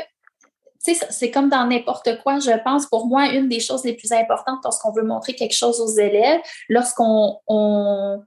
c'est 0.79 1.31
comme 1.31 1.49
dans 1.49 1.65
n'importe 1.65 2.21
quoi, 2.23 2.39
je 2.39 2.51
pense. 2.63 2.85
Pour 2.87 3.05
moi, 3.07 3.27
une 3.33 3.49
des 3.49 3.59
choses 3.59 3.83
les 3.83 3.93
plus 3.93 4.11
importantes 4.11 4.59
lorsqu'on 4.63 4.91
veut 4.91 5.03
montrer 5.03 5.33
quelque 5.33 5.55
chose 5.55 5.79
aux 5.81 5.99
élèves, 5.99 6.39
lorsqu'on 6.69 7.37
on, 7.47 8.23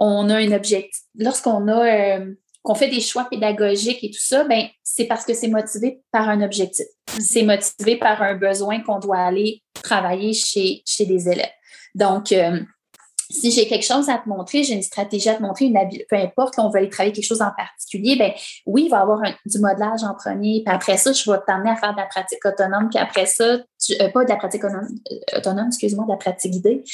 a 0.00 0.34
un 0.34 0.52
objectif, 0.52 1.02
lorsqu'on 1.16 1.68
a 1.68 2.18
euh, 2.18 2.34
qu'on 2.62 2.74
fait 2.74 2.88
des 2.88 3.00
choix 3.00 3.24
pédagogiques 3.24 4.02
et 4.02 4.10
tout 4.10 4.20
ça, 4.20 4.44
ben 4.44 4.66
c'est 4.82 5.06
parce 5.06 5.24
que 5.24 5.34
c'est 5.34 5.48
motivé 5.48 6.02
par 6.10 6.28
un 6.28 6.42
objectif. 6.42 6.86
C'est 7.20 7.42
motivé 7.42 7.96
par 7.96 8.22
un 8.22 8.34
besoin 8.34 8.80
qu'on 8.80 8.98
doit 8.98 9.18
aller 9.18 9.62
travailler 9.82 10.32
chez, 10.32 10.82
chez 10.84 11.06
des 11.06 11.28
élèves. 11.28 11.52
Donc, 11.94 12.32
euh, 12.32 12.60
si 13.34 13.50
j'ai 13.50 13.66
quelque 13.66 13.84
chose 13.84 14.08
à 14.08 14.18
te 14.18 14.28
montrer, 14.28 14.62
j'ai 14.62 14.74
une 14.74 14.82
stratégie 14.82 15.28
à 15.28 15.34
te 15.34 15.42
montrer, 15.42 15.66
une 15.66 15.78
peu 16.08 16.16
importe, 16.16 16.54
on 16.58 16.70
veut 16.70 16.78
aller 16.78 16.88
travailler 16.88 17.12
quelque 17.12 17.26
chose 17.26 17.42
en 17.42 17.50
particulier, 17.56 18.16
ben 18.16 18.32
oui, 18.66 18.84
il 18.84 18.90
va 18.90 18.98
y 18.98 19.00
avoir 19.00 19.20
du 19.44 19.58
modelage 19.58 20.04
en 20.04 20.14
premier, 20.14 20.62
puis 20.64 20.74
après 20.74 20.96
ça, 20.96 21.12
je 21.12 21.30
vais 21.30 21.38
t'amener 21.46 21.70
à 21.70 21.76
faire 21.76 21.92
de 21.92 21.98
la 21.98 22.06
pratique 22.06 22.44
autonome, 22.44 22.88
puis 22.88 22.98
après 22.98 23.26
ça, 23.26 23.44
euh, 23.44 24.10
pas 24.12 24.24
de 24.24 24.28
la 24.28 24.36
pratique 24.36 24.64
euh, 24.64 25.36
autonome, 25.36 25.66
excuse-moi, 25.66 26.04
de 26.04 26.12
la 26.12 26.16
pratique 26.16 26.52
guidée. 26.52 26.84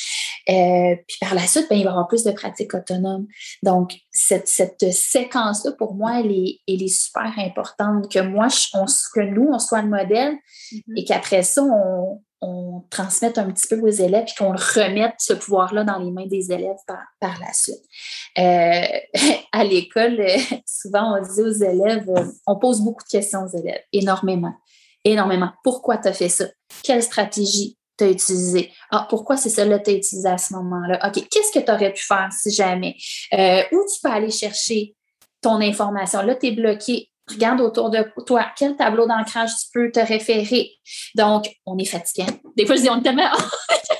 Euh, 0.48 0.96
puis 1.07 1.16
par 1.20 1.35
la 1.35 1.46
suite, 1.46 1.66
ben, 1.68 1.76
il 1.76 1.85
va 1.85 1.90
y 1.90 1.92
avoir 1.92 2.09
plus 2.09 2.24
de 2.24 2.33
pratique 2.33 2.74
autonome. 2.74 3.26
Donc, 3.62 3.96
cette, 4.11 4.48
cette 4.48 4.92
séquence-là, 4.92 5.72
pour 5.72 5.94
moi, 5.94 6.20
elle 6.20 6.33
est, 6.33 6.59
elle 6.66 6.83
est 6.83 6.88
super 6.88 7.33
importante, 7.38 8.11
que 8.11 8.20
moi, 8.20 8.48
on, 8.74 8.87
que 8.87 9.20
nous, 9.20 9.48
on 9.53 9.59
soit 9.59 9.83
le 9.83 9.88
modèle, 9.88 10.35
mm-hmm. 10.72 10.83
et 10.96 11.05
qu'après 11.05 11.42
ça, 11.42 11.62
on, 11.62 12.22
on 12.40 12.85
transmette 12.90 13.38
un 13.38 13.50
petit 13.50 13.68
peu 13.68 13.81
aux 13.81 13.88
élèves 13.88 14.24
et 14.29 14.38
qu'on 14.38 14.53
remette 14.53 15.14
ce 15.18 15.35
pouvoir-là 15.35 15.85
dans 15.85 15.98
les 15.98 16.11
mains 16.11 16.26
des 16.26 16.53
élèves 16.53 16.79
par, 16.87 17.40
la 17.40 17.53
suite. 17.53 17.83
Euh, 18.38 18.87
à 19.53 19.64
l'école, 19.64 20.20
euh, 20.20 20.37
souvent, 20.66 21.18
on 21.18 21.22
dit 21.22 21.42
aux 21.42 21.53
élèves, 21.53 22.09
euh, 22.09 22.24
on 22.46 22.59
pose 22.59 22.81
beaucoup 22.81 23.05
de 23.05 23.11
questions 23.11 23.44
aux 23.44 23.59
élèves, 23.59 23.83
énormément, 23.92 24.55
énormément. 25.05 25.50
Pourquoi 25.62 25.98
tu 25.98 26.09
as 26.09 26.12
fait 26.12 26.29
ça? 26.29 26.46
Quelle 26.83 27.03
stratégie 27.03 27.76
tu 27.98 28.05
as 28.05 28.11
utilisée? 28.11 28.72
Ah, 28.90 29.07
pourquoi 29.11 29.37
c'est 29.37 29.50
ça 29.50 29.66
que 29.66 29.85
tu 29.85 29.90
as 29.90 29.94
utilisé 29.94 30.29
à 30.29 30.38
ce 30.38 30.55
moment-là? 30.55 30.98
OK, 31.07 31.29
qu'est-ce 31.31 31.59
que 31.59 31.64
tu 31.64 31.70
aurais 31.70 31.92
pu 31.92 32.03
faire 32.03 32.29
si 32.33 32.50
jamais? 32.50 32.96
où 33.72 33.85
tu 33.92 34.00
peux 34.03 34.11
aller 34.11 34.31
chercher 34.31 34.96
ton 35.42 35.61
information? 35.61 36.22
Là, 36.22 36.35
tu 36.37 36.46
es 36.46 36.53
bloqué 36.53 37.10
regarde 37.35 37.61
autour 37.61 37.90
de 37.90 38.05
toi, 38.27 38.47
quel 38.57 38.77
tableau 38.77 39.07
d'ancrage 39.07 39.51
tu 39.57 39.66
peux 39.73 39.90
te 39.90 40.01
référer? 40.01 40.71
Donc, 41.14 41.51
on 41.66 41.79
est 41.79 41.85
fatiguant. 41.85 42.27
Des 42.57 42.66
fois, 42.66 42.77
je 42.77 42.83
dis, 42.83 42.90
on 42.90 42.99
est 42.99 43.03
tellement. 43.03 43.31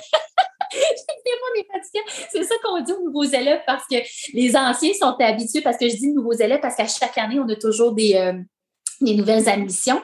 C'est 2.31 2.45
ça 2.45 2.55
qu'on 2.63 2.81
dit 2.81 2.93
aux 2.93 3.05
nouveaux 3.05 3.25
élèves 3.25 3.63
parce 3.67 3.85
que 3.91 3.97
les 4.35 4.57
anciens 4.57 4.93
sont 4.99 5.17
habitués, 5.19 5.61
parce 5.61 5.77
que 5.77 5.89
je 5.89 5.97
dis 5.97 6.09
nouveaux 6.09 6.33
élèves 6.33 6.61
parce 6.61 6.77
qu'à 6.77 6.87
chaque 6.87 7.17
année, 7.19 7.41
on 7.41 7.49
a 7.49 7.57
toujours 7.57 7.93
des, 7.93 8.15
euh, 8.15 8.33
nouvelles 9.01 9.49
admissions. 9.49 10.01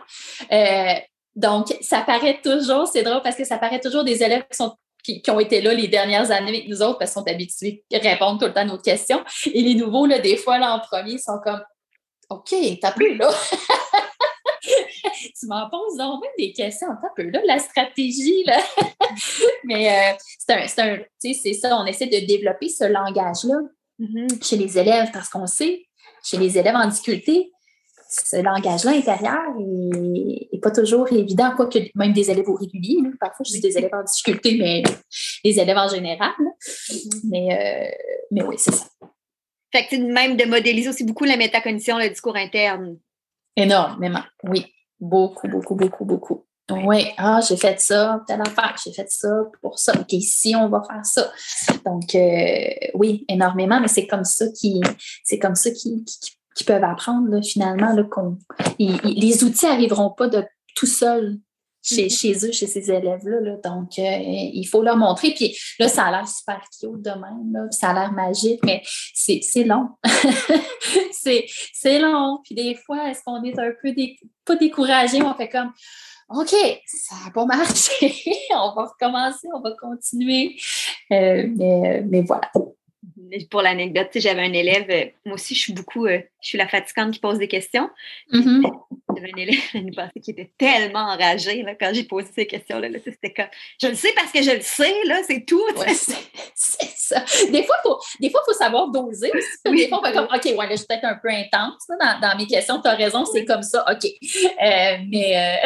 Euh, 0.53 0.95
donc, 1.35 1.67
ça 1.81 2.01
paraît 2.01 2.41
toujours, 2.43 2.89
c'est 2.89 3.03
drôle 3.03 3.23
parce 3.23 3.37
que 3.37 3.45
ça 3.45 3.59
paraît 3.59 3.81
toujours 3.81 4.05
des 4.05 4.23
élèves 4.23 4.45
qui 4.51 4.57
sont 4.57 4.75
qui, 5.03 5.31
ont 5.31 5.39
été 5.39 5.61
là 5.61 5.73
les 5.73 5.87
dernières 5.87 6.33
années 6.33 6.49
avec 6.49 6.69
nous 6.69 6.83
autres 6.83 6.99
parce 6.99 7.13
qu'ils 7.13 7.23
sont 7.23 7.31
habitués 7.31 7.85
à 7.95 7.99
répondre 7.99 8.41
tout 8.41 8.47
le 8.47 8.53
temps 8.53 8.63
à 8.63 8.65
nos 8.65 8.79
questions. 8.79 9.23
Et 9.47 9.63
les 9.63 9.75
nouveaux, 9.75 10.07
là, 10.07 10.19
des 10.19 10.37
fois, 10.37 10.59
là, 10.59 10.75
en 10.75 10.81
premier, 10.81 11.19
sont 11.19 11.39
comme 11.45 11.61
OK, 12.29 12.55
t'as 12.81 12.93
peu 12.93 13.15
là. 13.15 13.31
tu 15.39 15.47
m'en 15.47 15.69
poses 15.71 15.97
donc 15.97 16.23
même 16.23 16.33
des 16.39 16.53
questions. 16.53 16.89
T'as 17.01 17.09
peu 17.15 17.31
là, 17.31 17.41
la 17.47 17.59
stratégie, 17.59 18.43
là. 18.45 18.59
Mais 19.65 19.91
euh, 19.91 20.17
c'est 20.39 20.55
un, 20.55 20.67
c'est 20.67 20.83
un, 20.83 21.53
ça, 21.55 21.79
on 21.79 21.87
essaie 21.87 22.07
de 22.07 22.27
développer 22.27 22.69
ce 22.69 22.85
langage-là 22.85 23.57
mm-hmm. 24.01 24.45
chez 24.45 24.57
les 24.57 24.79
élèves 24.79 25.11
parce 25.13 25.29
qu'on 25.29 25.47
sait, 25.47 25.87
chez 26.25 26.37
les 26.39 26.59
élèves 26.59 26.75
en 26.75 26.89
difficulté, 26.89 27.53
ce 28.09 28.37
langage-là 28.37 28.93
intérieur 28.93 29.55
n'est 29.59 30.61
pas 30.63 30.71
toujours 30.71 31.13
évident, 31.13 31.53
quoique 31.57 31.79
même 31.95 32.13
des 32.13 32.31
élèves 32.31 32.49
au 32.49 32.55
régulier. 32.55 32.99
Parfois, 33.21 33.45
je 33.47 33.53
dis 33.53 33.61
des 33.61 33.77
élèves 33.77 33.95
en 33.95 34.05
difficulté, 34.05 34.57
mais 34.59 34.83
les 35.45 35.59
élèves 35.59 35.77
en 35.77 35.89
général. 35.89 36.35
Mm-hmm. 36.41 37.21
Mais, 37.25 37.49
euh, 37.53 37.91
mais 38.31 38.43
oui, 38.43 38.57
c'est 38.59 38.75
ça. 38.75 38.87
Fait 39.73 39.87
que 39.87 39.97
même 39.97 40.37
de 40.37 40.45
modéliser 40.45 40.89
aussi 40.89 41.05
beaucoup 41.05 41.25
la 41.25 41.37
métacognition, 41.37 41.99
le 41.99 42.09
discours 42.09 42.37
interne. 42.37 42.97
Énormément, 43.57 44.23
oui. 44.45 44.67
Beaucoup, 44.99 45.49
beaucoup, 45.49 45.75
beaucoup, 45.75 46.05
beaucoup. 46.05 46.47
Oui, 46.71 47.07
ah, 47.17 47.41
j'ai 47.47 47.57
fait 47.57 47.79
ça, 47.81 48.25
telle 48.27 48.41
affaire, 48.41 48.75
j'ai 48.85 48.93
fait 48.93 49.09
ça 49.09 49.29
pour 49.63 49.79
ça. 49.79 49.93
OK, 50.01 50.13
ici, 50.15 50.57
on 50.57 50.69
va 50.69 50.83
faire 50.83 51.05
ça. 51.05 51.31
Donc, 51.85 52.15
euh, 52.15 52.89
oui, 52.95 53.25
énormément, 53.29 53.81
mais 53.81 53.89
c'est 53.89 54.07
comme 54.07 54.25
ça 54.25 54.47
qui, 54.49 54.81
c'est 55.23 55.39
comme 55.39 55.55
ça 55.55 55.71
qui, 55.71 56.05
peuvent 56.67 56.83
apprendre, 56.83 57.41
finalement, 57.45 57.93
là, 57.93 58.03
les 58.79 59.45
outils 59.45 59.67
n'arriveront 59.67 60.11
pas 60.11 60.27
de 60.27 60.45
tout 60.75 60.87
seul 60.87 61.39
chez, 61.87 62.07
mm-hmm. 62.07 62.19
chez 62.19 62.47
eux, 62.47 62.53
chez 62.53 62.67
ces 62.67 62.91
élèves-là. 62.91 63.57
Donc, 63.65 63.99
euh, 63.99 64.19
il 64.53 64.65
faut 64.65 64.83
leur 64.83 64.97
montrer. 64.97 65.31
Puis 65.31 65.57
là, 65.79 65.89
ça 65.89 66.07
a 66.07 66.11
l'air 66.11 66.29
super 66.29 66.61
cute 66.61 67.03
de 67.03 67.11
même, 67.11 67.69
ça 67.71 67.91
a 67.91 67.95
l'air 67.95 68.13
magique, 68.13 68.61
mais 68.65 68.83
c'est 69.15 69.65
long. 69.65 69.91
c'est 71.13 71.99
long. 71.99 72.41
Puis 72.45 72.55
des 72.55 72.75
fois, 72.75 73.11
est-ce 73.11 73.23
qu'on 73.25 73.43
est 73.43 73.59
un 73.59 73.73
peu 73.83 73.95
pas 74.45 74.57
découragé? 74.57 75.23
On 75.23 75.35
fait 75.35 75.49
comme 75.49 75.73
OK, 76.29 76.55
ça 76.87 77.15
n'a 77.25 77.31
pas 77.33 77.47
marché. 77.47 78.13
on 78.51 78.75
va 78.75 78.87
recommencer, 78.87 79.47
on 79.55 79.61
va 79.61 79.73
continuer. 79.81 80.57
Euh, 81.13 81.47
mais, 81.57 82.03
mais 82.05 82.23
voilà 82.23 82.51
pour 83.51 83.63
l'anecdote, 83.63 84.09
j'avais 84.15 84.43
un 84.43 84.53
élève, 84.53 84.87
euh, 84.91 85.05
moi 85.25 85.35
aussi, 85.35 85.55
je 85.55 85.61
suis 85.61 85.73
beaucoup, 85.73 86.07
euh, 86.07 86.19
je 86.41 86.49
suis 86.49 86.59
la 86.59 86.69
fatigante 86.69 87.13
qui 87.13 87.21
pose 87.21 87.39
des 87.39 87.49
questions. 87.49 87.89
Mm-hmm. 88.33 88.63
J'avais 89.15 89.33
un 89.35 89.39
élève 89.39 89.61
l'année 89.75 89.93
passée 89.93 90.21
qui 90.21 90.31
était 90.33 90.51
tellement 90.59 91.01
enragé 91.01 91.63
là, 91.63 91.75
quand 91.75 91.91
j'ai 91.93 92.05
posé 92.05 92.29
ces 92.35 92.47
questions-là. 92.47 92.89
Là, 92.89 92.99
c'était 93.05 93.33
comme, 93.33 93.47
je 93.81 93.89
le 93.89 93.95
sais 93.95 94.13
parce 94.15 94.33
que 94.33 94.43
je 94.43 94.51
le 94.51 94.61
sais, 94.61 94.93
là, 95.05 95.21
c'est 95.27 95.45
tout. 95.45 95.63
c'est 96.55 96.91
ça. 96.97 97.25
Des 97.51 97.63
fois, 97.63 97.77
il 98.21 98.31
faut, 98.31 98.53
savoir 98.53 98.91
doser. 98.91 99.31
Des 99.65 99.89
fois, 99.89 99.99
on 99.99 100.03
va 100.03 100.13
comme, 100.13 100.29
OK, 100.33 100.45
ouais, 100.45 100.57
là, 100.57 100.71
je 100.71 100.77
suis 100.77 100.87
peut-être 100.87 101.05
un 101.05 101.19
peu 101.23 101.29
intense 101.29 101.87
dans, 102.21 102.37
mes 102.37 102.47
questions. 102.47 102.81
Tu 102.81 102.89
as 102.89 102.95
raison, 102.95 103.25
c'est 103.25 103.45
comme 103.45 103.63
ça. 103.63 103.85
OK. 103.91 104.05
Euh, 104.05 104.97
mais, 105.09 105.63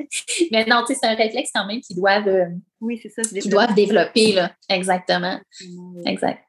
mais 0.50 0.64
non, 0.66 0.84
c'est 0.86 1.06
un 1.06 1.14
réflexe 1.14 1.50
quand 1.54 1.66
même 1.66 1.80
qu'ils 1.80 1.96
doivent, 1.96 2.30
oui, 2.80 3.00
ça, 3.14 3.22
qu'ils 3.22 3.50
doivent 3.50 3.74
développer. 3.74 4.32
Là. 4.32 4.52
Exactement. 4.68 5.40
Exact. 6.06 6.40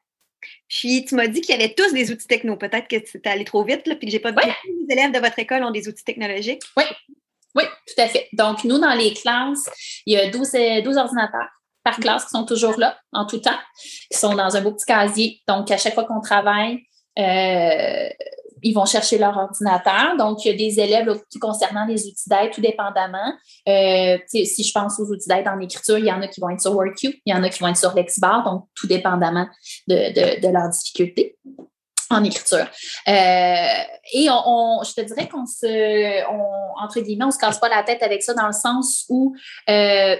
Puis 0.68 1.04
tu 1.04 1.14
m'as 1.14 1.26
dit 1.26 1.40
qu'il 1.40 1.54
y 1.54 1.62
avait 1.62 1.74
tous 1.74 1.92
des 1.92 2.10
outils 2.10 2.26
techno. 2.26 2.56
Peut-être 2.56 2.88
que 2.88 2.96
tu 2.96 3.18
es 3.22 3.28
allé 3.28 3.44
trop 3.44 3.64
vite, 3.64 3.86
là, 3.86 3.96
puis 3.96 4.06
que 4.06 4.12
j'ai 4.12 4.18
pas 4.18 4.32
dit 4.32 4.38
que 4.40 4.68
les 4.86 4.92
élèves 4.92 5.12
de 5.12 5.18
votre 5.18 5.38
école 5.38 5.62
ont 5.62 5.70
des 5.70 5.88
outils 5.88 6.04
technologiques. 6.04 6.62
Oui, 6.76 6.84
oui, 7.54 7.64
tout 7.86 8.02
à 8.02 8.08
fait. 8.08 8.28
Donc, 8.32 8.64
nous, 8.64 8.78
dans 8.78 8.94
les 8.94 9.12
classes, 9.12 9.68
il 10.06 10.14
y 10.14 10.16
a 10.16 10.30
12, 10.30 10.52
12 10.84 10.96
euh, 10.96 11.00
ordinateurs 11.00 11.48
par 11.84 11.98
classe 11.98 12.24
qui 12.24 12.30
sont 12.30 12.46
toujours 12.46 12.78
là 12.78 12.98
en 13.12 13.26
tout 13.26 13.38
temps, 13.38 13.58
qui 14.10 14.18
sont 14.18 14.34
dans 14.34 14.56
un 14.56 14.60
beau 14.62 14.72
petit 14.72 14.86
casier. 14.86 15.42
Donc, 15.46 15.70
à 15.70 15.76
chaque 15.76 15.94
fois 15.94 16.04
qu'on 16.04 16.20
travaille, 16.20 16.82
euh, 17.18 18.08
ils 18.64 18.72
vont 18.72 18.86
chercher 18.86 19.18
leur 19.18 19.36
ordinateur. 19.36 20.16
Donc, 20.18 20.44
il 20.44 20.50
y 20.50 20.54
a 20.54 20.56
des 20.56 20.80
élèves 20.80 21.20
concernant 21.40 21.84
les 21.84 22.06
outils 22.06 22.28
d'aide, 22.28 22.50
tout 22.50 22.62
dépendamment. 22.62 23.34
Euh, 23.68 24.18
si 24.26 24.64
je 24.64 24.72
pense 24.72 24.98
aux 24.98 25.04
outils 25.04 25.28
d'aide 25.28 25.46
en 25.46 25.60
écriture, 25.60 25.98
il 25.98 26.06
y 26.06 26.12
en 26.12 26.22
a 26.22 26.28
qui 26.28 26.40
vont 26.40 26.48
être 26.48 26.62
sur 26.62 26.74
WorkQ, 26.74 27.20
il 27.24 27.32
y 27.32 27.36
en 27.36 27.42
a 27.42 27.50
qui 27.50 27.60
vont 27.60 27.68
être 27.68 27.76
sur 27.76 27.94
Lexbar, 27.94 28.42
donc 28.42 28.64
tout 28.74 28.86
dépendamment 28.86 29.46
de, 29.86 30.40
de, 30.40 30.48
leur 30.48 30.70
difficulté 30.70 31.36
en 32.08 32.24
écriture. 32.24 32.66
Euh, 33.06 33.82
et 34.14 34.28
on, 34.30 34.82
je 34.82 34.94
te 34.94 35.00
dirais 35.02 35.28
qu'on 35.28 35.46
se, 35.46 36.24
entre 36.82 37.00
guillemets, 37.00 37.26
on 37.26 37.30
se 37.30 37.38
casse 37.38 37.58
pas 37.58 37.68
la 37.68 37.82
tête 37.82 38.02
avec 38.02 38.22
ça 38.22 38.32
dans 38.32 38.46
le 38.46 38.52
sens 38.52 39.04
où 39.10 39.34
euh, 39.68 40.16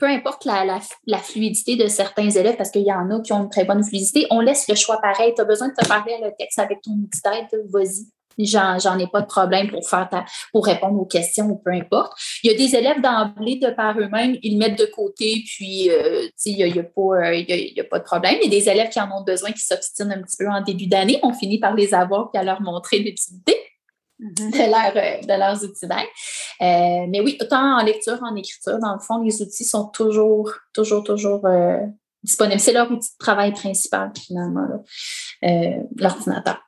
peu 0.00 0.06
importe 0.06 0.46
la, 0.46 1.18
fluidité 1.18 1.76
de 1.76 1.86
certains 1.86 2.30
élèves, 2.30 2.56
parce 2.56 2.70
qu'il 2.70 2.82
y 2.82 2.92
en 2.92 3.10
a 3.10 3.20
qui 3.20 3.32
ont 3.32 3.44
une 3.44 3.50
très 3.50 3.64
bonne 3.64 3.84
fluidité, 3.84 4.26
on 4.30 4.40
laisse 4.40 4.66
le 4.66 4.74
choix 4.74 4.98
pareil. 5.00 5.34
Tu 5.36 5.42
as 5.42 5.44
besoin 5.44 5.68
de 5.68 5.74
te 5.74 5.86
parler 5.86 6.16
le 6.22 6.30
texte 6.38 6.58
avec 6.58 6.80
ton 6.80 6.92
outil 6.92 7.20
d'aide, 7.22 7.66
vas-y. 7.70 8.06
J'en 8.38 8.98
ai 8.98 9.06
pas 9.06 9.20
de 9.20 9.26
problème 9.26 9.70
pour 9.70 9.86
faire 9.86 10.08
pour 10.52 10.64
répondre 10.64 10.98
aux 10.98 11.04
questions 11.04 11.46
ou 11.46 11.56
peu 11.56 11.72
importe. 11.72 12.12
Il 12.42 12.50
y 12.50 12.54
a 12.54 12.56
des 12.56 12.74
élèves 12.74 13.02
d'emblée, 13.02 13.56
de 13.56 13.68
par 13.70 13.98
eux-mêmes, 13.98 14.38
ils 14.42 14.56
mettent 14.56 14.78
de 14.78 14.86
côté, 14.86 15.42
puis 15.44 15.90
euh, 15.90 16.26
il 16.46 16.56
n'y 16.56 16.62
a, 16.62 16.66
y 16.68 16.78
a, 16.78 16.84
pas, 16.84 17.34
y 17.34 17.80
a, 17.80 17.84
pas 17.84 17.98
de 17.98 18.04
problème. 18.04 18.36
Il 18.42 18.50
y 18.50 18.56
a 18.56 18.58
des 18.58 18.68
élèves 18.70 18.88
qui 18.88 19.00
en 19.00 19.10
ont 19.14 19.24
besoin, 19.24 19.52
qui 19.52 19.60
s'obstinent 19.60 20.12
un 20.12 20.22
petit 20.22 20.38
peu 20.38 20.48
en 20.48 20.62
début 20.62 20.86
d'année. 20.86 21.18
On 21.22 21.34
finit 21.34 21.58
par 21.58 21.74
les 21.74 21.92
avoir 21.92 22.30
et 22.32 22.38
à 22.38 22.42
leur 22.42 22.62
montrer 22.62 23.00
l'utilité. 23.00 23.56
De, 24.20 24.70
leur, 24.70 24.96
euh, 24.96 25.20
de, 25.22 25.38
leurs 25.38 25.64
outils 25.64 25.86
d'aide. 25.86 26.06
Euh, 26.60 27.06
mais 27.08 27.20
oui, 27.20 27.38
autant 27.40 27.78
en 27.78 27.82
lecture, 27.82 28.18
en 28.22 28.36
écriture, 28.36 28.78
dans 28.78 28.92
le 28.92 29.00
fond, 29.00 29.22
les 29.22 29.40
outils 29.40 29.64
sont 29.64 29.88
toujours, 29.88 30.52
toujours, 30.74 31.02
toujours 31.02 31.46
euh, 31.46 31.78
disponibles. 32.22 32.60
C'est 32.60 32.74
leur 32.74 32.90
outil 32.90 33.08
de 33.08 33.18
travail 33.18 33.52
principal, 33.52 34.12
finalement, 34.14 34.66
l'ordinateur. 35.96 36.60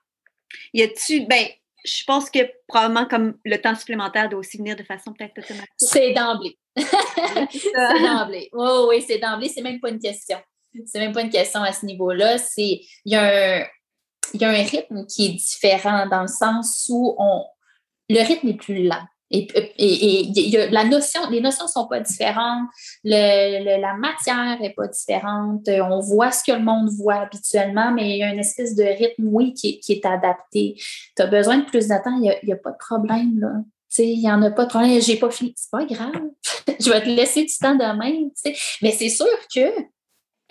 Y 0.73 0.83
a-tu, 0.83 1.27
ben, 1.27 1.45
je 1.85 2.05
pense 2.07 2.31
que 2.31 2.39
probablement 2.67 3.07
comme 3.07 3.35
le 3.45 3.57
temps 3.59 3.75
supplémentaire 3.75 4.31
doit 4.31 4.41
aussi 4.41 4.57
venir 4.57 4.75
de 4.75 4.85
façon 4.85 5.13
peut-être 5.13 5.39
automatique. 5.39 5.69
C'est 5.77 6.15
d'emblée. 6.15 6.59
c'est 6.77 8.03
d'emblée. 8.03 8.49
Oui, 8.53 8.71
oui, 8.89 9.05
c'est 9.07 9.19
d'emblée. 9.19 9.51
C'est 9.51 9.63
même 9.63 9.81
pas 9.81 9.91
une 9.91 9.99
question. 9.99 10.39
C'est 10.87 11.01
même 11.01 11.13
pas 11.13 11.21
une 11.21 11.31
question 11.31 11.61
à 11.61 11.73
ce 11.73 11.85
niveau-là. 11.85 12.39
C'est, 12.39 12.81
il 13.05 13.13
y 13.13 13.15
a 13.15 13.61
un, 13.61 13.65
il 14.35 14.41
y 14.41 14.45
a 14.45 14.51
un 14.51 14.63
rythme 14.63 15.07
qui 15.07 15.27
est 15.27 15.33
différent 15.33 16.07
dans 16.07 16.23
le 16.23 16.29
sens 16.29 16.87
où 16.91 17.15
on, 17.19 17.45
le 18.09 18.27
rythme 18.27 18.49
est 18.49 18.55
plus 18.55 18.87
lent. 18.87 19.05
Et, 19.35 19.49
et, 19.79 20.69
la 20.71 20.85
notion, 20.85 21.23
les 21.31 21.41
notions 21.41 21.65
ne 21.65 21.71
sont 21.71 21.87
pas 21.87 22.01
différentes, 22.01 22.69
la 23.03 23.95
matière 23.97 24.61
n'est 24.61 24.75
pas 24.75 24.89
différente, 24.89 25.67
on 25.69 26.01
voit 26.01 26.31
ce 26.31 26.45
que 26.45 26.53
le 26.53 26.63
monde 26.63 26.91
voit 26.91 27.15
habituellement, 27.15 27.93
mais 27.93 28.11
il 28.11 28.19
y 28.19 28.23
a 28.23 28.31
une 28.31 28.39
espèce 28.39 28.75
de 28.75 28.83
rythme, 28.83 29.25
oui, 29.29 29.55
qui, 29.55 29.81
est 29.89 30.05
adapté. 30.05 30.75
Tu 31.17 31.23
as 31.23 31.27
besoin 31.27 31.59
de 31.59 31.65
plus 31.65 31.89
de 31.89 32.05
temps, 32.05 32.21
il 32.21 32.39
n'y 32.45 32.53
a, 32.53 32.57
pas 32.57 32.73
de 32.73 32.77
problème. 32.77 33.41
Là. 33.41 33.53
Il 33.99 34.21
n'y 34.21 34.31
en 34.31 34.43
a 34.43 34.51
pas 34.51 34.65
de 34.65 34.71
problème, 34.71 35.01
j'ai 35.01 35.17
pas 35.17 35.31
fini. 35.31 35.55
C'est 35.57 35.71
pas 35.71 35.87
grave. 35.87 36.13
je 36.81 36.91
vais 36.91 37.01
te 37.01 37.09
laisser 37.09 37.45
du 37.45 37.57
temps 37.59 37.75
demain. 37.75 38.29
Mais 38.83 38.91
c'est 38.91 39.09
sûr 39.09 39.27
que 39.55 39.71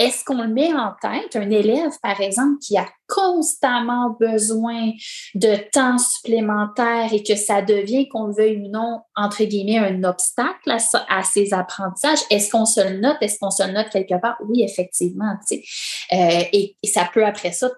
est-ce 0.01 0.25
qu'on 0.25 0.41
le 0.41 0.47
met 0.47 0.73
en 0.73 0.93
tête, 0.99 1.35
un 1.35 1.49
élève, 1.51 1.91
par 2.01 2.19
exemple, 2.21 2.57
qui 2.59 2.75
a 2.75 2.87
constamment 3.07 4.17
besoin 4.19 4.91
de 5.35 5.57
temps 5.71 5.99
supplémentaire 5.99 7.13
et 7.13 7.21
que 7.21 7.35
ça 7.35 7.61
devient, 7.61 8.07
qu'on 8.07 8.27
le 8.27 8.33
veuille 8.33 8.57
ou 8.57 8.69
non, 8.69 9.01
entre 9.15 9.43
guillemets, 9.43 9.77
un 9.77 10.03
obstacle 10.03 10.71
à, 10.71 11.23
ses 11.23 11.53
apprentissages, 11.53 12.19
est-ce 12.31 12.49
qu'on 12.49 12.65
se 12.65 12.81
le 12.81 12.99
note? 12.99 13.17
Est-ce 13.21 13.37
qu'on 13.39 13.51
se 13.51 13.63
le 13.63 13.73
note 13.73 13.89
quelque 13.89 14.19
part? 14.19 14.37
Oui, 14.47 14.63
effectivement. 14.63 15.35
Euh, 15.51 16.43
et, 16.51 16.75
ça 16.83 17.07
peut, 17.13 17.25
après 17.25 17.51
ça, 17.51 17.69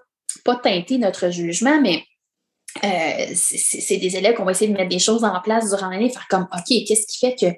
pas 0.44 0.56
teinter 0.56 0.96
notre 0.96 1.30
jugement, 1.30 1.78
mais 1.80 2.04
euh, 2.84 3.32
c'est 3.34 3.98
des 3.98 4.16
élèves 4.16 4.34
qu'on 4.34 4.44
va 4.44 4.52
essayer 4.52 4.72
de 4.72 4.76
mettre 4.76 4.88
des 4.88 4.98
choses 4.98 5.24
en 5.24 5.40
place 5.42 5.68
durant 5.68 5.90
l'année, 5.90 6.08
faire 6.08 6.26
comme, 6.28 6.48
OK, 6.52 6.84
qu'est-ce 6.86 7.06
qui 7.06 7.18
fait 7.18 7.34
que 7.34 7.54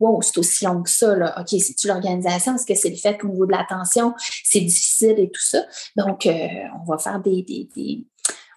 wow, 0.00 0.20
c'est 0.22 0.38
aussi 0.38 0.64
long 0.64 0.82
que 0.82 0.90
ça. 0.90 1.14
Là. 1.14 1.34
OK, 1.40 1.48
c'est-tu 1.48 1.88
l'organisation? 1.88 2.54
Est-ce 2.54 2.66
que 2.66 2.74
c'est 2.74 2.90
le 2.90 2.96
fait 2.96 3.18
qu'au 3.18 3.28
niveau 3.28 3.46
de 3.46 3.52
l'attention, 3.52 4.14
c'est 4.44 4.60
difficile 4.60 5.18
et 5.18 5.30
tout 5.30 5.40
ça? 5.40 5.64
Donc, 5.96 6.26
euh, 6.26 6.48
on 6.80 6.84
va 6.84 6.98
faire 6.98 7.20
des, 7.20 7.44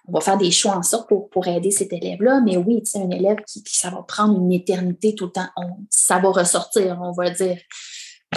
on 0.08 0.12
va 0.12 0.20
faire 0.20 0.38
des 0.38 0.50
choix 0.50 0.76
en 0.76 0.82
sorte 0.82 1.08
pour, 1.08 1.46
aider 1.46 1.70
cet 1.70 1.92
élève-là. 1.92 2.40
Mais 2.44 2.56
oui, 2.56 2.82
tu 2.82 2.90
sais, 2.90 2.98
un 2.98 3.10
élève 3.10 3.38
qui, 3.46 3.62
ça 3.66 3.90
va 3.90 4.02
prendre 4.02 4.38
une 4.38 4.52
éternité 4.52 5.14
tout 5.14 5.26
le 5.26 5.32
temps, 5.32 5.48
ça 5.90 6.18
va 6.18 6.30
ressortir, 6.30 6.98
on 7.00 7.12
va 7.12 7.30
le 7.30 7.34
dire. 7.34 7.58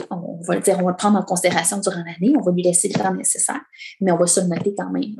On 0.10 0.42
va 0.46 0.56
le 0.56 0.62
dire, 0.62 0.78
on 0.80 0.84
va 0.84 0.92
le 0.92 0.98
prendre 0.98 1.18
en 1.18 1.24
considération 1.24 1.78
durant 1.80 2.04
l'année, 2.04 2.36
on 2.38 2.42
va 2.42 2.52
lui 2.52 2.64
laisser 2.64 2.90
le 2.90 2.96
temps 2.96 3.14
nécessaire, 3.14 3.62
mais 4.02 4.12
on 4.12 4.18
va 4.18 4.28
se 4.28 4.42
le 4.42 4.48
noter 4.48 4.76
quand 4.78 4.90
même. 4.90 5.16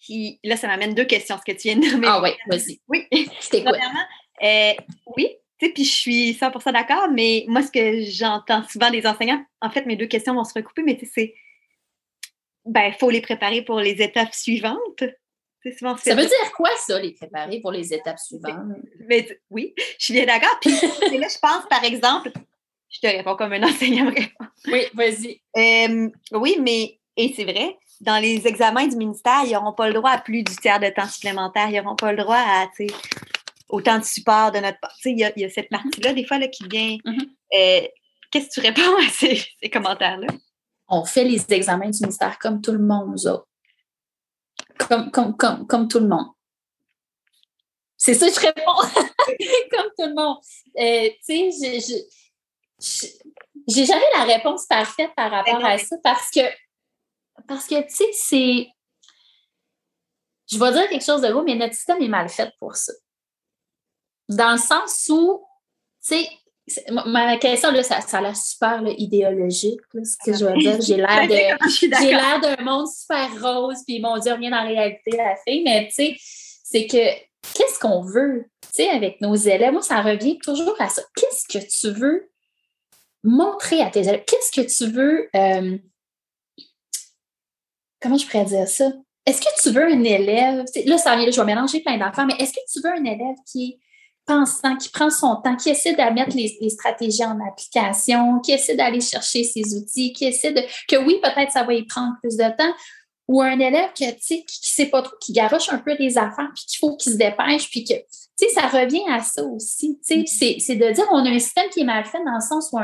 Puis 0.00 0.40
là, 0.44 0.56
ça 0.56 0.66
m'amène 0.66 0.94
deux 0.94 1.04
questions, 1.04 1.36
ce 1.36 1.52
que 1.52 1.56
tu 1.56 1.68
viens 1.68 1.76
de 1.76 1.92
nommer. 1.92 2.06
Ah 2.08 2.22
oui, 2.22 2.30
vas-y. 2.48 2.80
Oui. 2.88 3.06
C'était 3.40 3.62
quoi? 3.62 3.76
Euh, 4.42 4.72
oui, 5.16 5.36
puis 5.58 5.84
je 5.84 5.92
suis 5.92 6.32
100% 6.32 6.72
d'accord, 6.72 7.08
mais 7.12 7.44
moi, 7.48 7.62
ce 7.62 7.70
que 7.70 8.02
j'entends 8.02 8.62
souvent 8.68 8.90
des 8.90 9.06
enseignants, 9.06 9.44
en 9.60 9.70
fait, 9.70 9.86
mes 9.86 9.96
deux 9.96 10.06
questions 10.06 10.34
vont 10.34 10.44
se 10.44 10.54
recouper, 10.54 10.82
mais 10.82 10.98
c'est, 11.12 11.34
ben, 12.64 12.86
il 12.86 12.94
faut 12.94 13.10
les 13.10 13.20
préparer 13.20 13.62
pour 13.62 13.80
les 13.80 14.00
étapes 14.02 14.34
suivantes. 14.34 15.04
Souvent, 15.76 15.96
ça 15.96 16.14
veut 16.14 16.24
dire 16.24 16.52
quoi, 16.56 16.70
ça, 16.78 16.98
les 17.00 17.12
préparer 17.12 17.60
pour 17.60 17.72
les 17.72 17.92
étapes 17.92 18.18
suivantes? 18.18 18.76
Mais, 19.08 19.26
oui, 19.50 19.74
je 19.98 20.04
suis 20.04 20.14
bien 20.14 20.24
d'accord. 20.24 20.56
Puis 20.60 20.70
là, 20.70 21.26
je 21.28 21.38
pense, 21.38 21.66
par 21.68 21.84
exemple, 21.84 22.30
je 22.88 23.00
te 23.00 23.06
réponds 23.06 23.36
comme 23.36 23.52
un 23.52 23.62
enseignant 23.64 24.10
Oui, 24.66 24.82
vas-y. 24.94 25.40
oui, 26.32 26.56
mais, 26.60 26.98
et 27.16 27.32
c'est 27.34 27.44
vrai, 27.44 27.76
dans 28.00 28.18
les 28.22 28.46
examens 28.46 28.86
du 28.86 28.96
ministère, 28.96 29.42
ils 29.44 29.52
n'auront 29.52 29.72
pas 29.72 29.88
le 29.88 29.94
droit 29.94 30.10
à 30.10 30.18
plus 30.18 30.42
du 30.42 30.56
tiers 30.56 30.78
de 30.78 30.88
temps 30.88 31.08
supplémentaire. 31.08 31.68
Ils 31.68 31.82
n'auront 31.82 31.96
pas 31.96 32.12
le 32.12 32.22
droit 32.22 32.36
à, 32.36 32.66
autant 33.68 33.98
de 33.98 34.04
support 34.04 34.52
de 34.52 34.58
notre 34.58 34.78
part? 34.80 34.94
Tu 34.96 35.02
sais, 35.02 35.12
il 35.12 35.18
y, 35.18 35.44
a 35.44 35.50
cette 35.50 35.68
partie-là, 35.68 36.12
des 36.12 36.24
fois, 36.24 36.38
là, 36.38 36.48
qui 36.48 36.64
vient. 36.68 36.96
Mm-hmm. 37.04 37.28
Euh, 37.54 37.88
qu'est-ce 38.30 38.48
que 38.48 38.54
tu 38.54 38.60
réponds 38.60 38.96
à 38.96 39.08
ces, 39.10 39.70
commentaires-là? 39.70 40.28
On 40.88 41.04
fait 41.04 41.24
les 41.24 41.44
examens 41.52 41.90
du 41.90 41.98
ministère 42.00 42.38
comme 42.38 42.60
tout 42.60 42.72
le 42.72 42.78
monde, 42.78 43.10
nous 43.10 43.26
autres. 43.26 43.46
Comme, 44.78 45.10
comme, 45.10 45.36
comme, 45.36 45.66
comme 45.66 45.88
tout 45.88 46.00
le 46.00 46.08
monde. 46.08 46.28
C'est 47.96 48.14
ça 48.14 48.28
que 48.28 48.34
je 48.34 48.40
réponds. 48.40 48.62
comme 49.70 49.90
tout 49.98 50.06
le 50.06 50.14
monde. 50.14 50.38
Euh, 50.78 51.10
tu 51.26 51.52
sais, 51.52 52.06
j'ai 53.68 53.84
jamais 53.84 54.04
la 54.16 54.24
réponse 54.24 54.66
parfaite 54.66 55.10
par 55.16 55.30
rapport 55.30 55.64
à 55.64 55.76
ça 55.78 55.96
parce 56.02 56.30
que, 56.30 56.40
parce 57.46 57.66
que, 57.66 57.82
tu 57.82 57.94
sais, 57.94 58.10
c'est. 58.12 58.68
Je 60.50 60.58
vais 60.58 60.72
dire 60.72 60.88
quelque 60.88 61.04
chose 61.04 61.20
de 61.20 61.30
gros, 61.30 61.42
mais 61.42 61.56
notre 61.56 61.74
système 61.74 62.00
est 62.00 62.08
mal 62.08 62.30
fait 62.30 62.50
pour 62.58 62.74
ça 62.74 62.92
dans 64.28 64.52
le 64.52 64.58
sens 64.58 65.06
où, 65.08 65.42
tu 66.06 66.14
sais, 66.14 66.28
ma 67.06 67.36
question, 67.38 67.70
là, 67.70 67.82
ça, 67.82 68.00
ça 68.00 68.18
a 68.18 68.22
l'air 68.22 68.36
super 68.36 68.82
idéologique, 68.98 69.80
ce 69.92 70.16
que 70.24 70.36
je 70.36 70.44
veux 70.44 70.58
dire. 70.58 70.80
J'ai 70.80 70.96
l'air 70.96 71.26
de 71.28 72.10
l'air 72.10 72.40
d'un 72.40 72.62
monde 72.62 72.86
super 72.88 73.30
rose, 73.40 73.78
puis 73.86 74.00
mon 74.00 74.18
Dieu, 74.18 74.34
rien 74.34 74.52
en 74.52 74.66
réalité 74.66 75.12
la 75.16 75.36
fille, 75.36 75.62
mais 75.64 75.88
tu 75.88 75.94
sais, 75.94 76.16
c'est 76.18 76.86
que 76.86 76.96
qu'est-ce 77.54 77.78
qu'on 77.78 78.02
veut, 78.02 78.50
tu 78.62 78.68
sais, 78.72 78.90
avec 78.90 79.20
nos 79.20 79.34
élèves? 79.34 79.72
Moi, 79.72 79.82
ça 79.82 80.02
revient 80.02 80.38
toujours 80.38 80.76
à 80.80 80.88
ça. 80.88 81.02
Qu'est-ce 81.16 81.46
que 81.46 81.64
tu 81.64 81.98
veux 81.98 82.30
montrer 83.24 83.80
à 83.80 83.90
tes 83.90 84.00
élèves? 84.00 84.24
Qu'est-ce 84.26 84.60
que 84.60 84.66
tu 84.66 84.92
veux. 84.92 85.28
Euh, 85.34 85.78
comment 88.00 88.18
je 88.18 88.26
pourrais 88.26 88.44
dire 88.44 88.68
ça? 88.68 88.92
Est-ce 89.24 89.40
que 89.40 89.62
tu 89.62 89.70
veux 89.70 89.84
un 89.84 90.04
élève? 90.04 90.64
Là, 90.86 90.98
ça 90.98 91.16
vient, 91.16 91.30
je 91.30 91.38
vais 91.38 91.46
mélanger 91.46 91.80
plein 91.80 91.98
d'enfants, 91.98 92.26
mais 92.26 92.34
est-ce 92.38 92.52
que 92.52 92.60
tu 92.70 92.80
veux 92.82 92.90
un 92.90 93.04
élève 93.04 93.36
qui 93.50 93.78
pensant, 94.28 94.76
qui 94.76 94.90
prend 94.90 95.10
son 95.10 95.36
temps, 95.36 95.56
qui 95.56 95.70
essaie 95.70 95.92
de 95.92 96.14
mettre 96.14 96.36
les, 96.36 96.70
stratégies 96.70 97.24
en 97.24 97.38
application, 97.40 98.38
qui 98.40 98.52
essaie 98.52 98.76
d'aller 98.76 99.00
chercher 99.00 99.42
ses 99.42 99.74
outils, 99.74 100.12
qui 100.12 100.26
essaie 100.26 100.52
de. 100.52 100.60
que 100.86 100.96
oui, 101.04 101.18
peut-être 101.22 101.50
ça 101.50 101.64
va 101.64 101.72
y 101.74 101.84
prendre 101.84 102.14
plus 102.20 102.36
de 102.36 102.56
temps, 102.56 102.72
ou 103.26 103.42
un 103.42 103.58
élève 103.58 103.92
qui 103.94 104.06
ne 104.06 104.12
sait 104.46 104.86
pas 104.86 105.02
trop, 105.02 105.16
qui 105.20 105.32
garoche 105.32 105.70
un 105.70 105.78
peu 105.78 105.96
les 105.98 106.18
affaires, 106.18 106.50
puis 106.54 106.64
qu'il 106.66 106.78
faut 106.78 106.96
qu'il 106.96 107.12
se 107.12 107.16
dépêche, 107.16 107.68
puis 107.70 107.84
que. 107.84 107.94
Tu 107.94 108.46
sais, 108.46 108.54
ça 108.54 108.68
revient 108.68 109.02
à 109.10 109.20
ça 109.20 109.42
aussi. 109.42 109.98
Tu 110.06 110.26
sais, 110.26 110.56
c'est 110.60 110.76
de 110.76 110.92
dire 110.92 111.04
on 111.10 111.24
a 111.24 111.30
un 111.30 111.38
système 111.40 111.68
qui 111.70 111.80
est 111.80 111.84
mal 111.84 112.04
fait 112.04 112.22
dans 112.24 112.34
le 112.34 112.40
sens 112.40 112.68
où 112.72 112.78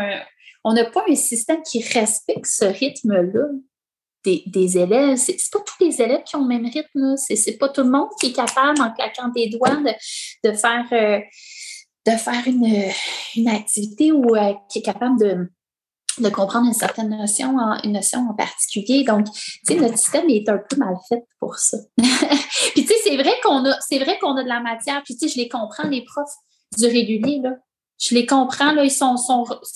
on 0.64 0.72
n'a 0.72 0.84
pas 0.86 1.04
un 1.08 1.14
système 1.14 1.62
qui 1.62 1.80
respecte 1.82 2.46
ce 2.46 2.64
rythme-là 2.64 3.44
des, 4.24 4.78
élèves. 4.78 5.16
C'est 5.16 5.36
pas 5.52 5.60
tous 5.60 5.84
les 5.84 6.00
élèves 6.00 6.22
qui 6.24 6.36
ont 6.36 6.42
le 6.42 6.48
même 6.48 6.66
rythme. 6.66 7.14
C'est 7.16 7.58
pas 7.58 7.68
tout 7.68 7.82
le 7.82 7.90
monde 7.90 8.08
qui 8.20 8.28
est 8.28 8.32
capable, 8.32 8.80
en 8.80 8.92
claquant 8.92 9.28
des 9.34 9.48
doigts, 9.48 9.76
de, 10.44 10.52
faire, 10.52 10.86
euh, 10.92 11.20
de 12.06 12.16
faire 12.16 12.42
une, 12.46 13.48
activité 13.48 14.12
ou 14.12 14.34
euh, 14.34 14.54
qui 14.70 14.78
est 14.78 14.82
capable 14.82 15.18
de, 15.18 15.50
de 16.18 16.28
comprendre 16.28 16.66
une 16.66 16.74
certaine 16.74 17.10
notion, 17.10 17.56
en, 17.56 17.80
une 17.82 17.92
notion 17.92 18.20
en 18.28 18.34
particulier. 18.34 19.04
Donc, 19.04 19.26
tu 19.32 19.60
sais, 19.66 19.76
notre 19.76 19.98
système 19.98 20.28
est 20.28 20.48
un 20.48 20.58
peu 20.58 20.76
mal 20.76 20.94
fait 21.08 21.24
pour 21.38 21.56
ça. 21.58 21.78
puis, 21.98 22.84
tu 22.84 22.86
sais, 22.86 22.94
c'est 23.04 23.16
vrai 23.16 23.34
qu'on 23.42 23.64
a, 23.66 23.78
c'est 23.80 23.98
vrai 23.98 24.18
qu'on 24.18 24.36
a 24.36 24.42
de 24.42 24.48
la 24.48 24.60
matière. 24.60 25.02
Puis, 25.04 25.16
tu 25.16 25.28
sais, 25.28 25.34
je 25.34 25.40
les 25.40 25.48
comprends, 25.48 25.88
les 25.88 26.04
profs 26.04 26.36
du 26.76 26.86
régulier, 26.86 27.40
là 27.42 27.50
je 27.98 28.14
les 28.14 28.26
comprends, 28.26 28.72
là, 28.72 28.84
ils 28.84 28.90
sont, 28.90 29.16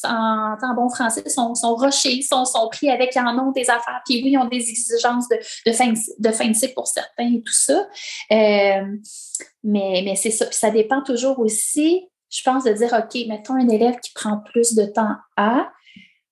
en, 0.04 0.74
bon 0.74 0.88
français, 0.88 1.28
sont, 1.28 1.54
sont 1.54 1.76
rushés, 1.76 2.20
sont, 2.22 2.44
sont 2.44 2.68
pris 2.68 2.90
avec 2.90 3.16
en 3.16 3.38
ont 3.38 3.52
des 3.52 3.70
affaires, 3.70 4.00
puis 4.04 4.22
oui, 4.22 4.32
ils 4.32 4.38
ont 4.38 4.48
des 4.48 4.68
exigences 4.68 5.28
de, 5.28 5.36
de, 5.66 5.72
fin, 5.72 5.92
de 5.92 6.30
fin 6.30 6.48
de 6.48 6.54
cycle 6.54 6.74
pour 6.74 6.88
certains 6.88 7.32
et 7.34 7.42
tout 7.42 7.52
ça. 7.52 7.86
Euh, 8.32 8.96
mais 9.62 10.02
mais 10.04 10.16
c'est 10.16 10.30
ça. 10.30 10.46
Puis 10.46 10.56
ça 10.56 10.70
dépend 10.70 11.02
toujours 11.02 11.38
aussi, 11.38 12.08
je 12.30 12.42
pense, 12.42 12.64
de 12.64 12.72
dire, 12.72 12.92
OK, 12.92 13.26
mettons 13.28 13.54
un 13.54 13.68
élève 13.68 13.98
qui 14.00 14.12
prend 14.12 14.38
plus 14.38 14.74
de 14.74 14.84
temps 14.84 15.16
à, 15.36 15.70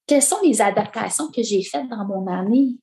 quelles 0.07 0.23
sont 0.23 0.41
les 0.43 0.61
adaptations 0.61 1.31
que 1.31 1.43
j'ai 1.43 1.63
faites 1.63 1.89
dans 1.89 2.05
mon 2.05 2.27
année? 2.27 2.77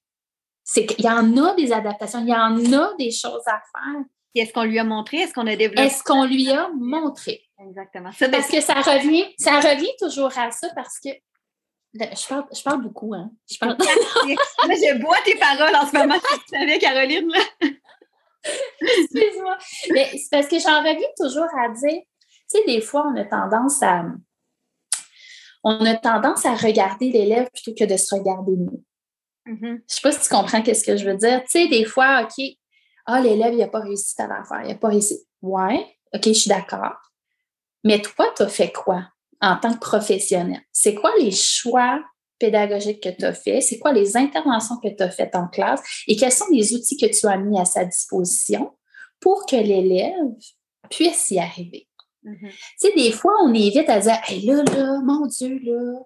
C'est 0.63 0.85
qu'il 0.85 1.05
y 1.05 1.09
en 1.09 1.37
a 1.37 1.55
des 1.55 1.71
adaptations, 1.73 2.19
il 2.21 2.29
y 2.29 2.33
en 2.33 2.73
a 2.73 2.93
des 2.97 3.11
choses 3.11 3.43
à 3.47 3.59
faire. 3.71 4.03
Est-ce 4.35 4.53
qu'on 4.53 4.63
lui 4.63 4.79
a 4.79 4.83
montré? 4.83 5.17
Est-ce 5.17 5.33
qu'on 5.33 5.47
a 5.47 5.55
développé? 5.55 5.83
Est-ce 5.83 6.03
qu'on 6.03 6.25
lui 6.25 6.49
a 6.49 6.69
montré? 6.75 7.41
Exactement. 7.59 8.09
parce 8.19 8.49
que 8.49 8.61
ça 8.61 8.73
revient, 8.73 9.25
ça 9.37 9.59
revient 9.59 9.91
toujours 9.99 10.37
à 10.37 10.51
ça 10.51 10.67
parce 10.75 10.99
que 10.99 11.09
je 11.93 12.27
parle, 12.27 12.45
je 12.55 12.63
parle 12.63 12.81
beaucoup, 12.81 13.13
hein. 13.13 13.31
Je 13.49 13.57
parle... 13.57 13.77
là, 13.79 14.75
je 14.75 14.99
bois 14.99 15.17
tes 15.23 15.35
paroles 15.35 15.75
en 15.75 15.85
ce 15.85 15.95
moment, 15.95 16.15
tu 16.19 16.57
savais, 16.57 16.79
Caroline. 16.79 17.31
Excuse-moi. 18.81 19.57
Mais 19.91 20.09
c'est 20.13 20.29
parce 20.31 20.47
que 20.47 20.59
j'en 20.59 20.79
reviens 20.79 21.07
toujours 21.15 21.47
à 21.59 21.69
dire, 21.69 22.01
tu 22.01 22.35
sais, 22.47 22.65
des 22.65 22.81
fois, 22.81 23.05
on 23.13 23.15
a 23.15 23.25
tendance 23.25 23.81
à 23.83 24.05
on 25.63 25.85
a 25.85 25.95
tendance 25.95 26.45
à 26.45 26.55
regarder 26.55 27.09
l'élève 27.09 27.49
plutôt 27.53 27.73
que 27.73 27.89
de 27.89 27.95
se 27.95 28.13
regarder 28.13 28.51
nous. 28.51 28.83
Mm-hmm. 29.47 29.61
Je 29.61 29.67
ne 29.67 29.79
sais 29.87 30.01
pas 30.01 30.11
si 30.11 30.27
tu 30.27 30.35
comprends 30.35 30.61
qu'est-ce 30.61 30.83
que 30.83 30.97
je 30.97 31.05
veux 31.05 31.15
dire. 31.15 31.41
Tu 31.43 31.51
sais, 31.51 31.67
des 31.69 31.85
fois, 31.85 32.23
OK, 32.23 32.43
ah, 33.05 33.21
l'élève, 33.21 33.53
il 33.53 33.59
n'a 33.59 33.67
pas 33.67 33.79
réussi 33.79 34.13
à 34.21 34.27
l'affaire, 34.27 34.61
il 34.63 34.69
n'a 34.69 34.75
pas 34.75 34.89
réussi. 34.89 35.19
Ouais, 35.41 35.85
OK, 36.13 36.21
je 36.25 36.33
suis 36.33 36.49
d'accord. 36.49 36.95
Mais 37.83 38.01
toi, 38.01 38.27
tu 38.35 38.43
as 38.43 38.47
fait 38.47 38.71
quoi 38.71 39.03
en 39.41 39.57
tant 39.57 39.73
que 39.73 39.79
professionnel? 39.79 40.61
C'est 40.71 40.95
quoi 40.95 41.11
les 41.19 41.31
choix 41.31 42.01
pédagogiques 42.39 43.03
que 43.03 43.09
tu 43.09 43.25
as 43.25 43.33
faits? 43.33 43.63
C'est 43.63 43.79
quoi 43.79 43.91
les 43.91 44.15
interventions 44.15 44.77
que 44.77 44.87
tu 44.87 45.03
as 45.03 45.09
faites 45.09 45.35
en 45.35 45.47
classe? 45.47 45.81
Et 46.07 46.15
quels 46.15 46.31
sont 46.31 46.47
les 46.51 46.73
outils 46.73 46.97
que 46.97 47.07
tu 47.07 47.27
as 47.27 47.37
mis 47.37 47.59
à 47.59 47.65
sa 47.65 47.83
disposition 47.83 48.71
pour 49.19 49.45
que 49.45 49.55
l'élève 49.55 50.33
puisse 50.89 51.29
y 51.31 51.39
arriver? 51.39 51.89
Mm-hmm. 52.23 52.49
Tu 52.49 52.57
sais, 52.77 52.93
des 52.95 53.11
fois, 53.11 53.33
on 53.43 53.53
est 53.53 53.69
vite 53.69 53.89
à 53.89 53.99
dire 53.99 54.17
Hey, 54.27 54.45
là, 54.45 54.63
là, 54.63 55.01
mon 55.03 55.25
Dieu, 55.25 55.59
là, 55.63 55.99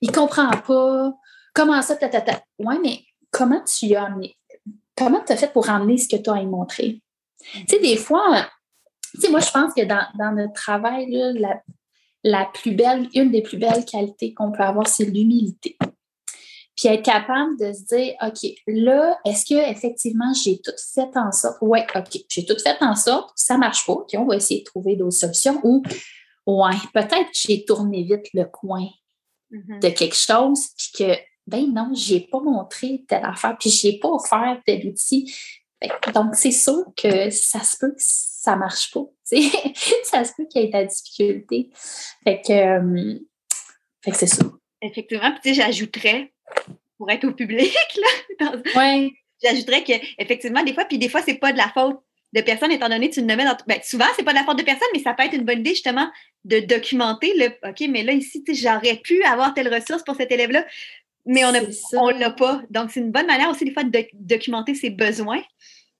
il 0.00 0.10
ne 0.10 0.14
comprend 0.14 0.50
pas. 0.50 1.12
Comment 1.54 1.82
ça, 1.82 1.96
ta, 1.96 2.08
ta, 2.08 2.22
ta. 2.22 2.42
Ouais, 2.58 2.78
mais 2.82 3.00
comment 3.30 3.62
tu 3.62 3.94
as 3.94 4.04
amené? 4.04 4.34
Comment 5.02 5.24
tu 5.24 5.32
as 5.32 5.36
fait 5.36 5.52
pour 5.52 5.68
amener 5.68 5.98
ce 5.98 6.08
que 6.08 6.20
tu 6.20 6.30
as 6.30 6.34
à 6.34 6.42
montrer? 6.42 7.02
Tu 7.40 7.66
sais, 7.66 7.80
des 7.80 7.96
fois, 7.96 8.46
tu 9.14 9.20
sais, 9.20 9.30
moi, 9.30 9.40
je 9.40 9.50
pense 9.50 9.74
que 9.74 9.84
dans, 9.84 10.06
dans 10.16 10.32
notre 10.32 10.52
travail, 10.52 11.10
là, 11.10 11.32
la, 11.32 11.62
la 12.22 12.48
plus 12.52 12.72
belle, 12.72 13.08
une 13.14 13.32
des 13.32 13.42
plus 13.42 13.58
belles 13.58 13.84
qualités 13.84 14.32
qu'on 14.32 14.52
peut 14.52 14.62
avoir, 14.62 14.86
c'est 14.86 15.04
l'humilité. 15.04 15.76
Puis 16.76 16.88
être 16.88 17.02
capable 17.02 17.58
de 17.58 17.72
se 17.72 17.84
dire, 17.84 18.14
OK, 18.22 18.48
là, 18.66 19.18
est-ce 19.26 19.44
que 19.44 19.70
effectivement 19.70 20.32
j'ai 20.32 20.60
tout 20.62 20.72
fait 20.94 21.16
en 21.16 21.32
sorte? 21.32 21.58
Oui, 21.60 21.80
OK, 21.94 22.20
j'ai 22.28 22.46
tout 22.46 22.56
fait 22.58 22.80
en 22.80 22.94
sorte, 22.94 23.30
ça 23.34 23.54
ne 23.54 23.60
marche 23.60 23.84
pas, 23.84 23.96
puis 24.08 24.16
on 24.16 24.24
va 24.24 24.36
essayer 24.36 24.60
de 24.60 24.64
trouver 24.66 24.96
d'autres 24.96 25.16
solutions. 25.16 25.60
Ou, 25.64 25.82
ouais, 26.46 26.76
peut-être 26.94 27.26
que 27.26 27.36
j'ai 27.46 27.64
tourné 27.64 28.04
vite 28.04 28.28
le 28.32 28.44
coin 28.44 28.86
mm-hmm. 29.50 29.80
de 29.80 29.88
quelque 29.90 30.16
chose, 30.16 30.60
puis 30.76 30.92
que, 30.98 31.18
ben 31.52 31.72
non, 31.72 31.92
je 31.94 32.14
n'ai 32.14 32.20
pas 32.20 32.40
montré 32.40 33.04
telle 33.06 33.24
affaire, 33.24 33.56
puis 33.58 33.70
je 33.70 33.86
n'ai 33.86 33.98
pas 33.98 34.08
offert 34.08 34.60
tel 34.66 34.86
outil. 34.88 35.32
Donc, 36.14 36.34
c'est 36.34 36.52
sûr 36.52 36.84
que 36.96 37.30
ça 37.30 37.60
se 37.60 37.76
peut 37.78 37.90
que 37.90 38.02
ça 38.02 38.54
ne 38.54 38.60
marche 38.60 38.90
pas. 38.92 39.04
ça 40.04 40.24
se 40.24 40.32
peut 40.36 40.46
qu'il 40.50 40.62
y 40.62 40.64
ait 40.64 40.68
de 40.68 40.72
la 40.72 40.84
difficulté. 40.84 41.70
Fait 42.24 42.40
que, 42.40 42.52
euh, 42.52 43.18
que 44.04 44.16
c'est 44.16 44.26
ça. 44.26 44.44
Effectivement, 44.80 45.32
puis 45.42 45.54
j'ajouterais 45.54 46.32
pour 46.98 47.10
être 47.10 47.24
au 47.24 47.32
public, 47.32 47.76
là. 48.40 48.52
Oui. 48.76 49.12
J'ajouterais 49.42 49.82
qu'effectivement, 49.82 50.62
des 50.62 50.72
fois, 50.72 50.84
puis 50.84 50.98
des 50.98 51.08
fois, 51.08 51.20
c'est 51.22 51.34
pas 51.34 51.52
de 51.52 51.58
la 51.58 51.68
faute 51.68 52.00
de 52.32 52.40
personne, 52.40 52.70
étant 52.70 52.88
donné 52.88 53.10
que 53.10 53.14
tu 53.14 53.20
le 53.20 53.26
nommais 53.26 53.44
dans. 53.44 53.56
Ben, 53.66 53.80
souvent, 53.82 54.06
c'est 54.16 54.22
pas 54.22 54.32
de 54.32 54.38
la 54.38 54.44
faute 54.44 54.58
de 54.58 54.62
personne, 54.62 54.88
mais 54.94 55.00
ça 55.00 55.12
peut 55.12 55.24
être 55.24 55.34
une 55.34 55.44
bonne 55.44 55.60
idée, 55.60 55.70
justement, 55.70 56.08
de 56.44 56.60
documenter 56.60 57.32
le 57.36 57.46
OK, 57.68 57.88
mais 57.90 58.02
là, 58.02 58.12
ici, 58.12 58.42
j'aurais 58.48 58.96
pu 58.96 59.22
avoir 59.24 59.52
telle 59.52 59.72
ressource 59.72 60.02
pour 60.02 60.16
cet 60.16 60.32
élève-là, 60.32 60.64
mais 61.26 61.44
on 61.44 61.52
ne 61.52 62.18
l'a 62.18 62.30
pas. 62.30 62.62
Donc, 62.70 62.90
c'est 62.90 63.00
une 63.00 63.12
bonne 63.12 63.26
manière 63.26 63.50
aussi, 63.50 63.64
des 63.64 63.72
fois, 63.72 63.84
de 63.84 64.06
documenter 64.14 64.74
ses 64.74 64.90
besoins. 64.90 65.42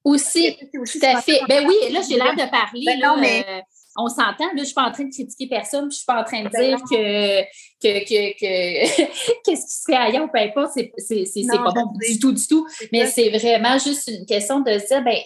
Aussi, 0.04 0.56
tout 0.72 0.98
à 1.02 1.20
fait. 1.22 1.40
Ben 1.48 1.66
oui, 1.66 1.76
là, 1.92 2.00
j'ai 2.08 2.16
l'air 2.16 2.34
de 2.34 2.50
parler. 2.50 2.84
Ben 2.84 3.00
non, 3.00 3.16
mais... 3.18 3.44
Euh, 3.48 3.60
on 3.96 4.08
s'entend, 4.08 4.46
là, 4.46 4.52
je 4.54 4.60
ne 4.60 4.64
suis 4.64 4.74
pas 4.74 4.84
en 4.84 4.92
train 4.92 5.04
de 5.04 5.12
critiquer 5.12 5.46
personne, 5.48 5.82
je 5.82 5.86
ne 5.86 5.90
suis 5.90 6.06
pas 6.06 6.20
en 6.20 6.24
train 6.24 6.44
de 6.44 6.48
ben 6.48 6.60
dire 6.62 6.78
que, 6.78 7.42
que, 7.82 8.04
que, 8.38 9.02
qu'est-ce 9.44 9.66
qui 9.66 9.82
serait 9.82 9.96
ailleurs, 9.96 10.30
peu 10.32 10.38
importe, 10.38 10.72
c'est, 10.74 10.92
c'est, 11.26 11.46
pas 11.46 11.70
bon 11.72 11.92
du 12.00 12.18
tout, 12.18 12.32
du 12.32 12.46
tout. 12.46 12.66
Mais 12.90 13.06
c'est 13.06 13.28
vraiment 13.30 13.78
juste 13.78 14.08
une 14.08 14.24
question 14.24 14.60
de 14.60 14.78
se 14.78 14.86
dire, 14.86 15.04
ben, 15.04 15.18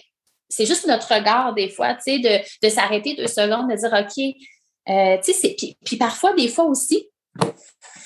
c'est 0.49 0.65
juste 0.65 0.87
notre 0.87 1.13
regard 1.13 1.53
des 1.53 1.69
fois, 1.69 1.95
tu 1.95 2.01
sais, 2.03 2.19
de, 2.19 2.67
de 2.67 2.69
s'arrêter 2.69 3.15
deux 3.15 3.27
secondes, 3.27 3.69
de 3.69 3.75
dire, 3.75 3.93
OK, 3.93 4.35
euh, 4.89 5.17
tu 5.23 5.33
sais, 5.33 5.55
puis, 5.57 5.77
puis, 5.85 5.97
parfois, 5.97 6.33
des 6.33 6.47
fois 6.47 6.65
aussi, 6.65 7.09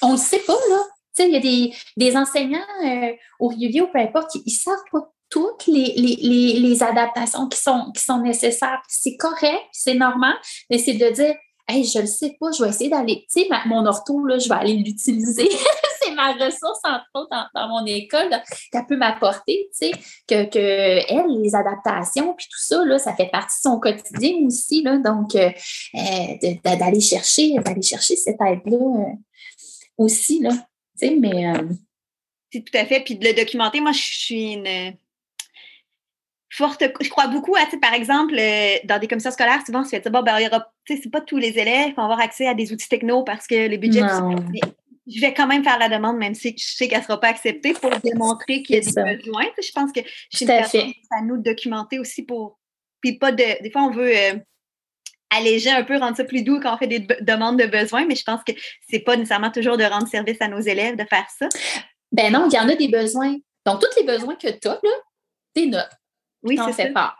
on 0.02 0.10
ne 0.10 0.14
le 0.14 0.18
sait 0.18 0.40
pas, 0.40 0.58
là. 0.70 0.84
Il 1.28 1.34
y 1.34 1.38
a 1.38 1.40
des, 1.40 1.74
des 1.98 2.18
enseignants 2.18 2.60
euh, 2.86 3.12
au 3.40 3.48
régulier 3.48 3.82
ou 3.82 3.88
peu 3.88 4.00
importe, 4.00 4.36
ils 4.36 4.44
ne 4.46 4.52
savent 4.52 4.84
pas 4.92 5.12
toutes 5.30 5.66
les, 5.68 6.84
adaptations 6.84 7.48
qui 7.48 7.58
sont, 7.58 7.92
qui 7.96 8.04
sont 8.04 8.20
nécessaires. 8.22 8.82
C'est 8.88 9.16
correct, 9.16 9.62
c'est 9.72 9.96
normal, 9.96 10.36
mais 10.70 10.78
c'est 10.78 10.94
de 10.94 11.10
dire 11.10 11.36
je 11.70 11.98
ne 11.98 12.02
le 12.02 12.08
sais 12.08 12.36
pas, 12.40 12.52
je 12.52 12.64
vais 12.64 12.70
essayer 12.70 12.90
d'aller, 12.90 13.26
tu 13.32 13.42
sais, 13.42 13.50
mon 13.66 13.86
ortho, 13.86 14.26
là, 14.26 14.38
je 14.38 14.50
vais 14.50 14.56
aller 14.56 14.74
l'utiliser. 14.74 15.50
c'est 16.04 16.12
ma 16.14 16.34
ressource, 16.34 16.80
entre 16.84 17.06
autres, 17.14 17.30
dans, 17.54 17.68
mon 17.70 17.86
école, 17.86 18.30
qu'elle 18.72 18.86
peut 18.88 18.98
m'apporter, 18.98 19.70
tu 19.80 19.88
sais, 19.88 19.92
que, 20.28 20.58
elle, 20.58 21.42
les 21.42 21.56
adaptations, 21.56 22.34
puis 22.34 22.48
tout 22.52 22.60
ça, 22.60 22.84
là, 22.84 23.00
ça 23.00 23.16
fait 23.16 23.30
partie 23.32 23.58
de 23.58 23.70
son 23.70 23.80
quotidien 23.80 24.34
aussi, 24.46 24.82
là, 24.82 24.98
donc, 24.98 25.36
euh, 25.36 25.50
euh, 25.96 26.56
d'aller 26.64 27.02
chercher, 27.02 27.54
d'aller 27.60 27.82
chercher 27.82 28.16
cette 28.16 28.42
aide-là 28.42 29.14
aussi, 29.98 30.40
là, 30.40 30.52
tu 31.02 31.08
sais, 31.08 31.16
mais... 31.16 31.54
c'est 32.52 32.62
tout 32.62 32.78
à 32.78 32.86
fait, 32.86 33.02
puis 33.02 33.16
de 33.16 33.26
le 33.26 33.34
documenter, 33.34 33.82
moi, 33.82 33.92
je 33.92 34.02
suis 34.02 34.54
une 34.54 34.96
forte. 36.52 36.84
Je 37.02 37.10
crois 37.10 37.28
beaucoup 37.28 37.56
à, 37.56 37.66
par 37.80 37.94
exemple, 37.94 38.36
euh, 38.38 38.76
dans 38.84 39.00
des 39.00 39.08
commissions 39.08 39.32
scolaires, 39.32 39.64
souvent, 39.66 39.82
on 39.82 39.84
se 39.84 39.90
fait 39.90 40.02
dire, 40.02 40.12
bon, 40.12 40.22
ben, 40.22 40.38
il 40.40 40.44
y 40.44 40.48
aura, 40.48 40.72
c'est 40.86 41.12
pas 41.12 41.22
tous 41.22 41.38
les 41.38 41.58
élèves 41.58 41.90
qui 41.90 41.94
vont 41.94 42.04
avoir 42.04 42.20
accès 42.20 42.48
à 42.48 42.54
des 42.54 42.72
outils 42.72 42.90
techno 42.90 43.24
parce 43.24 43.48
que 43.48 43.68
les 43.68 43.78
budgets. 43.78 44.02
Je 45.08 45.20
vais 45.20 45.34
quand 45.34 45.48
même 45.48 45.64
faire 45.64 45.80
la 45.80 45.90
demande, 45.90 46.18
même 46.18 46.36
si 46.36 46.56
je 46.56 46.64
sais 46.64 46.88
qu'elle 46.88 47.00
ne 47.00 47.04
sera 47.04 47.20
pas 47.20 47.30
acceptée, 47.30 47.74
pour 47.74 47.90
démontrer 48.02 48.62
qu'il 48.62 48.76
y 48.76 48.78
a 48.78 48.82
des 48.82 49.16
besoins. 49.18 49.46
Je 49.60 49.72
pense 49.72 49.92
que 49.92 50.00
c'est 50.30 50.50
à 50.50 51.22
nous 51.24 51.38
de 51.38 51.44
documenter 51.44 52.00
aussi 52.00 52.24
pour. 52.24 52.60
Puis 53.02 53.18
pas 53.18 53.32
de. 53.32 53.64
Des 53.64 53.72
fois, 53.72 53.82
on 53.82 53.92
veut. 53.92 54.16
Euh, 54.16 54.36
alléger 55.36 55.72
un 55.72 55.84
peu, 55.84 55.98
rendre 55.98 56.17
ça 56.17 56.24
plus 56.24 56.44
doux 56.44 56.60
quand 56.60 56.74
on 56.74 56.78
fait 56.78 56.88
des 56.88 57.00
demandes 57.00 57.58
de 57.58 57.65
besoins, 57.65 58.06
mais 58.06 58.15
je 58.15 58.24
pense 58.24 58.41
que 58.44 58.52
c'est 58.89 59.00
pas 59.00 59.15
nécessairement 59.15 59.52
toujours 59.52 59.78
de 59.78 59.84
rendre 59.84 60.08
service 60.08 60.38
à 60.41 60.48
nos 60.48 60.60
élèves 60.60 60.98
de 60.98 61.06
faire 61.06 61.26
ça. 61.38 61.48
Ben 62.12 62.32
non, 62.32 62.48
il 62.50 62.56
y 62.56 62.60
en 62.60 62.67
a 62.67 62.76
des 62.76 62.89
besoins. 62.89 63.36
Donc, 63.65 63.82
tous 63.82 64.00
les 64.00 64.06
besoins 64.06 64.36
que 64.36 64.50
tu 64.50 64.67
as, 64.67 64.80
là, 64.84 64.91
c'est 65.56 65.65
notre 65.65 65.96
oui, 66.44 66.58
c'est 66.65 66.74
fait 66.74 66.91
pas. 66.91 67.15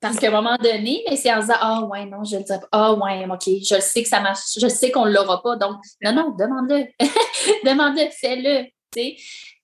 Parce 0.00 0.18
qu'à 0.18 0.28
un 0.28 0.30
moment 0.30 0.56
donné, 0.56 1.04
c'est 1.16 1.32
en 1.32 1.40
disant 1.40 1.54
Ah 1.60 1.84
ouais, 1.84 2.06
non, 2.06 2.24
je 2.24 2.36
le 2.36 2.42
dis 2.42 2.52
Ah 2.72 2.94
ouais, 2.94 3.24
OK, 3.30 3.44
je 3.46 3.80
sais 3.80 4.02
que 4.02 4.08
ça 4.08 4.20
marche, 4.20 4.58
je 4.60 4.66
sais 4.66 4.90
qu'on 4.90 5.06
ne 5.06 5.12
l'aura 5.12 5.42
pas. 5.42 5.56
Donc, 5.56 5.76
non, 6.02 6.12
non, 6.12 6.30
demande-le. 6.30 6.86
demande-le, 7.64 8.10
fais-le. 8.10 8.66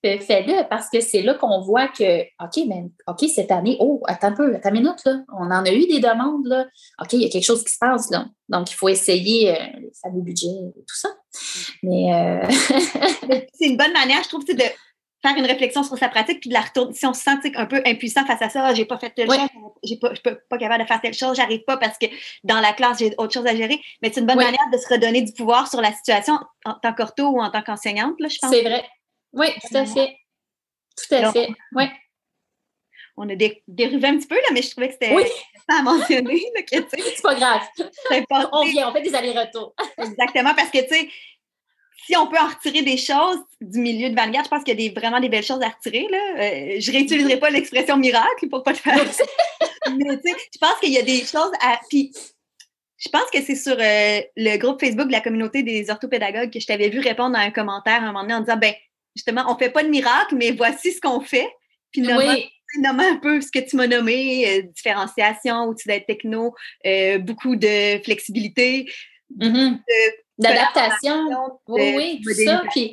Fais-le 0.00 0.68
parce 0.68 0.88
que 0.90 1.00
c'est 1.00 1.22
là 1.22 1.34
qu'on 1.34 1.61
voit 1.61 1.88
que, 1.88 2.22
OK, 2.22 2.64
mais 2.68 2.84
OK, 3.08 3.28
cette 3.28 3.50
année, 3.50 3.76
oh, 3.80 4.00
attends 4.06 4.28
un 4.28 4.32
peu, 4.32 4.54
attends 4.54 4.68
une 4.68 4.82
minute, 4.82 5.04
là. 5.04 5.22
On 5.37 5.46
en 5.46 5.64
a 5.64 5.72
eu 5.72 5.87
des 5.87 5.98
demandes, 5.98 6.46
là. 6.46 6.66
OK, 7.02 7.14
il 7.14 7.22
y 7.22 7.24
a 7.24 7.28
quelque 7.28 7.44
chose 7.44 7.64
qui 7.64 7.72
se 7.72 7.78
passe, 7.78 8.08
là. 8.11 8.26
Donc, 8.48 8.70
il 8.70 8.74
faut 8.74 8.88
essayer 8.88 9.50
euh, 9.50 9.64
le 9.80 9.90
fameux 10.00 10.22
budget 10.22 10.46
et 10.46 10.84
tout 10.87 10.94
ça. 10.94 11.08
Mais. 11.82 12.14
Euh, 12.14 12.46
c'est 13.54 13.66
une 13.66 13.76
bonne 13.76 13.92
manière, 13.92 14.22
je 14.22 14.28
trouve, 14.28 14.44
de 14.44 14.54
faire 14.54 15.37
une 15.37 15.46
réflexion 15.46 15.82
sur 15.82 15.98
sa 15.98 16.08
pratique, 16.08 16.40
puis 16.40 16.48
de 16.48 16.54
la 16.54 16.61
retourner. 16.61 16.94
Si 16.94 17.04
on 17.04 17.12
se 17.12 17.22
sent 17.22 17.37
un 17.56 17.66
peu 17.66 17.82
impuissant 17.84 18.24
face 18.24 18.40
à 18.40 18.48
ça, 18.48 18.66
ah, 18.66 18.74
j'ai 18.74 18.84
pas 18.84 18.98
fait 18.98 19.11
telle 19.11 19.28
chose, 19.28 19.48
j'ai 19.82 19.96
pas, 19.96 20.11
je 20.11 20.20
suis 20.20 20.38
pas 20.48 20.58
capable 20.58 20.84
de 20.84 20.88
faire 20.88 21.00
telle 21.00 21.14
chose, 21.14 21.37
j'arrive 21.37 21.64
pas 21.64 21.76
parce 21.76 21.98
que 21.98 22.06
dans 22.44 22.61
la 22.61 22.72
classe, 22.72 22.98
j'ai 22.98 23.14
autre 23.18 23.32
chose 23.32 23.46
à 23.46 23.56
gérer. 23.56 23.80
Mais 24.00 24.12
c'est 24.12 24.20
une 24.20 24.26
bonne 24.26 24.37
manière 24.37 24.70
de 24.72 24.78
se 24.78 24.88
redonner 24.88 25.22
du 25.22 25.32
pouvoir 25.32 25.68
sur 25.68 25.80
la 25.80 25.92
situation 25.92 26.38
en 26.64 26.74
tant 26.74 26.92
qu'ortho 26.94 27.30
ou 27.30 27.40
en 27.40 27.50
tant 27.50 27.62
qu'enseignante, 27.62 28.14
là, 28.20 28.28
je 28.28 28.38
pense. 28.40 28.52
C'est 28.52 28.62
vrai. 28.62 28.84
Oui, 29.32 29.48
tout 29.60 29.76
à 29.76 29.86
fait. 29.86 30.16
Tout 30.96 31.14
à 31.14 31.32
fait. 31.32 31.48
Oui. 31.72 31.84
On 33.16 33.28
a 33.28 33.34
dérivé 33.34 34.08
un 34.08 34.16
petit 34.16 34.28
peu, 34.28 34.36
là, 34.36 34.48
mais 34.52 34.62
je 34.62 34.70
trouvais 34.70 34.88
que 34.88 34.94
c'était 34.94 35.14
oui. 35.14 35.24
à 35.68 35.82
mentionner. 35.82 36.40
C'est 36.68 37.22
pas 37.22 37.34
grave. 37.34 37.62
On 38.52 38.64
vient, 38.64 38.88
on 38.88 38.92
fait 38.92 39.02
des 39.02 39.14
allers-retours. 39.14 39.74
Exactement, 39.98 40.54
parce 40.54 40.70
que, 40.70 40.78
tu 40.78 40.94
sais, 40.94 41.08
si 42.06 42.16
on 42.16 42.28
peut 42.28 42.38
en 42.38 42.48
retirer 42.48 42.82
des 42.82 42.96
choses 42.96 43.38
du 43.60 43.80
milieu 43.80 44.08
de 44.08 44.14
Vanguard, 44.14 44.44
je 44.44 44.48
pense 44.48 44.62
qu'il 44.62 44.80
y 44.80 44.86
a 44.86 44.88
des, 44.88 44.98
vraiment 44.98 45.20
des 45.20 45.28
belles 45.28 45.44
choses 45.44 45.60
à 45.62 45.68
retirer. 45.68 46.06
Là. 46.08 46.18
Euh, 46.38 46.76
je 46.78 46.92
réutiliserai 46.92 47.38
pas 47.38 47.50
l'expression 47.50 47.96
miracle 47.96 48.48
pour 48.48 48.62
pas 48.62 48.72
te 48.72 48.78
faire. 48.78 48.96
Mais 48.96 50.16
tu 50.16 50.30
sais, 50.30 50.36
je 50.54 50.58
pense 50.58 50.78
qu'il 50.80 50.92
y 50.92 50.98
a 50.98 51.02
des 51.02 51.20
choses 51.24 51.52
à. 51.60 51.80
Puis, 51.90 52.12
je 52.98 53.08
pense 53.10 53.30
que 53.32 53.42
c'est 53.42 53.56
sur 53.56 53.76
euh, 53.78 54.20
le 54.36 54.56
groupe 54.56 54.80
Facebook 54.80 55.08
de 55.08 55.12
la 55.12 55.20
communauté 55.20 55.62
des 55.62 55.90
orthopédagogues 55.90 56.52
que 56.52 56.60
je 56.60 56.66
t'avais 56.66 56.88
vu 56.88 57.00
répondre 57.00 57.36
à 57.36 57.40
un 57.40 57.50
commentaire 57.50 58.02
à 58.02 58.04
un 58.04 58.06
moment 58.06 58.22
donné 58.22 58.34
en 58.34 58.40
disant 58.40 58.56
ben 58.56 58.74
justement, 59.18 59.44
on 59.48 59.59
fait 59.59 59.70
pas 59.70 59.83
de 59.83 59.88
miracle, 59.88 60.37
mais 60.37 60.52
voici 60.52 60.92
ce 60.92 61.00
qu'on 61.00 61.20
fait. 61.20 61.48
Puis 61.92 62.02
nomme 62.02 63.00
un 63.00 63.16
peu 63.16 63.40
ce 63.40 63.50
que 63.50 63.59
tu 63.59 63.76
m'as 63.76 63.87
nommé, 63.87 64.46
euh, 64.46 64.62
différenciation, 64.74 65.64
outils 65.64 65.88
d'aide 65.88 66.07
techno, 66.07 66.54
beaucoup 67.20 67.57
de 67.57 68.02
flexibilité, 68.04 68.90
mm-hmm. 69.37 69.78
D'adaptation. 70.38 71.59
Oui, 71.66 71.94
oui, 71.96 72.20
tout 72.22 72.33
ça. 72.44 72.62
Puis, 72.70 72.92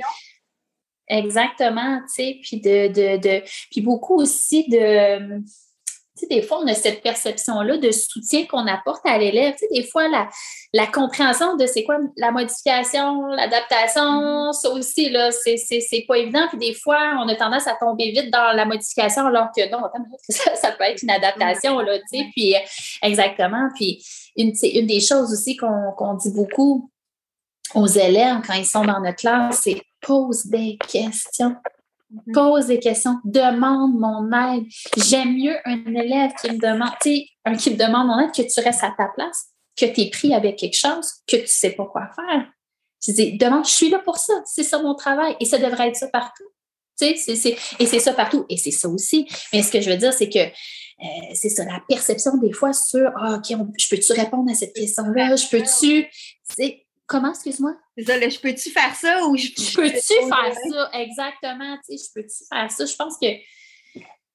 exactement, 1.08 2.02
tu 2.08 2.14
sais, 2.14 2.40
puis 2.42 2.60
de, 2.60 2.88
de, 2.88 3.18
de, 3.18 3.44
puis 3.70 3.82
beaucoup 3.82 4.16
aussi 4.16 4.68
de 4.68 5.44
sais, 6.22 6.28
des 6.28 6.42
fois, 6.42 6.60
on 6.64 6.68
a 6.68 6.74
cette 6.74 7.02
perception-là 7.02 7.78
de 7.78 7.92
soutien 7.92 8.46
qu'on 8.46 8.68
apporte 8.68 9.06
à 9.06 9.18
l'élève. 9.18 9.54
Tu 9.54 9.60
sais, 9.60 9.68
des 9.74 9.84
fois, 9.84 10.08
la, 10.08 10.30
la 10.74 10.88
compréhension 10.88 11.56
de 11.56 11.66
c'est 11.66 11.84
quoi 11.84 11.98
la 12.18 12.32
modification, 12.32 13.28
l'adaptation, 13.28 14.02
mm-hmm. 14.02 14.54
ça 14.54 14.70
aussi, 14.72 15.10
là, 15.10 15.32
c'est 15.32 16.06
pas 16.08 16.18
évident. 16.18 16.48
Puis 16.50 16.58
des 16.58 16.74
fois, 16.74 17.16
on 17.20 17.28
a 17.28 17.36
tendance 17.36 17.68
à 17.68 17.76
tomber 17.80 18.12
vite 18.12 18.32
dans 18.32 18.56
la 18.56 18.66
modification, 18.66 19.28
alors 19.28 19.50
que 19.56 19.70
non, 19.72 19.82
ça, 20.30 20.56
ça 20.56 20.72
peut 20.72 20.84
être 20.84 21.04
une 21.04 21.12
adaptation, 21.12 21.80
là, 21.80 21.98
tu 22.00 22.18
sais. 22.18 22.26
Puis, 22.34 22.56
exactement. 23.02 23.70
Puis, 23.76 24.06
une, 24.38 24.54
une 24.64 24.88
des 24.88 25.00
choses 25.00 25.32
aussi 25.32 25.56
qu'on 25.56 26.14
dit 26.16 26.32
beaucoup 26.32 26.90
aux 27.74 27.88
élèves 27.88 28.42
quand 28.46 28.54
ils 28.54 28.66
sont 28.66 28.86
dans 28.86 29.00
notre 29.00 29.18
classe, 29.18 29.62
c'est 29.64 29.82
pose 30.02 30.46
des 30.46 30.78
questions. 30.88 31.56
Mm-hmm. 32.12 32.34
Pose 32.34 32.68
des 32.68 32.80
questions, 32.80 33.18
demande 33.24 34.00
mon 34.00 34.32
aide. 34.32 34.66
J'aime 34.98 35.36
mieux 35.36 35.56
un 35.66 35.86
élève 35.96 36.32
qui 36.40 36.52
me 36.52 36.60
demande, 36.60 36.92
tu 37.02 37.16
sais, 37.16 37.28
un 37.46 37.56
qui 37.56 37.72
me 37.72 37.78
demande 37.78 38.08
mon 38.08 38.20
aide 38.20 38.32
que 38.32 38.42
tu 38.42 38.60
restes 38.60 38.84
à 38.84 38.94
ta 38.98 39.08
place, 39.16 39.46
que 39.76 39.86
tu 39.86 40.02
es 40.02 40.10
pris 40.10 40.34
avec 40.34 40.58
quelque 40.58 40.78
chose, 40.78 41.10
que 41.28 41.38
tu 41.38 41.44
ne 41.44 41.48
sais 41.48 41.72
pas 41.72 41.86
quoi 41.86 42.08
faire. 42.16 42.48
Je 43.06 43.12
dis, 43.12 43.38
demande, 43.38 43.66
je 43.66 43.72
suis 43.72 43.90
là 43.90 44.00
pour 44.00 44.18
ça, 44.18 44.34
c'est 44.46 44.64
ça 44.64 44.82
mon 44.82 44.96
travail 44.96 45.36
et 45.40 45.46
ça 45.46 45.58
devrait 45.58 45.90
être 45.90 45.96
ça 45.96 46.08
partout. 46.08 46.46
Tu 47.00 47.18
sais, 47.18 47.36
c'est, 47.36 47.58
et 47.80 47.86
c'est 47.86 48.00
ça 48.00 48.14
partout. 48.14 48.46
Et 48.50 48.58
c'est 48.58 48.72
ça 48.72 48.88
aussi. 48.88 49.28
Mais 49.52 49.62
ce 49.62 49.72
que 49.72 49.82
je 49.82 49.90
veux 49.90 49.98
dire, 49.98 50.14
c'est 50.14 50.30
que 50.30 50.40
euh, 50.40 51.34
c'est 51.34 51.50
ça, 51.50 51.66
la 51.66 51.82
perception 51.90 52.38
des 52.38 52.54
fois 52.54 52.72
sur 52.72 53.12
ah, 53.18 53.36
OK, 53.36 53.58
je 53.78 53.90
peux-tu 53.90 54.14
répondre 54.14 54.50
à 54.50 54.54
cette 54.54 54.74
question-là? 54.74 55.36
Je 55.36 55.48
peux-tu. 55.50 56.08
Comment, 57.08 57.30
excuse-moi? 57.30 57.76
Ça, 58.06 58.20
je 58.20 58.40
peux-tu 58.40 58.72
faire 58.72 58.96
ça 58.96 59.26
ou 59.28 59.38
je, 59.38 59.48
peux-tu 59.76 60.00
faire 60.00 60.54
ça? 60.54 60.90
Exactement, 60.94 61.78
tu 61.88 61.98
sais, 61.98 62.04
je 62.04 62.14
peux-tu 62.14 62.44
faire 62.52 62.72
ça? 62.72 62.86
Je 62.86 62.96
pense 62.96 63.18
que 63.18 63.28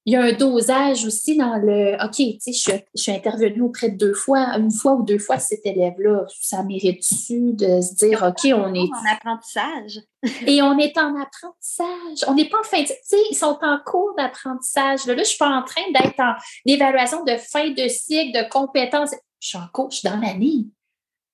il 0.07 0.15
y 0.15 0.17
a 0.17 0.23
un 0.23 0.33
dosage 0.33 1.05
aussi 1.05 1.37
dans 1.37 1.57
le 1.57 1.95
OK, 2.03 2.17
tu 2.17 2.39
sais, 2.41 2.53
je, 2.53 2.77
je, 2.95 3.03
suis 3.03 3.13
intervenue 3.13 3.61
auprès 3.61 3.91
de 3.91 3.99
deux 3.99 4.15
fois, 4.15 4.57
une 4.57 4.73
fois 4.73 4.95
ou 4.95 5.03
deux 5.03 5.19
fois 5.19 5.39
cet 5.39 5.67
élève-là. 5.67 6.25
Ça 6.41 6.63
mérite-tu 6.63 7.53
de 7.53 7.81
se 7.83 7.95
dire 7.97 8.23
OK, 8.23 8.41
on 8.47 8.75
est. 8.75 8.89
En 8.89 9.13
apprentissage. 9.13 10.01
et 10.47 10.63
on 10.63 10.79
est 10.79 10.97
en 10.97 11.15
apprentissage. 11.21 12.27
On 12.27 12.35
n'est 12.35 12.49
pas 12.49 12.61
en 12.61 12.65
fin 12.65 12.81
de. 12.81 12.87
Tu 12.87 12.95
sais, 13.05 13.19
ils 13.31 13.37
sont 13.37 13.59
en 13.61 13.79
cours 13.85 14.15
d'apprentissage. 14.17 15.07
Là, 15.07 15.15
je 15.15 15.21
ne 15.21 15.25
suis 15.25 15.39
pas 15.39 15.51
en 15.51 15.63
train 15.63 15.83
d'être 15.93 16.19
en 16.19 16.33
évaluation 16.65 17.23
de 17.25 17.37
fin 17.37 17.69
de 17.69 17.87
cycle, 17.89 18.37
de 18.39 18.49
compétences. 18.49 19.11
Je 19.39 19.49
suis 19.49 19.59
en 19.59 19.69
cours, 19.73 19.91
je 19.91 19.99
suis 19.99 20.09
dans 20.09 20.19
l'année. 20.19 20.67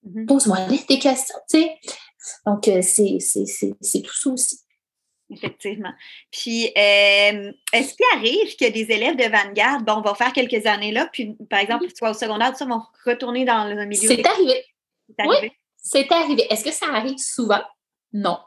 Mm-hmm. 0.06 0.26
Pose-moi 0.26 0.58
des 0.88 0.98
questions, 0.98 1.36
tu 1.50 1.60
sais. 1.60 1.78
Donc, 2.46 2.68
euh, 2.68 2.80
c'est 2.82 4.02
tout 4.02 4.14
ça 4.14 4.30
aussi. 4.30 4.60
Effectivement. 5.28 5.92
Puis, 6.30 6.66
euh, 6.66 7.52
est-ce 7.72 7.94
qu'il 7.94 8.06
arrive 8.14 8.56
que 8.56 8.70
des 8.70 8.92
élèves 8.92 9.16
de 9.16 9.24
Vanguard, 9.24 9.82
bon, 9.82 10.00
vont 10.00 10.14
faire 10.14 10.32
quelques 10.32 10.66
années 10.66 10.92
là, 10.92 11.08
puis 11.12 11.36
par 11.50 11.58
exemple, 11.58 11.86
soit 11.96 12.10
au 12.10 12.14
secondaire, 12.14 12.56
ça, 12.56 12.64
vont 12.64 12.82
retourner 13.04 13.44
dans 13.44 13.64
le 13.64 13.86
milieu? 13.86 14.08
C'est 14.08 14.26
arrivé. 14.26 14.64
C'est 15.08 15.26
arrivé? 15.26 15.38
Oui, 15.42 15.52
c'est 15.76 16.12
arrivé. 16.12 16.46
Est-ce 16.50 16.64
que 16.64 16.72
ça 16.72 16.86
arrive 16.92 17.18
souvent? 17.18 17.62
Non. 18.12 18.38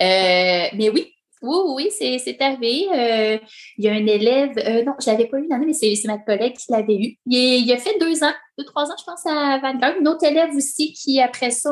Euh, 0.00 0.66
mais 0.74 0.90
oui, 0.92 1.14
oui, 1.46 1.90
oui, 2.00 2.18
c'est 2.20 2.40
arrivé. 2.40 2.88
Euh, 2.92 3.38
il 3.78 3.84
y 3.84 3.88
a 3.88 3.92
un 3.92 4.06
élève, 4.06 4.54
non, 4.84 4.94
je 5.00 5.08
ne 5.08 5.12
l'avais 5.12 5.26
pas 5.26 5.38
eu 5.38 5.44
une 5.44 5.52
année, 5.52 5.66
mais 5.66 5.72
c'est 5.72 6.06
ma 6.06 6.18
collègue 6.18 6.56
qui 6.56 6.72
l'avait 6.72 6.96
eu. 6.96 7.16
Il, 7.26 7.72
a 7.72 7.78
fait 7.78 7.98
deux 7.98 8.22
ans, 8.24 8.34
deux, 8.58 8.64
trois 8.64 8.90
ans, 8.90 8.96
je 8.98 9.04
pense, 9.04 9.24
à 9.26 9.58
Vanguard. 9.58 9.96
Une 9.98 10.08
autre 10.08 10.24
élève 10.24 10.54
aussi 10.54 10.92
qui, 10.92 11.20
après 11.20 11.50
ça, 11.50 11.70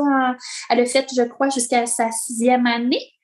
elle 0.71 0.81
a 0.81 0.87
fait, 0.87 1.07
je 1.15 1.23
crois, 1.23 1.49
jusqu'à 1.49 1.87
sa 1.87 2.11
sixième 2.11 2.67
année. 2.67 3.15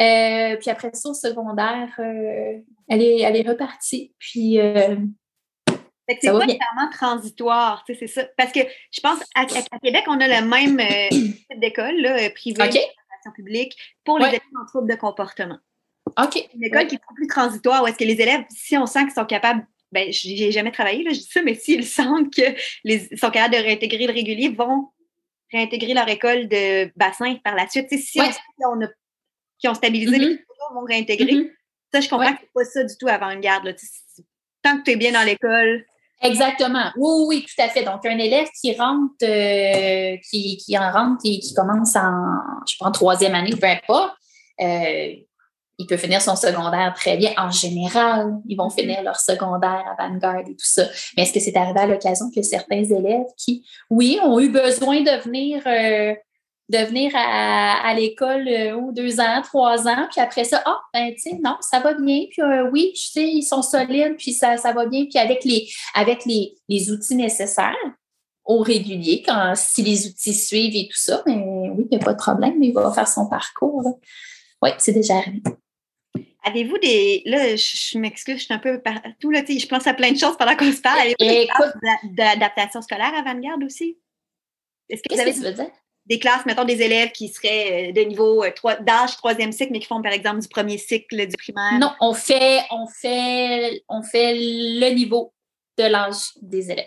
Euh, 0.00 0.56
puis 0.56 0.70
après 0.70 0.90
ça, 0.92 1.08
au 1.08 1.14
secondaire, 1.14 1.88
euh, 1.98 2.58
elle, 2.88 3.02
est, 3.02 3.20
elle 3.20 3.36
est 3.36 3.48
repartie. 3.48 4.14
Puis. 4.18 4.60
Euh, 4.60 4.96
c'est 6.08 6.30
pas 6.30 6.38
vraiment 6.38 6.90
transitoire, 6.90 7.84
c'est 7.86 8.06
ça. 8.06 8.24
Parce 8.38 8.50
que 8.50 8.60
je 8.90 9.00
pense 9.02 9.18
à, 9.34 9.44
Québec, 9.44 10.04
on 10.06 10.18
a 10.18 10.40
le 10.40 10.46
même 10.46 10.78
type 11.10 11.60
d'école, 11.60 12.02
privée, 12.34 12.62
okay. 12.62 12.86
publique, 13.36 13.76
pour 14.04 14.18
les 14.18 14.28
élèves 14.28 14.40
en 14.58 14.64
trouble 14.64 14.88
de 14.88 14.96
comportement. 14.96 15.58
OK. 16.16 16.48
Une 16.54 16.64
école 16.64 16.86
qui 16.86 16.96
est 16.96 17.00
plus 17.14 17.26
transitoire, 17.26 17.82
où 17.82 17.86
est-ce 17.86 17.96
que 17.98 18.04
les 18.04 18.20
élèves, 18.20 18.44
si 18.50 18.76
on 18.76 18.86
sent 18.86 19.04
qu'ils 19.04 19.12
sont 19.12 19.26
capables 19.26 19.66
ben, 19.90 20.12
j'ai 20.12 20.52
jamais 20.52 20.70
travaillé, 20.70 21.02
là, 21.02 21.12
je 21.12 21.20
dis 21.20 21.30
ça, 21.30 21.42
mais 21.42 21.54
s'ils 21.54 21.86
sentent 21.86 22.30
qu'ils 22.30 23.18
sont 23.18 23.30
capables 23.30 23.54
de 23.54 23.62
réintégrer 23.62 24.06
le 24.06 24.12
régulier, 24.12 24.50
vont 24.50 24.90
réintégrer 25.50 25.94
leur 25.94 26.08
école 26.08 26.46
de 26.48 26.92
bassin 26.94 27.36
par 27.42 27.54
la 27.54 27.68
suite. 27.68 27.88
si 27.90 28.20
on, 28.20 28.82
a 28.82 28.88
qui 29.58 29.66
ont 29.66 29.74
stabilisé 29.74 30.18
les 30.18 30.34
-hmm. 30.34 30.74
vont 30.74 30.84
réintégrer. 30.84 31.32
Mm-hmm. 31.32 31.50
Ça, 31.92 32.00
je 32.00 32.08
comprends 32.08 32.32
que 32.34 32.40
c'est 32.40 32.52
pas 32.52 32.64
ça 32.64 32.84
du 32.84 32.94
tout 32.98 33.08
avant-garde. 33.08 33.74
Tant 34.62 34.78
que 34.78 34.82
tu 34.84 34.90
es 34.90 34.96
bien 34.96 35.12
dans 35.12 35.24
l'école. 35.24 35.86
Exactement. 36.20 36.90
Oui, 36.96 37.24
oui, 37.28 37.46
tout 37.46 37.62
à 37.62 37.68
fait. 37.68 37.84
Donc, 37.84 38.04
un 38.04 38.18
élève 38.18 38.48
qui 38.60 38.74
rentre, 38.74 39.14
euh, 39.22 40.16
qui, 40.28 40.56
qui, 40.58 40.76
en 40.76 40.90
rentre 40.90 41.20
et 41.24 41.38
qui 41.38 41.54
commence 41.54 41.96
en, 41.96 42.12
je 42.66 42.90
troisième 42.90 43.34
année, 43.34 43.54
peu 43.56 43.68
importe, 43.68 44.14
euh, 44.60 45.14
il 45.78 45.86
peut 45.86 45.96
finir 45.96 46.20
son 46.20 46.36
secondaire 46.36 46.92
très 46.94 47.16
bien. 47.16 47.32
En 47.36 47.50
général, 47.50 48.34
ils 48.48 48.56
vont 48.56 48.68
mm-hmm. 48.68 48.80
finir 48.80 49.02
leur 49.02 49.18
secondaire 49.18 49.84
avant-garde 49.96 50.48
et 50.48 50.56
tout 50.56 50.64
ça. 50.64 50.84
Mais 51.16 51.22
est-ce 51.22 51.32
que 51.32 51.40
c'est 51.40 51.56
arrivé 51.56 51.80
à 51.80 51.86
l'occasion 51.86 52.26
que 52.34 52.42
certains 52.42 52.82
élèves 52.82 53.26
qui, 53.36 53.64
oui, 53.88 54.18
ont 54.22 54.40
eu 54.40 54.48
besoin 54.48 55.00
de 55.00 55.22
venir 55.22 55.62
euh, 55.66 56.14
de 56.68 56.78
venir 56.78 57.12
à, 57.14 57.94
l'école 57.94 58.46
euh, 58.46 58.92
deux 58.92 59.20
ans, 59.20 59.40
trois 59.42 59.88
ans, 59.88 60.06
puis 60.12 60.20
après 60.20 60.44
ça, 60.44 60.62
ah, 60.66 60.80
ben, 60.92 61.14
tu 61.14 61.30
sais, 61.30 61.38
non, 61.42 61.56
ça 61.62 61.80
va 61.80 61.94
bien, 61.94 62.26
puis 62.30 62.42
euh, 62.42 62.68
oui, 62.70 62.92
je 62.94 63.10
sais, 63.10 63.24
ils 63.24 63.42
sont 63.42 63.62
solides, 63.62 64.16
puis 64.18 64.34
ça, 64.34 64.58
ça 64.58 64.72
va 64.72 64.84
bien, 64.84 65.06
puis 65.06 65.18
avec 65.18 65.44
les, 65.44 65.66
avec 65.94 66.26
les, 66.26 66.54
les 66.68 66.90
outils 66.90 67.16
nécessaires 67.16 67.74
au 68.44 68.58
régulier, 68.58 69.22
quand, 69.24 69.54
si 69.56 69.82
les 69.82 70.08
outils 70.08 70.34
suivent 70.34 70.76
et 70.76 70.88
tout 70.88 70.98
ça, 70.98 71.22
mais 71.26 71.36
ben, 71.36 71.74
oui, 71.74 71.86
il 71.90 71.96
n'y 71.96 72.02
a 72.02 72.04
pas 72.04 72.12
de 72.12 72.18
problème, 72.18 72.62
il 72.62 72.74
va 72.74 72.92
faire 72.92 73.08
son 73.08 73.26
parcours. 73.28 73.98
Oui, 74.62 74.70
c'est 74.78 74.92
déjà 74.92 75.16
arrivé. 75.16 75.42
Avez-vous 76.48 76.78
des. 76.78 77.22
Là, 77.26 77.56
je, 77.56 77.98
m'excuse, 77.98 78.38
je 78.38 78.44
suis 78.44 78.54
un 78.54 78.58
peu 78.58 78.80
partout. 78.80 79.30
Là, 79.30 79.42
je 79.46 79.66
pense 79.66 79.86
à 79.86 79.94
plein 79.94 80.12
de 80.12 80.18
choses 80.18 80.36
pendant 80.36 80.56
qu'on 80.56 80.72
se 80.72 80.80
parle. 80.80 81.00
Avez-vous 81.00 82.14
d'adaptation 82.14 82.82
scolaire 82.82 83.12
à 83.14 83.22
Vanguard 83.22 83.58
aussi? 83.64 83.98
Est-ce 84.88 85.02
que 85.02 85.14
vous 85.14 85.20
avez. 85.20 85.32
Que 85.32 85.36
tu 85.36 85.42
veux 85.42 85.52
dire? 85.52 85.70
des 86.08 86.18
classes, 86.18 86.46
mettons 86.46 86.64
des 86.64 86.80
élèves 86.80 87.12
qui 87.12 87.28
seraient 87.28 87.90
euh, 87.90 87.92
de 87.92 88.00
niveau 88.00 88.42
euh, 88.42 88.50
d'âge 88.80 89.16
troisième 89.16 89.52
cycle, 89.52 89.72
mais 89.72 89.80
qui 89.80 89.86
font 89.86 90.00
par 90.00 90.12
exemple 90.12 90.40
du 90.40 90.48
premier 90.48 90.78
cycle 90.78 91.26
du 91.26 91.36
primaire? 91.36 91.78
Non, 91.78 91.92
on 92.00 92.14
fait, 92.14 92.62
on 92.70 92.86
fait, 92.86 93.84
on 93.88 94.02
fait 94.02 94.34
le 94.34 94.94
niveau 94.94 95.34
de 95.78 95.84
l'âge 95.84 96.32
des 96.42 96.70
élèves. 96.70 96.86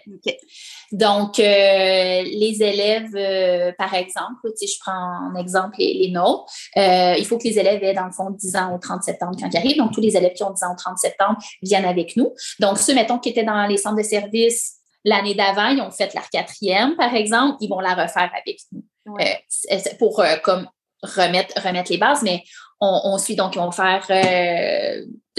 Donc, 0.91 1.39
euh, 1.39 1.43
les 1.43 2.57
élèves, 2.61 3.73
par 3.77 3.93
exemple, 3.93 4.49
si 4.55 4.67
je 4.67 4.77
prends 4.79 5.31
en 5.31 5.35
exemple 5.39 5.75
les, 5.79 5.93
les 5.93 6.11
nôtres, 6.11 6.51
il 6.75 7.25
faut 7.25 7.37
que 7.37 7.45
les 7.45 7.57
élèves 7.57 7.83
aient, 7.83 7.93
dans 7.93 8.05
le 8.05 8.11
fond, 8.11 8.29
10 8.29 8.55
ans 8.57 8.75
au 8.75 8.77
30 8.77 9.03
septembre 9.03 9.35
quand 9.39 9.47
ils 9.47 9.57
arrivent. 9.57 9.77
Donc, 9.77 9.93
tous 9.93 10.01
les 10.01 10.15
élèves 10.15 10.33
qui 10.33 10.43
ont 10.43 10.51
10 10.51 10.63
ans 10.63 10.73
au 10.73 10.77
30 10.77 10.97
septembre 10.97 11.37
viennent 11.61 11.85
avec 11.85 12.15
nous. 12.17 12.33
Donc, 12.59 12.77
ceux, 12.77 12.93
mettons, 12.93 13.19
qui 13.19 13.29
étaient 13.29 13.43
dans 13.43 13.65
les 13.65 13.77
centres 13.77 13.97
de 13.97 14.03
services 14.03 14.81
l'année 15.03 15.35
d'avant, 15.35 15.67
ils 15.67 15.81
ont 15.81 15.91
fait 15.91 16.13
leur 16.13 16.29
quatrième, 16.29 16.95
par 16.95 17.13
exemple, 17.15 17.57
ils 17.61 17.69
vont 17.69 17.79
la 17.79 17.93
refaire 17.93 18.31
avec 18.39 18.59
nous. 18.71 18.83
Euh, 19.07 19.79
pour 19.97 20.19
euh, 20.19 20.35
comme 20.43 20.67
remettre, 21.01 21.59
remettre 21.61 21.91
les 21.91 21.97
bases, 21.97 22.21
mais 22.21 22.43
on, 22.79 23.17
suit 23.19 23.35
donc, 23.35 23.55
ils 23.55 23.59
vont 23.59 23.71
faire 23.71 24.05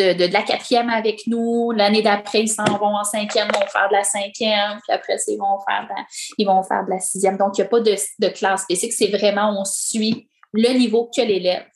euh, 0.00 0.14
de, 0.14 0.32
la 0.32 0.42
quatrième 0.42 0.88
avec 0.88 1.26
nous. 1.26 1.70
L'année 1.72 2.02
d'après, 2.02 2.42
ils 2.42 2.48
s'en 2.48 2.64
vont 2.64 2.96
en 2.96 3.04
cinquième, 3.04 3.48
ils 3.54 3.58
vont 3.58 3.66
faire 3.66 3.88
de 3.88 3.94
la 3.94 4.04
cinquième, 4.04 4.78
puis 4.82 4.92
après, 4.92 5.16
ils 5.28 5.38
vont 5.38 5.58
faire 5.68 5.84
de 5.84 5.88
la, 5.88 6.06
ils 6.38 6.46
vont 6.46 6.62
faire 6.62 6.84
de 6.84 6.90
la 6.90 6.98
sixième. 6.98 7.36
Donc, 7.36 7.58
il 7.58 7.60
n'y 7.60 7.66
a 7.66 7.68
pas 7.68 7.80
de, 7.80 8.28
classe 8.28 8.62
spécifique, 8.62 8.92
c'est 8.92 9.16
vraiment, 9.16 9.58
on 9.60 9.64
suit 9.64 10.28
le 10.52 10.72
niveau 10.78 11.10
que 11.14 11.22
l'élève 11.22 11.66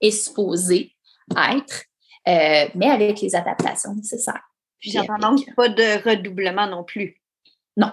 est 0.00 0.10
supposé 0.10 0.92
être, 1.36 1.84
mais 2.26 2.90
avec 2.90 3.20
les 3.20 3.34
adaptations 3.34 3.94
nécessaires. 3.94 4.42
Puis 4.80 4.90
j'entends 4.90 5.18
donc 5.18 5.54
pas 5.54 5.68
de 5.68 6.08
redoublement 6.08 6.66
non 6.66 6.84
plus. 6.84 7.20
Non. 7.76 7.92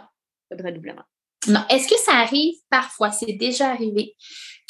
Pas 0.50 0.56
de 0.56 0.64
redoublement. 0.64 1.04
Non. 1.48 1.62
Est-ce 1.70 1.88
que 1.88 2.00
ça 2.00 2.14
arrive 2.14 2.56
parfois? 2.70 3.12
C'est 3.12 3.34
déjà 3.34 3.70
arrivé 3.70 4.16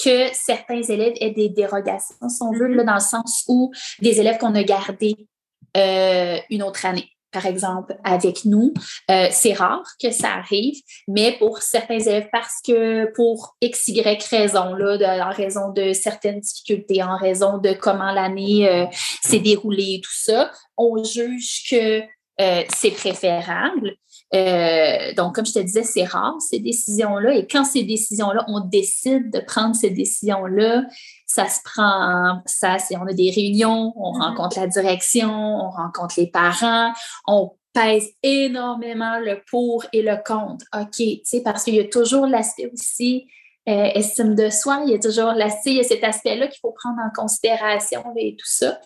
que 0.03 0.27
certains 0.33 0.81
élèves 0.81 1.13
aient 1.19 1.31
des 1.31 1.49
dérogations, 1.49 2.29
si 2.29 2.43
on 2.43 2.51
veut, 2.51 2.67
là, 2.67 2.83
dans 2.83 2.93
le 2.93 2.99
sens 2.99 3.43
où 3.47 3.71
des 3.99 4.19
élèves 4.19 4.37
qu'on 4.37 4.53
a 4.55 4.63
gardés 4.63 5.27
euh, 5.75 6.37
une 6.49 6.63
autre 6.63 6.85
année 6.85 7.09
par 7.33 7.45
exemple, 7.45 7.95
avec 8.05 8.45
nous. 8.45 8.73
Euh, 9.11 9.27
c'est 9.31 9.53
rare 9.53 9.83
que 10.01 10.11
ça 10.11 10.29
arrive, 10.29 10.81
mais 11.07 11.37
pour 11.37 11.61
certains 11.61 11.99
élèves, 11.99 12.29
parce 12.31 12.61
que 12.65 13.13
pour 13.13 13.55
X, 13.61 13.89
Y 13.89 14.23
raison, 14.29 14.73
là, 14.73 15.27
en 15.27 15.35
raison 15.35 15.71
de 15.71 15.91
certaines 15.91 16.39
difficultés, 16.39 17.03
en 17.03 17.17
raison 17.17 17.57
de 17.59 17.73
comment 17.73 18.11
l'année 18.11 18.67
euh, 18.67 18.85
s'est 19.21 19.41
déroulée 19.41 19.95
et 19.95 20.01
tout 20.01 20.15
ça, 20.15 20.51
on 20.77 21.03
juge 21.03 21.67
que 21.69 22.01
c'est 22.39 22.91
préférable 22.91 23.97
euh, 24.33 25.13
donc, 25.13 25.35
comme 25.35 25.45
je 25.45 25.53
te 25.53 25.59
disais, 25.59 25.83
c'est 25.83 26.03
rare 26.03 26.35
ces 26.39 26.59
décisions-là. 26.59 27.35
Et 27.35 27.47
quand 27.47 27.63
ces 27.63 27.83
décisions-là, 27.83 28.43
on 28.47 28.59
décide 28.59 29.31
de 29.31 29.39
prendre 29.39 29.75
ces 29.75 29.89
décisions-là, 29.89 30.83
ça 31.25 31.47
se 31.47 31.59
prend, 31.63 32.41
ça, 32.45 32.77
c'est, 32.79 32.97
on 32.97 33.07
a 33.07 33.13
des 33.13 33.31
réunions, 33.31 33.93
on 33.95 34.13
mm-hmm. 34.13 34.21
rencontre 34.21 34.59
la 34.59 34.67
direction, 34.67 35.29
on 35.29 35.69
rencontre 35.69 36.15
les 36.17 36.27
parents, 36.27 36.91
on 37.25 37.51
pèse 37.73 38.09
énormément 38.23 39.19
le 39.19 39.41
pour 39.49 39.85
et 39.93 40.01
le 40.01 40.17
contre. 40.25 40.65
OK, 40.75 40.97
tu 40.97 41.19
sais, 41.23 41.41
parce 41.41 41.63
qu'il 41.63 41.75
y 41.75 41.79
a 41.79 41.87
toujours 41.87 42.27
l'aspect 42.27 42.69
aussi 42.73 43.27
euh, 43.69 43.89
estime 43.95 44.33
de 44.33 44.49
soi, 44.49 44.81
il 44.85 44.91
y 44.91 44.95
a 44.95 44.99
toujours 44.99 45.33
l'aspect, 45.33 45.71
il 45.71 45.77
y 45.77 45.79
a 45.81 45.83
cet 45.83 46.03
aspect-là 46.03 46.47
qu'il 46.47 46.59
faut 46.61 46.71
prendre 46.71 46.99
en 46.99 47.09
considération 47.13 48.01
et 48.15 48.35
tout 48.37 48.47
ça. 48.47 48.79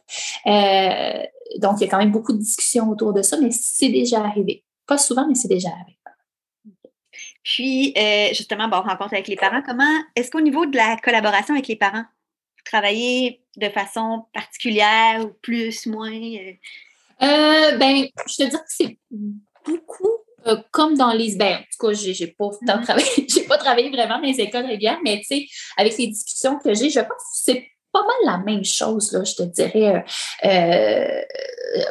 Euh, 0.47 1.23
donc, 1.59 1.75
il 1.77 1.81
y 1.81 1.87
a 1.87 1.87
quand 1.87 1.99
même 1.99 2.11
beaucoup 2.11 2.33
de 2.33 2.39
discussions 2.39 2.89
autour 2.89 3.13
de 3.13 3.21
ça, 3.21 3.37
mais 3.39 3.51
c'est 3.51 3.89
déjà 3.89 4.23
arrivé. 4.23 4.63
Pas 4.91 4.97
souvent, 4.97 5.25
mais 5.25 5.35
c'est 5.35 5.47
déjà 5.47 5.69
arrivé. 5.69 5.97
Puis, 7.43 7.93
euh, 7.97 8.27
justement, 8.33 8.67
bon, 8.67 8.81
rencontre 8.81 9.13
avec 9.13 9.29
les 9.29 9.37
parents, 9.37 9.61
comment 9.65 10.01
est-ce 10.17 10.29
qu'au 10.29 10.41
niveau 10.41 10.65
de 10.65 10.75
la 10.75 10.97
collaboration 10.97 11.53
avec 11.53 11.69
les 11.69 11.77
parents, 11.77 12.03
vous 12.03 12.63
travaillez 12.65 13.41
de 13.55 13.69
façon 13.69 14.25
particulière 14.33 15.23
ou 15.23 15.29
plus, 15.41 15.85
moins? 15.85 16.11
Euh, 16.11 17.77
ben, 17.77 18.05
je 18.27 18.35
te 18.35 18.43
dis 18.43 18.49
que 18.49 18.63
c'est 18.67 18.97
beaucoup 19.65 20.11
euh, 20.47 20.57
comme 20.71 20.97
dans 20.97 21.13
les. 21.13 21.37
Ben, 21.37 21.59
en 21.59 21.59
tout 21.59 21.87
cas, 21.87 21.93
j'ai, 21.93 22.27
pas 22.27 22.49
mm-hmm. 22.49 22.83
travaillé, 22.83 23.07
j'ai 23.29 23.43
pas 23.43 23.57
travaillé 23.57 23.89
vraiment 23.91 24.19
dans 24.19 24.27
les 24.27 24.41
écoles 24.41 24.65
régulières, 24.65 24.99
mais 25.05 25.19
tu 25.19 25.37
sais, 25.37 25.47
avec 25.77 25.97
les 25.97 26.07
discussions 26.07 26.59
que 26.59 26.73
j'ai, 26.73 26.89
je 26.89 26.99
pense 26.99 27.07
que 27.07 27.39
c'est 27.45 27.70
pas 27.91 28.01
mal 28.01 28.37
la 28.37 28.37
même 28.37 28.63
chose, 28.63 29.11
là, 29.11 29.23
je 29.23 29.35
te 29.35 29.43
dirais. 29.43 30.03
Euh, 30.45 31.21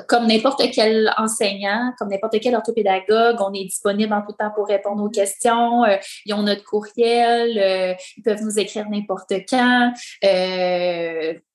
comme 0.06 0.26
n'importe 0.26 0.62
quel 0.72 1.12
enseignant, 1.16 1.92
comme 1.98 2.08
n'importe 2.08 2.38
quel 2.40 2.54
orthopédagogue, 2.54 3.36
on 3.40 3.52
est 3.52 3.64
disponible 3.64 4.12
en 4.12 4.22
tout 4.22 4.32
temps 4.32 4.50
pour 4.54 4.66
répondre 4.66 5.02
aux 5.02 5.08
questions. 5.08 5.84
ils 6.26 6.34
ont 6.34 6.42
notre 6.42 6.64
courriel, 6.64 7.96
ils 8.16 8.22
peuvent 8.22 8.42
nous 8.42 8.58
écrire 8.58 8.88
n'importe 8.90 9.32
quand 9.48 9.92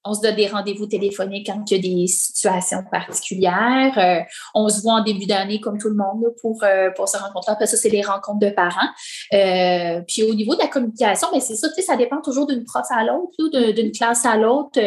on 0.06 0.14
se 0.14 0.22
donne 0.22 0.36
des 0.36 0.48
rendez-vous 0.48 0.86
téléphoniques 0.86 1.48
quand 1.48 1.64
il 1.72 1.78
y 1.78 1.80
a 1.80 1.82
des 1.82 2.08
situations 2.08 2.84
particulières. 2.92 3.98
Euh, 3.98 4.24
on 4.54 4.70
se 4.70 4.82
voit 4.82 4.94
en 4.94 5.04
début 5.04 5.26
d'année 5.26 5.60
comme 5.60 5.80
tout 5.80 5.90
le 5.90 5.96
monde 5.96 6.24
pour, 6.40 6.64
euh, 6.64 6.92
pour 6.96 7.10
se 7.10 7.18
rencontrer. 7.18 7.52
Après 7.52 7.66
ça, 7.66 7.76
c'est 7.76 7.90
les 7.90 8.04
rencontres 8.04 8.40
de 8.40 8.52
parents. 8.52 8.90
Euh, 9.34 10.02
puis 10.08 10.24
au 10.24 10.36
niveau 10.36 10.54
de 10.54 10.60
la 10.60 10.68
communication, 10.68 11.28
mais 11.32 11.40
ben, 11.40 11.46
c'est 11.46 11.56
ça, 11.56 11.70
ça 11.70 11.98
dépend 11.98 12.22
toujours 12.22 12.46
d'une 12.46 12.64
prof 12.64 12.86
à 12.92 13.04
l'autre, 13.04 13.72
d'une 13.72 13.92
classe 13.92 14.26
à 14.26 14.38
l'autre. 14.38 14.80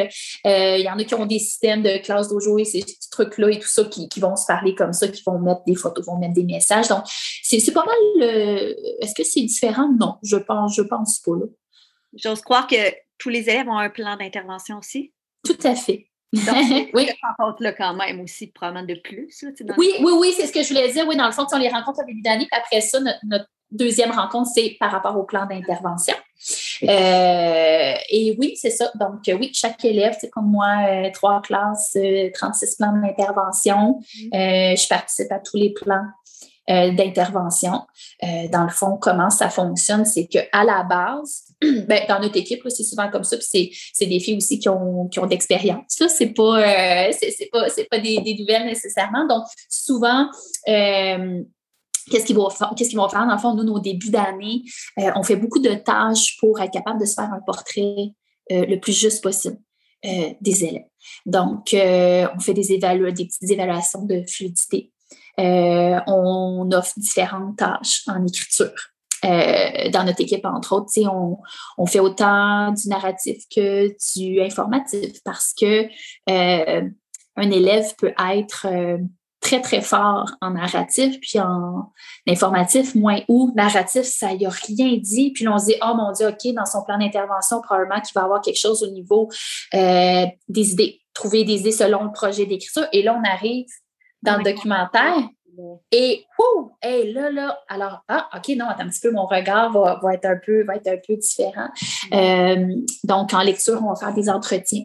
Il 0.45 0.81
y 0.81 0.89
en 0.89 0.99
a 0.99 1.05
qui 1.05 1.15
ont 1.15 1.27
des 1.27 1.41
systèmes 1.41 1.83
de 1.83 1.99
classe 1.99 2.29
d'aujourd'hui, 2.29 2.65
ces 2.65 2.85
trucs-là 3.11 3.51
et 3.51 3.59
tout 3.59 3.69
ça, 3.69 3.85
qui, 3.85 4.09
vont 4.21 4.37
se 4.37 4.47
parler 4.47 4.75
comme 4.75 4.93
ça, 4.93 5.09
qui 5.09 5.23
vont 5.27 5.39
mettre 5.39 5.63
des 5.67 5.75
photos, 5.75 6.07
vont 6.07 6.19
mettre 6.19 6.35
des 6.35 6.45
messages. 6.45 6.89
Donc, 6.89 7.05
c'est 7.43 7.73
pas 7.73 7.85
mal. 7.85 8.23
Est-ce 9.01 9.15
que 9.15 9.25
c'est 9.25 9.43
différent? 9.43 9.89
Non, 9.99 10.17
je 10.23 10.37
pense, 10.37 10.77
je 10.77 10.83
pense 10.83 11.19
pas. 11.21 11.33
J'ose 12.15 12.41
croire 12.41 12.67
que 12.67 12.77
tous 13.19 13.29
les 13.29 13.49
élèves 13.49 13.69
ont 13.69 13.79
un 13.79 13.91
plan 13.91 14.17
d'intervention 14.17 14.79
aussi? 14.79 15.13
Tout 15.45 15.59
à 15.65 15.75
fait. 15.75 16.09
Donc, 16.33 16.45
oui. 16.95 17.09
là 17.61 17.73
quand 17.73 17.95
même 17.95 18.21
aussi, 18.21 18.49
probablement 18.49 18.87
de 18.87 18.95
plus. 18.95 19.45
oui, 19.79 19.95
oui, 20.01 20.13
oui, 20.19 20.35
c'est 20.37 20.47
ce 20.47 20.53
que 20.53 20.63
je 20.63 20.69
voulais 20.69 20.93
dire. 20.93 21.07
Oui, 21.07 21.17
dans 21.17 21.27
le 21.27 21.33
fond, 21.33 21.47
on 21.53 21.59
les 21.59 21.69
rencontre 21.69 22.01
au 22.03 22.07
début 22.07 22.23
d'année, 22.23 22.47
puis 22.51 22.61
après 22.61 22.81
ça, 22.81 23.01
notre, 23.01 23.47
deuxième 23.71 24.11
rencontre, 24.11 24.51
c'est 24.55 24.77
par 24.81 24.91
rapport 24.91 25.17
au 25.17 25.25
plan 25.25 25.47
d'intervention. 25.47 26.15
Euh, 26.85 27.95
et 28.09 28.37
oui, 28.39 28.57
c'est 28.57 28.71
ça. 28.71 28.91
Donc, 28.95 29.21
oui, 29.27 29.51
chaque 29.53 29.85
élève, 29.85 30.17
c'est 30.19 30.31
comme 30.31 30.51
moi, 30.51 30.69
euh, 30.89 31.11
trois 31.13 31.43
classes, 31.43 31.97
36 32.35 32.67
euh, 32.71 32.75
plans 32.79 32.93
d'intervention. 32.93 34.01
Mm-hmm. 34.01 34.81
je 34.81 34.89
participe 34.89 35.33
à 35.33 35.39
tous 35.39 35.57
les 35.57 35.73
plans 35.73 36.07
euh, 36.71 36.93
d'intervention. 36.93 37.81
Euh, 38.23 38.47
dans 38.53 38.65
le 38.65 38.69
fond, 38.69 38.99
comment 39.01 39.31
ça 39.31 39.49
fonctionne, 39.49 40.05
c'est 40.05 40.27
qu'à 40.27 40.65
la 40.65 40.83
base, 40.83 41.45
ben, 41.63 42.03
dans 42.07 42.21
notre 42.21 42.37
équipe, 42.37 42.61
c'est 42.69 42.83
souvent 42.83 43.09
comme 43.11 43.25
ça, 43.25 43.39
puis 43.39 43.75
c'est 43.95 44.05
des 44.05 44.21
filles 44.21 44.37
aussi 44.37 44.59
qui 44.59 44.69
ont, 44.69 45.09
qui 45.09 45.19
ont 45.19 45.25
d'expérience. 45.25 45.85
Ça, 45.89 46.11
c'est 46.11 46.35
pas, 46.35 46.59
euh, 46.59 47.11
pas, 47.53 47.67
pas 47.91 47.99
des, 48.01 48.37
nouvelles 48.39 48.67
nécessairement. 48.67 49.27
Donc, 49.27 49.45
souvent, 49.71 50.29
Qu'est-ce 52.11 52.25
qu'ils 52.25 52.37
vont, 52.37 52.49
vont 52.49 53.09
faire? 53.09 53.27
Dans 53.27 53.33
le 53.33 53.39
fond, 53.39 53.55
nous, 53.55 53.65
nos 53.65 53.81
débuts 53.81 54.11
d'année, 54.11 54.63
on 54.97 55.23
fait 55.23 55.37
beaucoup 55.37 55.59
de 55.59 55.75
tâches 55.75 56.39
pour 56.39 56.59
être 56.59 56.73
capable 56.73 56.99
de 56.99 57.05
se 57.05 57.13
faire 57.13 57.31
un 57.31 57.41
portrait 57.47 58.15
le 58.51 58.77
plus 58.77 58.99
juste 58.99 59.23
possible 59.23 59.59
des 60.03 60.65
élèves. 60.65 60.87
Donc, 61.27 61.69
on 61.75 62.41
fait 62.41 62.55
des, 62.55 62.73
évalu- 62.73 63.13
des 63.13 63.27
petites 63.27 63.51
évaluations 63.51 64.07
de 64.07 64.25
fluidité. 64.27 64.91
Euh, 65.39 66.01
on 66.07 66.71
offre 66.73 66.93
différentes 66.97 67.57
tâches 67.57 68.03
en 68.07 68.27
écriture. 68.27 68.73
Euh, 69.25 69.91
dans 69.91 70.05
notre 70.05 70.21
équipe, 70.21 70.45
entre 70.45 70.77
autres, 70.77 70.93
on, 71.09 71.39
on 71.77 71.87
fait 71.87 72.01
autant 72.01 72.73
du 72.73 72.89
narratif 72.89 73.45
que 73.55 73.89
du 74.17 74.41
informatif 74.41 75.23
parce 75.25 75.55
que 75.55 75.89
euh, 76.31 76.89
un 77.37 77.51
élève 77.51 77.95
peut 77.97 78.15
être 78.33 78.67
très, 79.41 79.61
très 79.61 79.81
fort 79.81 80.31
en 80.41 80.51
narratif, 80.51 81.21
puis 81.21 81.39
en 81.41 81.93
informatif, 82.29 82.97
moins 82.97 83.21
ou 83.29 83.53
narratif, 83.55 84.03
ça 84.03 84.33
y 84.33 84.45
a 84.45 84.51
rien 84.51 84.97
dit. 84.97 85.31
Puis 85.33 85.45
là, 85.45 85.55
on 85.55 85.59
se 85.59 85.67
dit, 85.67 85.75
oh 85.83 85.95
mon 85.97 86.13
Dieu, 86.13 86.29
OK, 86.29 86.55
dans 86.55 86.67
son 86.67 86.83
plan 86.85 86.99
d'intervention, 86.99 87.61
probablement 87.61 88.01
qu'il 88.01 88.13
va 88.15 88.23
avoir 88.23 88.41
quelque 88.41 88.59
chose 88.59 88.83
au 88.83 88.91
niveau 88.91 89.29
des 89.73 90.73
idées, 90.73 91.01
trouver 91.15 91.45
des 91.45 91.61
idées 91.61 91.73
selon 91.73 92.05
le 92.05 92.13
projet 92.13 92.47
d'écriture. 92.47 92.87
Et 92.93 93.03
là, 93.03 93.21
on 93.21 93.29
arrive 93.29 93.67
dans 94.23 94.37
le 94.37 94.45
documentaire. 94.45 95.29
Et 95.91 96.25
ouh, 96.39 96.71
hey, 96.81 97.13
là, 97.13 97.31
là, 97.31 97.59
alors, 97.69 98.05
ah, 98.09 98.29
OK, 98.37 98.55
non, 98.57 98.67
attends 98.67 98.85
un 98.85 98.89
petit 98.89 99.01
peu, 99.01 99.11
mon 99.11 99.27
regard 99.27 99.73
va, 99.73 99.99
va 100.03 100.15
être, 100.15 100.27
un 100.27 100.39
peu, 100.45 100.65
va 100.65 100.77
être 100.77 100.87
un 100.87 100.99
peu 101.05 101.17
différent. 101.17 101.69
Euh, 102.13 102.77
donc, 103.05 103.35
en 103.35 103.43
lecture, 103.43 103.81
on 103.83 103.89
va 103.89 103.97
faire 103.97 104.15
des 104.15 104.29
entretiens 104.29 104.85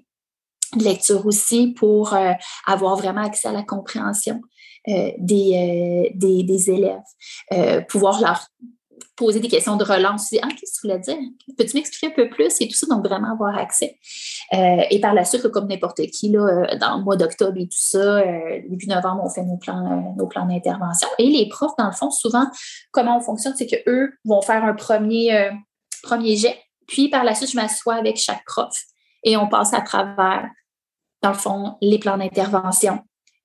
de 0.75 0.83
lecture 0.83 1.25
aussi 1.27 1.73
pour 1.73 2.15
euh, 2.15 2.31
avoir 2.65 2.95
vraiment 2.95 3.21
accès 3.21 3.47
à 3.47 3.51
la 3.51 3.61
compréhension 3.61 4.41
euh, 4.87 5.11
des, 5.19 6.11
des, 6.15 6.43
des, 6.43 6.71
élèves, 6.71 7.85
pouvoir 7.87 8.19
leur 8.19 8.47
poser 9.15 9.39
des 9.39 9.47
questions 9.47 9.75
de 9.75 9.83
relance. 9.83 10.33
Ah, 10.41 10.47
qu'est-ce 10.47 10.81
que 10.81 10.81
tu 10.81 10.87
voulais 10.87 10.99
dire? 10.99 11.17
Peux-tu 11.57 11.77
m'expliquer 11.77 12.07
un 12.07 12.15
peu 12.15 12.29
plus? 12.29 12.59
Et 12.61 12.67
tout 12.67 12.75
ça, 12.75 12.87
donc 12.87 13.05
vraiment 13.05 13.31
avoir 13.31 13.57
accès. 13.57 13.97
Euh, 14.53 14.83
et 14.89 14.99
par 14.99 15.13
la 15.13 15.25
suite, 15.25 15.47
comme 15.49 15.67
n'importe 15.67 16.01
qui, 16.07 16.29
là, 16.29 16.39
euh, 16.39 16.77
dans 16.77 16.97
le 16.97 17.03
mois 17.03 17.15
d'octobre 17.15 17.57
et 17.57 17.65
tout 17.65 17.77
ça, 17.77 17.97
euh, 17.97 18.61
début 18.67 18.87
novembre, 18.87 19.21
on 19.23 19.29
fait 19.29 19.43
nos 19.43 19.57
plans, 19.57 20.15
nos 20.17 20.27
plans 20.27 20.45
d'intervention. 20.45 21.07
Et 21.19 21.27
les 21.27 21.47
profs, 21.47 21.75
dans 21.77 21.87
le 21.87 21.91
fond, 21.91 22.09
souvent, 22.09 22.45
comment 22.91 23.17
on 23.17 23.21
fonctionne, 23.21 23.53
c'est 23.55 23.67
qu'eux 23.67 24.13
vont 24.25 24.41
faire 24.41 24.63
un 24.63 24.73
premier, 24.73 25.51
premier 26.01 26.35
jet. 26.35 26.57
Puis 26.87 27.09
par 27.09 27.23
la 27.23 27.35
suite, 27.35 27.51
je 27.51 27.55
m'assois 27.55 27.95
avec 27.95 28.17
chaque 28.17 28.43
prof 28.45 28.75
et 29.23 29.37
on 29.37 29.47
passe 29.47 29.73
à 29.73 29.81
travers, 29.81 30.49
dans 31.21 31.29
le 31.29 31.37
fond, 31.37 31.77
les 31.81 31.97
plans 31.97 32.17
d'intervention, 32.17 32.99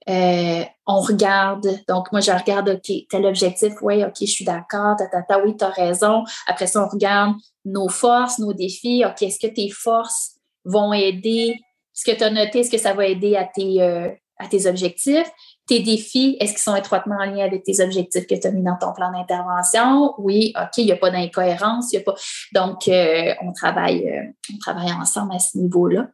euh, 0.09 0.64
on 0.86 1.00
regarde, 1.00 1.68
donc 1.86 2.11
moi 2.12 2.20
je 2.20 2.30
regarde, 2.30 2.68
OK, 2.70 2.92
tel 3.11 3.26
objectif, 3.26 3.74
oui, 3.82 4.02
OK, 4.04 4.14
je 4.20 4.26
suis 4.26 4.44
d'accord, 4.44 4.96
ta, 4.96 5.38
oui, 5.40 5.54
tu 5.56 5.64
as 5.64 5.70
raison. 5.70 6.24
Après 6.46 6.66
ça, 6.66 6.82
on 6.82 6.88
regarde 6.88 7.34
nos 7.64 7.88
forces, 7.88 8.38
nos 8.38 8.54
défis, 8.54 9.04
OK, 9.04 9.22
est-ce 9.22 9.38
que 9.38 9.52
tes 9.52 9.68
forces 9.68 10.36
vont 10.64 10.92
aider, 10.92 11.61
ce 11.92 12.11
que 12.11 12.16
tu 12.16 12.24
as 12.24 12.30
noté, 12.30 12.61
est-ce 12.61 12.70
que 12.70 12.78
ça 12.78 12.94
va 12.94 13.06
aider 13.06 13.36
à 13.36 13.44
tes, 13.44 13.82
euh, 13.82 14.09
à 14.38 14.46
tes 14.46 14.66
objectifs? 14.66 15.30
Tes 15.66 15.80
défis, 15.80 16.38
est-ce 16.40 16.52
qu'ils 16.52 16.62
sont 16.62 16.76
étroitement 16.76 17.16
en 17.16 17.38
avec 17.38 17.64
tes 17.64 17.82
objectifs 17.82 18.26
que 18.26 18.34
tu 18.34 18.46
as 18.46 18.50
mis 18.50 18.62
dans 18.62 18.78
ton 18.80 18.94
plan 18.94 19.12
d'intervention? 19.12 20.14
Oui, 20.16 20.54
OK, 20.56 20.78
il 20.78 20.86
n'y 20.86 20.92
a 20.92 20.96
pas 20.96 21.11
d'incohérence, 21.11 21.92
il 21.92 21.98
a 21.98 22.00
pas. 22.00 22.14
Donc, 22.54 22.88
euh, 22.88 23.34
on 23.42 23.52
travaille, 23.52 24.34
on 24.54 24.59
travaille 24.59 24.90
ensemble 24.92 25.34
à 25.34 25.38
ce 25.38 25.59
niveau-là. 25.59 26.09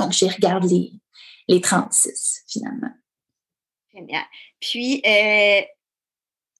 Donc, 0.00 0.12
je 0.12 0.24
regarde 0.24 0.64
les, 0.64 0.90
les 1.46 1.60
36 1.60 2.44
finalement. 2.48 2.90
Génial. 3.94 4.22
Puis, 4.58 5.02
euh, 5.04 5.60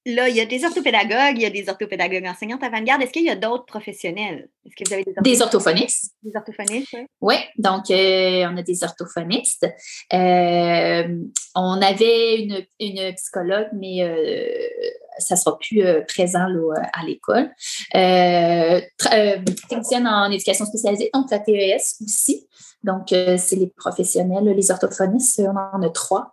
là, 0.05 0.28
il 0.28 0.37
y 0.37 0.41
a 0.41 0.45
des 0.45 0.64
orthopédagogues, 0.64 1.37
il 1.37 1.43
y 1.43 1.47
a 1.47 1.51
des 1.51 1.68
orthopédagogues 1.68 2.26
enseignantes 2.26 2.62
avant-garde. 2.62 3.03
Est-ce 3.03 3.12
qu'il 3.12 3.24
y 3.24 3.30
a 3.30 3.37
d'autres 3.37 3.64
professionnels? 3.64 4.51
Est-ce 4.66 4.76
que 4.76 4.89
vous 4.89 4.95
avez 4.95 5.05
des, 5.22 5.41
orthophonistes? 5.41 6.14
Des 6.22 6.37
orthophonistes, 6.37 6.93
oui. 6.93 7.07
Oui, 7.20 7.35
donc 7.57 7.91
euh, 7.91 8.47
on 8.51 8.57
a 8.57 8.62
des 8.62 8.85
orthophonistes. 8.85 9.66
Euh, 10.12 11.18
on 11.55 11.80
avait 11.80 12.43
une, 12.43 12.66
une, 12.80 13.14
psychologue, 13.14 13.68
mais 13.72 14.01
ça 15.18 15.35
ne 15.35 15.41
sera 15.41 15.59
plus 15.59 15.83
présent 16.09 16.47
à 16.93 17.05
l'école. 17.07 17.51
technicienne 19.68 20.07
en 20.07 20.30
éducation 20.30 20.66
spécialisée, 20.66 21.11
donc 21.14 21.30
la 21.30 21.39
TES 21.39 22.03
aussi. 22.03 22.47
Donc, 22.83 23.09
c'est 23.11 23.57
les 23.57 23.68
professionnels, 23.68 24.45
les 24.45 24.70
orthophonistes, 24.70 25.41
on 25.41 25.57
en 25.57 25.83
a 25.83 25.91
trois 25.91 26.32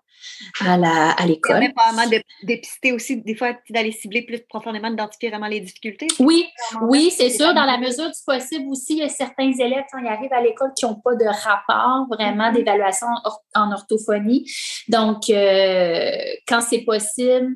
à 0.62 1.26
l'école. 1.26 1.56
Ça 1.56 1.60
permet 1.60 1.74
probablement 1.74 2.10
de 2.10 2.46
dépister 2.46 2.92
aussi, 2.92 3.18
des 3.18 3.36
fois, 3.36 3.54
d'aller 3.70 3.92
cibler 3.92 4.22
plus 4.24 4.40
profondément, 4.40 4.90
d'identifier 4.90 5.30
vraiment 5.30 5.48
les 5.48 5.60
difficultés. 5.60 6.08
Oui, 6.20 6.46
oui, 6.82 7.12
c'est 7.16 7.30
sûr. 7.30 7.54
Dans 7.54 7.66
la 7.66 7.78
mesure 7.78 8.08
du 8.08 8.20
possible 8.26 8.70
aussi, 8.70 8.94
il 8.94 9.00
y 9.00 9.04
a 9.04 9.10
certains 9.10 9.52
élèves, 9.52 9.84
quand 9.92 10.00
ils 10.00 10.08
arrivent 10.08 10.34
à 10.34 10.42
l'école, 10.42 10.72
qui 10.78 10.86
n'ont 10.86 10.96
pas 10.96 11.16
de 11.16 11.26
rapport 11.26 12.08
vraiment 12.10 12.52
mm-hmm. 12.52 12.56
d'évaluation 12.56 13.08
en 13.56 13.72
orthophonie. 13.72 14.50
Donc, 14.88 15.30
euh, 15.30 16.12
quand 16.48 16.62
c'est 16.62 16.82
possible, 16.82 17.56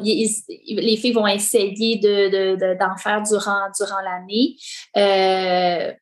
les 0.00 0.96
filles 0.96 1.12
vont 1.12 1.26
essayer 1.26 1.96
d'en 1.96 2.08
de, 2.08 2.56
de, 2.56 3.00
faire 3.00 3.22
durant, 3.22 3.70
durant 3.78 4.00
l'année. 4.00 4.56
Euh, 4.96 5.92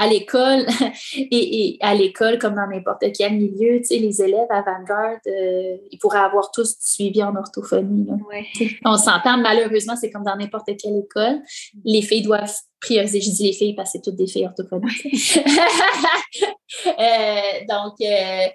à 0.00 0.06
l'école, 0.06 0.64
et, 1.14 1.76
à 1.82 1.94
l'école, 1.94 2.38
comme 2.38 2.54
dans 2.54 2.66
n'importe 2.66 3.04
quel 3.16 3.34
milieu, 3.34 3.80
tu 3.80 3.84
sais, 3.84 3.98
les 3.98 4.22
élèves 4.22 4.48
à 4.48 4.62
Vanguard, 4.62 5.18
euh, 5.26 5.76
ils 5.90 5.98
pourraient 5.98 6.20
avoir 6.20 6.50
tous 6.52 6.74
suivi 6.80 7.22
en 7.22 7.36
orthophonie. 7.36 8.06
On 8.86 8.96
s'entend, 8.96 9.36
malheureusement, 9.36 9.96
c'est 9.96 10.10
comme 10.10 10.24
dans 10.24 10.36
n'importe 10.36 10.70
quelle 10.78 10.96
école. 10.96 11.42
Les 11.84 12.00
filles 12.00 12.22
doivent 12.22 12.50
prioriser. 12.80 13.20
Je 13.20 13.30
dis 13.30 13.42
les 13.42 13.52
filles 13.52 13.74
parce 13.74 13.92
que 13.92 13.98
c'est 13.98 14.02
toutes 14.02 14.16
des 14.16 14.26
filles 14.26 14.46
orthophoniques. 14.46 15.04
euh, 16.86 17.64
donc, 17.68 18.00
euh, 18.00 18.46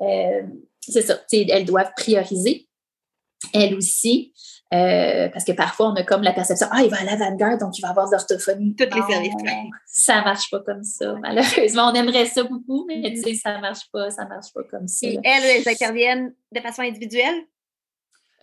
euh, 0.00 0.42
c'est 0.80 1.02
ça, 1.02 1.20
elles 1.32 1.64
doivent 1.64 1.92
prioriser, 1.96 2.66
elles 3.54 3.76
aussi. 3.76 4.34
Euh, 4.74 5.28
parce 5.30 5.44
que 5.44 5.52
parfois, 5.52 5.88
on 5.88 5.94
a 5.94 6.02
comme 6.02 6.22
la 6.22 6.32
perception, 6.32 6.66
ah, 6.70 6.82
il 6.82 6.90
va 6.90 7.00
à 7.00 7.04
la 7.04 7.16
Vanguard, 7.16 7.56
donc 7.56 7.78
il 7.78 7.82
va 7.82 7.88
avoir 7.88 8.06
de 8.06 8.12
l'orthophonie. 8.12 8.74
Toutes 8.76 8.94
les 8.94 9.02
services. 9.02 9.32
Ça 9.86 10.22
marche 10.22 10.50
pas 10.50 10.60
comme 10.60 10.84
ça, 10.84 11.14
malheureusement. 11.22 11.90
On 11.90 11.94
aimerait 11.94 12.26
ça 12.26 12.42
beaucoup, 12.42 12.84
mais 12.86 13.00
tu 13.14 13.22
sais, 13.22 13.34
ça 13.34 13.58
marche 13.58 13.90
pas, 13.90 14.10
ça 14.10 14.26
marche 14.26 14.52
pas 14.52 14.62
comme 14.70 14.86
ça. 14.86 15.06
Et 15.06 15.18
elles, 15.24 15.44
elles 15.44 15.68
interviennent 15.68 16.34
de 16.52 16.60
façon 16.60 16.82
individuelle? 16.82 17.36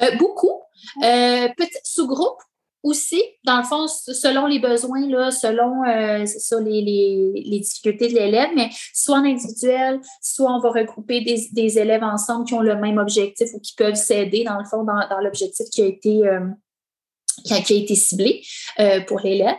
Euh, 0.02 0.16
beaucoup. 0.18 0.62
Euh, 1.04 1.48
petit 1.56 1.78
sous-groupe 1.84 2.42
aussi, 2.86 3.22
dans 3.44 3.58
le 3.58 3.64
fond, 3.64 3.88
selon 3.88 4.46
les 4.46 4.60
besoins, 4.60 5.08
là, 5.08 5.32
selon 5.32 5.84
euh, 5.86 6.24
les, 6.62 7.60
difficultés 7.60 8.10
de 8.10 8.14
l'élève, 8.14 8.50
mais 8.56 8.70
soit 8.94 9.18
en 9.18 9.26
individuel, 9.26 10.00
soit 10.22 10.52
on 10.52 10.60
va 10.60 10.70
regrouper 10.70 11.22
des, 11.22 11.80
élèves 11.80 12.04
ensemble 12.04 12.46
qui 12.46 12.54
ont 12.54 12.62
le 12.62 12.76
même 12.76 13.00
objectif 13.00 13.50
ou 13.56 13.60
qui 13.60 13.74
peuvent 13.74 13.96
s'aider, 13.96 14.44
dans 14.44 14.60
le 14.60 14.66
fond, 14.66 14.84
dans, 14.84 15.20
l'objectif 15.20 15.66
qui 15.72 15.82
a 15.82 15.86
été 15.88 16.28
euh, 16.28 16.48
qui, 17.44 17.54
a, 17.54 17.58
été 17.58 17.96
ciblé 17.96 18.44
euh, 18.80 19.02
pour 19.02 19.20
l'élève. 19.20 19.58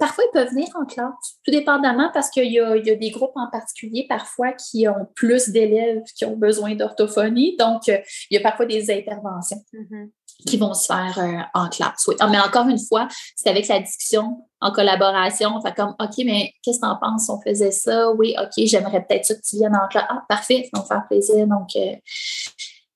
parfois, 0.00 0.24
ils 0.24 0.32
peuvent 0.32 0.50
venir 0.50 0.68
en 0.74 0.84
classe, 0.84 1.38
tout 1.44 1.52
dépendamment, 1.52 2.10
parce 2.12 2.28
qu'il 2.28 2.50
y, 2.52 2.58
a, 2.58 2.76
des 2.80 3.10
groupes 3.10 3.36
en 3.36 3.48
particulier, 3.50 4.04
parfois, 4.08 4.52
qui 4.52 4.88
ont 4.88 5.06
plus 5.14 5.50
d'élèves 5.50 6.02
qui 6.16 6.24
ont 6.24 6.36
besoin 6.36 6.74
d'orthophonie. 6.74 7.56
Donc, 7.56 7.86
il 7.86 8.02
y 8.32 8.36
a 8.36 8.40
parfois 8.40 8.66
des 8.66 8.90
interventions. 8.90 9.62
Mm-hmm 9.72 10.10
qui 10.46 10.56
vont 10.56 10.74
se 10.74 10.86
faire 10.86 11.18
euh, 11.18 11.60
en 11.60 11.68
classe. 11.68 12.04
Oui. 12.08 12.16
Ah, 12.20 12.28
mais 12.28 12.40
encore 12.40 12.68
une 12.68 12.78
fois, 12.78 13.08
c'est 13.36 13.48
avec 13.48 13.68
la 13.68 13.80
discussion 13.80 14.48
en 14.60 14.72
collaboration. 14.72 15.60
Fait 15.60 15.74
comme, 15.74 15.94
OK, 15.98 16.24
mais 16.24 16.52
qu'est-ce 16.62 16.78
que 16.78 16.86
tu 16.86 16.90
en 16.90 16.96
penses? 16.96 17.28
On 17.28 17.40
faisait 17.40 17.70
ça? 17.70 18.10
Oui, 18.12 18.34
OK, 18.38 18.64
j'aimerais 18.64 19.04
peut-être 19.04 19.24
ça 19.24 19.34
que 19.34 19.40
tu 19.42 19.56
viennes 19.56 19.76
en 19.76 19.88
classe. 19.88 20.06
Ah, 20.08 20.24
parfait, 20.28 20.68
ça 20.72 20.78
va 20.78 20.82
me 20.82 20.88
faire 20.88 21.06
plaisir. 21.08 21.46
Donc, 21.46 21.68
euh, 21.76 21.94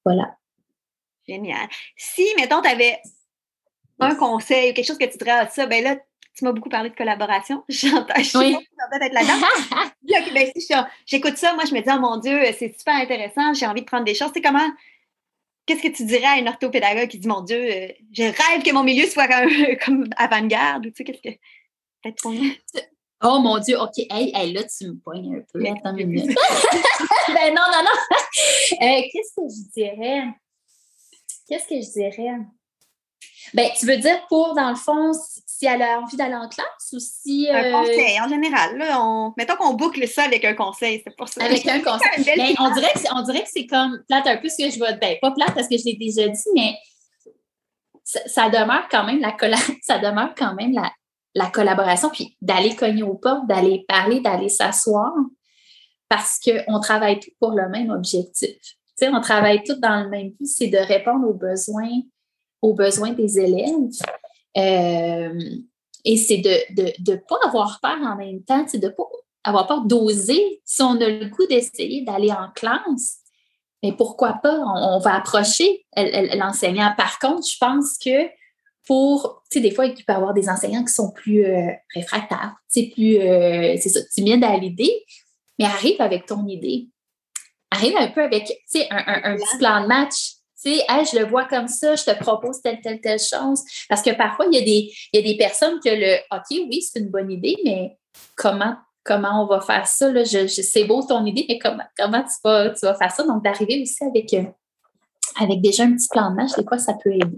voilà. 0.04 0.34
Génial. 1.26 1.68
Si, 1.96 2.26
mettons, 2.36 2.62
tu 2.62 2.68
avais 2.68 3.00
un 4.00 4.14
conseil 4.14 4.70
ou 4.70 4.74
quelque 4.74 4.86
chose 4.86 4.98
que 4.98 5.04
tu 5.04 5.18
dirais 5.18 5.30
à 5.30 5.48
ça, 5.48 5.66
ben 5.66 5.82
là, 5.82 5.96
tu 6.36 6.44
m'as 6.44 6.52
beaucoup 6.52 6.68
parlé 6.68 6.90
de 6.90 6.94
collaboration. 6.94 7.64
J'entends, 7.68 8.22
je 8.22 8.38
oui. 8.38 8.54
peut-être 8.54 9.02
être 9.02 9.12
là-dedans. 9.12 10.32
ben, 10.34 10.50
si 10.54 10.74
j'écoute 11.06 11.36
ça, 11.36 11.54
moi, 11.54 11.64
je 11.64 11.74
me 11.74 11.80
dis, 11.80 11.88
oh 11.92 11.98
mon 11.98 12.18
Dieu, 12.18 12.40
c'est 12.58 12.74
super 12.78 12.94
intéressant, 12.94 13.54
j'ai 13.54 13.66
envie 13.66 13.80
de 13.80 13.86
prendre 13.86 14.04
des 14.04 14.14
choses. 14.14 14.30
C'est 14.34 14.42
comment 14.42 14.68
Qu'est-ce 15.66 15.82
que 15.82 15.88
tu 15.88 16.04
dirais 16.04 16.24
à 16.24 16.32
un 16.34 16.46
orthopédagogue 16.46 17.08
qui 17.08 17.18
dit 17.18 17.28
Mon 17.28 17.40
Dieu, 17.42 17.58
euh, 17.58 17.88
je 18.12 18.22
rêve 18.22 18.62
que 18.64 18.72
mon 18.72 18.84
milieu 18.84 19.06
soit 19.06 19.26
comme, 19.26 19.76
comme 19.84 20.10
avant-garde 20.16 20.86
ou 20.86 20.90
tu 20.90 20.96
sais, 20.98 21.04
qu'est-ce 21.04 21.22
que. 21.22 21.36
Peut-être 22.02 22.22
Oh 23.24 23.40
mon 23.40 23.58
Dieu, 23.58 23.80
OK. 23.80 23.98
Hey, 24.10 24.30
hey, 24.34 24.52
là, 24.52 24.62
tu 24.64 24.88
me 24.88 24.98
pognes 24.98 25.36
un 25.36 25.42
peu. 25.52 25.64
Attends 25.66 25.96
une 25.96 26.08
minute. 26.08 26.36
ben 27.28 27.54
non, 27.54 27.62
non, 27.72 27.82
non. 27.82 28.16
Euh, 28.82 29.02
qu'est-ce 29.10 29.34
que 29.34 29.48
je 29.48 29.72
dirais? 29.72 30.24
Qu'est-ce 31.48 31.66
que 31.66 31.80
je 31.80 31.92
dirais? 31.92 32.36
Ben, 33.54 33.68
tu 33.78 33.86
veux 33.86 33.96
dire 33.96 34.26
pour, 34.28 34.54
dans 34.54 34.70
le 34.70 34.76
fond, 34.76 35.12
si 35.56 35.66
elle 35.66 35.82
a 35.82 36.00
envie 36.00 36.16
d'aller 36.16 36.34
en 36.34 36.48
classe 36.48 36.92
ou 36.92 36.98
si. 36.98 37.48
Un 37.50 37.64
euh, 37.64 37.72
conseil, 37.72 38.20
en 38.20 38.28
général. 38.28 38.76
Là, 38.76 39.02
on... 39.02 39.32
Mettons 39.36 39.56
qu'on 39.56 39.74
boucle 39.74 40.06
ça 40.06 40.24
avec 40.24 40.44
un 40.44 40.54
conseil, 40.54 41.02
c'est 41.04 41.16
pour 41.16 41.28
ça. 41.28 41.44
Avec 41.44 41.66
un 41.66 41.80
conseil. 41.82 42.24
Ben, 42.24 42.54
on, 42.58 42.70
dirait 42.72 42.92
que 42.92 43.14
on 43.14 43.22
dirait 43.22 43.42
que 43.42 43.50
c'est 43.52 43.66
comme 43.66 44.02
plate 44.08 44.26
un 44.26 44.36
peu 44.36 44.48
ce 44.48 44.58
que 44.58 44.70
je 44.70 44.78
vais. 44.78 44.96
Ben, 44.96 45.16
pas 45.20 45.30
plate 45.30 45.54
parce 45.54 45.68
que 45.68 45.78
je 45.78 45.84
l'ai 45.84 45.96
déjà 45.96 46.28
dit, 46.28 46.48
mais 46.54 46.74
ça, 48.04 48.48
demeure 48.48 48.86
quand 48.90 49.04
même 49.04 49.20
la 49.20 49.36
ça 49.82 49.98
demeure 49.98 50.34
quand 50.36 50.54
même 50.54 50.72
la, 50.72 50.92
la 51.34 51.46
collaboration, 51.46 52.10
puis 52.10 52.36
d'aller 52.40 52.74
cogner 52.74 53.02
aux 53.02 53.14
portes, 53.14 53.46
d'aller 53.46 53.84
parler, 53.88 54.20
d'aller 54.20 54.48
s'asseoir, 54.48 55.12
parce 56.08 56.38
qu'on 56.38 56.80
travaille 56.80 57.20
tous 57.20 57.32
pour 57.40 57.52
le 57.52 57.68
même 57.68 57.90
objectif. 57.90 58.56
Tu 58.60 59.04
sais, 59.04 59.08
on 59.08 59.20
travaille 59.20 59.62
tous 59.62 59.74
dans 59.74 60.04
le 60.04 60.08
même 60.08 60.30
but, 60.30 60.46
c'est 60.46 60.68
de 60.68 60.78
répondre 60.78 61.28
aux 61.28 61.34
besoins 61.34 62.00
aux 62.62 62.74
besoins 62.74 63.12
des 63.12 63.38
élèves. 63.38 64.00
Euh, 64.56 65.40
et 66.04 66.16
c'est 66.16 66.38
de 66.38 66.82
ne 66.82 66.90
de, 66.98 67.20
pas 67.28 67.38
avoir 67.44 67.80
peur 67.80 67.98
en 68.00 68.16
même 68.16 68.42
temps, 68.42 68.64
c'est 68.68 68.78
de 68.78 68.86
ne 68.86 68.92
pas 68.92 69.04
avoir 69.44 69.66
peur 69.66 69.82
d'oser. 69.82 70.60
Si 70.64 70.82
on 70.82 71.00
a 71.00 71.08
le 71.08 71.26
goût 71.26 71.46
d'essayer 71.46 72.02
d'aller 72.02 72.30
en 72.30 72.48
classe, 72.54 73.18
mais 73.82 73.92
pourquoi 73.92 74.34
pas? 74.42 74.58
On, 74.58 74.98
va 74.98 75.14
approcher 75.14 75.84
l'enseignant. 75.96 76.92
Par 76.96 77.18
contre, 77.18 77.46
je 77.46 77.56
pense 77.58 77.98
que 77.98 78.28
pour, 78.86 79.42
tu 79.50 79.58
sais, 79.58 79.60
des 79.60 79.72
fois, 79.72 79.86
il 79.86 79.94
peut 79.94 80.12
y 80.12 80.16
avoir 80.16 80.32
des 80.32 80.48
enseignants 80.48 80.84
qui 80.84 80.92
sont 80.92 81.10
plus 81.10 81.44
euh, 81.44 81.72
réfractaires, 81.94 82.54
c'est 82.68 82.86
plus, 82.94 83.18
euh, 83.18 83.76
c'est 83.80 83.88
ça, 83.88 84.00
timides 84.04 84.44
à 84.44 84.56
l'idée, 84.56 85.04
mais 85.58 85.64
arrive 85.64 86.00
avec 86.00 86.26
ton 86.26 86.46
idée. 86.46 86.88
Arrive 87.72 87.96
un 87.96 88.08
peu 88.08 88.22
avec, 88.22 88.44
tu 88.44 88.54
sais, 88.66 88.86
un, 88.90 89.32
un 89.32 89.36
petit 89.36 89.58
plan 89.58 89.82
de 89.82 89.88
match 89.88 90.35
tu 90.62 90.70
sais, 90.70 90.86
je 91.12 91.18
le 91.18 91.26
vois 91.26 91.44
comme 91.44 91.68
ça, 91.68 91.94
je 91.96 92.04
te 92.04 92.18
propose 92.18 92.62
telle, 92.62 92.80
telle, 92.80 93.00
telle 93.00 93.18
chose. 93.18 93.62
Parce 93.88 94.02
que 94.02 94.14
parfois, 94.16 94.46
il 94.50 94.58
y 94.58 94.62
a 94.62 94.64
des, 94.64 94.92
il 95.12 95.20
y 95.20 95.24
a 95.24 95.32
des 95.32 95.36
personnes 95.36 95.78
que 95.80 95.90
le 95.90 96.16
OK, 96.32 96.68
oui, 96.68 96.82
c'est 96.82 97.00
une 97.00 97.10
bonne 97.10 97.30
idée, 97.30 97.56
mais 97.64 97.98
comment, 98.36 98.74
comment 99.04 99.42
on 99.42 99.46
va 99.46 99.60
faire 99.60 99.86
ça? 99.86 100.10
Là? 100.10 100.24
Je, 100.24 100.46
c'est 100.46 100.84
beau 100.84 101.02
ton 101.02 101.24
idée, 101.26 101.44
mais 101.48 101.58
comment, 101.58 101.84
comment 101.98 102.22
tu, 102.22 102.34
vas, 102.42 102.70
tu 102.70 102.86
vas 102.86 102.94
faire 102.94 103.10
ça? 103.10 103.22
Donc, 103.24 103.44
d'arriver 103.44 103.82
aussi 103.82 104.02
avec, 104.04 104.32
euh, 104.32 104.44
avec 105.38 105.60
déjà 105.60 105.84
un 105.84 105.94
petit 105.94 106.08
plan 106.08 106.30
de 106.30 106.36
match, 106.36 106.52
des 106.56 106.64
fois, 106.64 106.78
ça 106.78 106.94
peut 106.94 107.12
aider. 107.12 107.36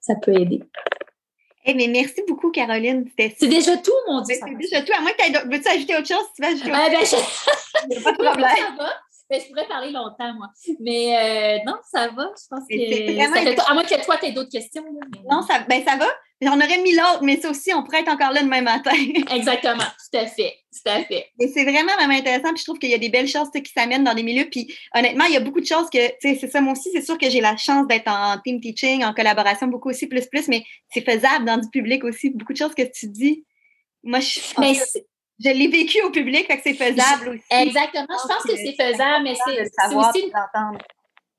Ça 0.00 0.14
peut 0.22 0.34
aider. 0.34 0.62
Eh 1.66 1.74
mais 1.74 1.88
merci 1.88 2.22
beaucoup, 2.28 2.50
Caroline. 2.50 3.08
C'est 3.18 3.48
déjà 3.48 3.76
tout, 3.78 3.92
mon 4.06 4.20
Dieu. 4.20 4.36
C'est 4.38 4.54
déjà 4.56 4.82
tout. 4.82 4.92
À 4.92 5.00
moins 5.00 5.12
que 5.12 5.24
tu 5.24 5.48
veux-tu 5.48 5.68
ajouter 5.68 5.96
autre 5.96 6.08
chose? 6.08 6.26
tu 6.36 6.42
veux 6.42 6.48
ajouter 6.48 6.70
autre 6.70 6.90
ben, 6.90 7.06
chose? 7.06 8.02
pas 8.04 8.12
de 8.12 8.16
problème. 8.22 8.90
Je 9.40 9.48
pourrais 9.48 9.66
parler 9.66 9.90
longtemps, 9.90 10.34
moi. 10.34 10.48
Mais 10.80 11.16
euh, 11.16 11.58
non, 11.66 11.76
ça 11.90 12.08
va. 12.08 12.30
Je 12.36 12.46
pense 12.48 12.66
que. 12.68 13.70
À 13.70 13.74
moins 13.74 13.82
que 13.84 14.04
toi, 14.04 14.16
tu 14.18 14.26
aies 14.26 14.32
d'autres 14.32 14.50
questions. 14.50 14.84
Non, 15.30 15.42
ça, 15.42 15.60
ben, 15.68 15.82
ça 15.84 15.96
va. 15.96 16.06
J'en 16.40 16.56
aurais 16.56 16.82
mis 16.82 16.92
l'autre, 16.92 17.20
mais 17.22 17.36
ça 17.36 17.50
aussi, 17.50 17.72
on 17.72 17.82
pourrait 17.84 18.00
être 18.00 18.10
encore 18.10 18.32
là 18.32 18.42
demain 18.42 18.60
matin. 18.60 18.90
Exactement, 19.34 19.78
tout 19.78 20.18
à 20.18 20.26
fait. 20.26 20.52
Tout 20.72 20.90
à 20.90 21.04
fait. 21.04 21.26
Et 21.40 21.48
c'est 21.48 21.62
vraiment, 21.62 21.94
vraiment 21.94 22.14
intéressant. 22.14 22.48
Puis 22.48 22.58
je 22.58 22.64
trouve 22.64 22.78
qu'il 22.78 22.90
y 22.90 22.94
a 22.94 22.98
des 22.98 23.08
belles 23.08 23.28
choses 23.28 23.48
qui 23.50 23.72
s'amènent 23.72 24.04
dans 24.04 24.14
des 24.14 24.22
milieux. 24.22 24.48
Puis 24.50 24.74
honnêtement, 24.94 25.24
il 25.26 25.34
y 25.34 25.36
a 25.36 25.40
beaucoup 25.40 25.60
de 25.60 25.66
choses 25.66 25.88
que, 25.88 26.08
tu 26.18 26.28
sais, 26.28 26.38
c'est 26.40 26.48
ça, 26.48 26.60
moi 26.60 26.72
aussi, 26.72 26.90
c'est 26.92 27.02
sûr 27.02 27.16
que 27.16 27.30
j'ai 27.30 27.40
la 27.40 27.56
chance 27.56 27.86
d'être 27.86 28.08
en 28.08 28.38
team 28.38 28.60
teaching, 28.60 29.04
en 29.04 29.14
collaboration 29.14 29.68
beaucoup 29.68 29.90
aussi, 29.90 30.06
plus, 30.06 30.26
plus, 30.26 30.48
mais 30.48 30.64
c'est 30.92 31.02
faisable 31.02 31.44
dans 31.44 31.56
du 31.56 31.68
public 31.70 32.04
aussi. 32.04 32.30
Beaucoup 32.30 32.52
de 32.52 32.58
choses 32.58 32.74
que 32.74 32.82
tu 32.82 33.06
dis. 33.06 33.44
Moi, 34.02 34.20
je. 34.20 34.40
Mais 34.58 34.74
je 35.42 35.50
l'ai 35.50 35.68
vécu 35.68 36.00
au 36.02 36.10
public, 36.10 36.46
fait 36.46 36.56
que 36.56 36.62
c'est 36.62 36.74
faisable 36.74 37.30
aussi. 37.30 37.42
Exactement. 37.50 38.06
Je 38.22 38.28
pense 38.28 38.42
que 38.44 38.56
c'est 38.56 38.74
faisable, 38.78 39.24
mais 39.24 39.34
c'est 39.34 39.94
aussi. 39.94 40.32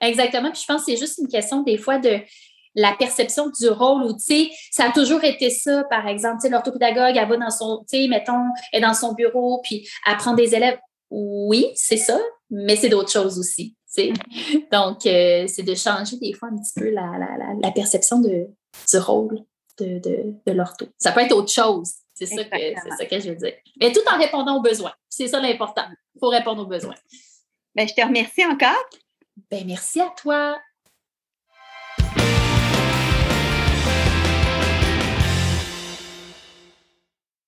Exactement. 0.01 0.51
Puis 0.51 0.61
je 0.61 0.65
pense 0.67 0.85
que 0.85 0.91
c'est 0.91 0.97
juste 0.97 1.17
une 1.19 1.27
question 1.27 1.63
des 1.63 1.77
fois 1.77 1.97
de 1.97 2.19
la 2.75 2.93
perception 2.93 3.49
du 3.49 3.69
rôle 3.69 4.03
où, 4.03 4.13
tu 4.13 4.19
sais, 4.19 4.49
ça 4.71 4.85
a 4.85 4.91
toujours 4.91 5.23
été 5.23 5.49
ça, 5.49 5.85
par 5.89 6.07
exemple, 6.07 6.37
tu 6.41 6.47
sais, 6.47 6.49
l'orthopédagogue, 6.49 7.15
elle 7.15 7.27
va 7.27 7.37
dans 7.37 7.49
son, 7.49 7.85
tu 7.89 7.97
sais, 7.97 8.07
mettons, 8.09 8.43
est 8.73 8.81
dans 8.81 8.93
son 8.93 9.13
bureau, 9.13 9.61
puis 9.63 9.87
elle 10.05 10.17
prend 10.17 10.33
des 10.33 10.53
élèves. 10.53 10.77
Oui, 11.09 11.67
c'est 11.75 11.97
ça, 11.97 12.19
mais 12.49 12.75
c'est 12.75 12.89
d'autres 12.89 13.11
choses 13.11 13.39
aussi, 13.39 13.77
tu 13.95 14.11
sais. 14.11 14.13
Donc, 14.73 15.05
euh, 15.05 15.45
c'est 15.47 15.63
de 15.63 15.73
changer 15.73 16.17
des 16.17 16.33
fois 16.33 16.49
un 16.51 16.57
petit 16.57 16.73
peu 16.75 16.89
la, 16.89 17.11
la, 17.17 17.53
la, 17.61 17.71
perception 17.71 18.19
de, 18.19 18.47
du 18.91 18.97
rôle 18.97 19.39
de, 19.79 19.99
de, 19.99 20.33
de 20.45 20.51
l'ortho. 20.51 20.87
Ça 20.97 21.13
peut 21.13 21.21
être 21.21 21.35
autre 21.35 21.51
chose, 21.51 21.93
c'est 22.15 22.25
ça, 22.25 22.43
que, 22.45 22.57
ça 22.97 23.05
que 23.05 23.19
je 23.19 23.29
veux 23.29 23.35
dire. 23.35 23.53
Mais 23.79 23.91
tout 23.91 24.01
en 24.11 24.17
répondant 24.17 24.57
aux 24.57 24.61
besoins. 24.61 24.93
C'est 25.09 25.27
ça 25.27 25.39
l'important. 25.39 25.85
Il 26.15 26.19
faut 26.19 26.29
répondre 26.29 26.63
aux 26.63 26.67
besoins. 26.67 26.95
Ben, 27.75 27.87
je 27.87 27.93
te 27.93 28.01
remercie 28.01 28.45
encore. 28.45 28.83
Ben, 29.51 29.65
merci 29.67 29.99
à 29.99 30.09
toi. 30.17 30.57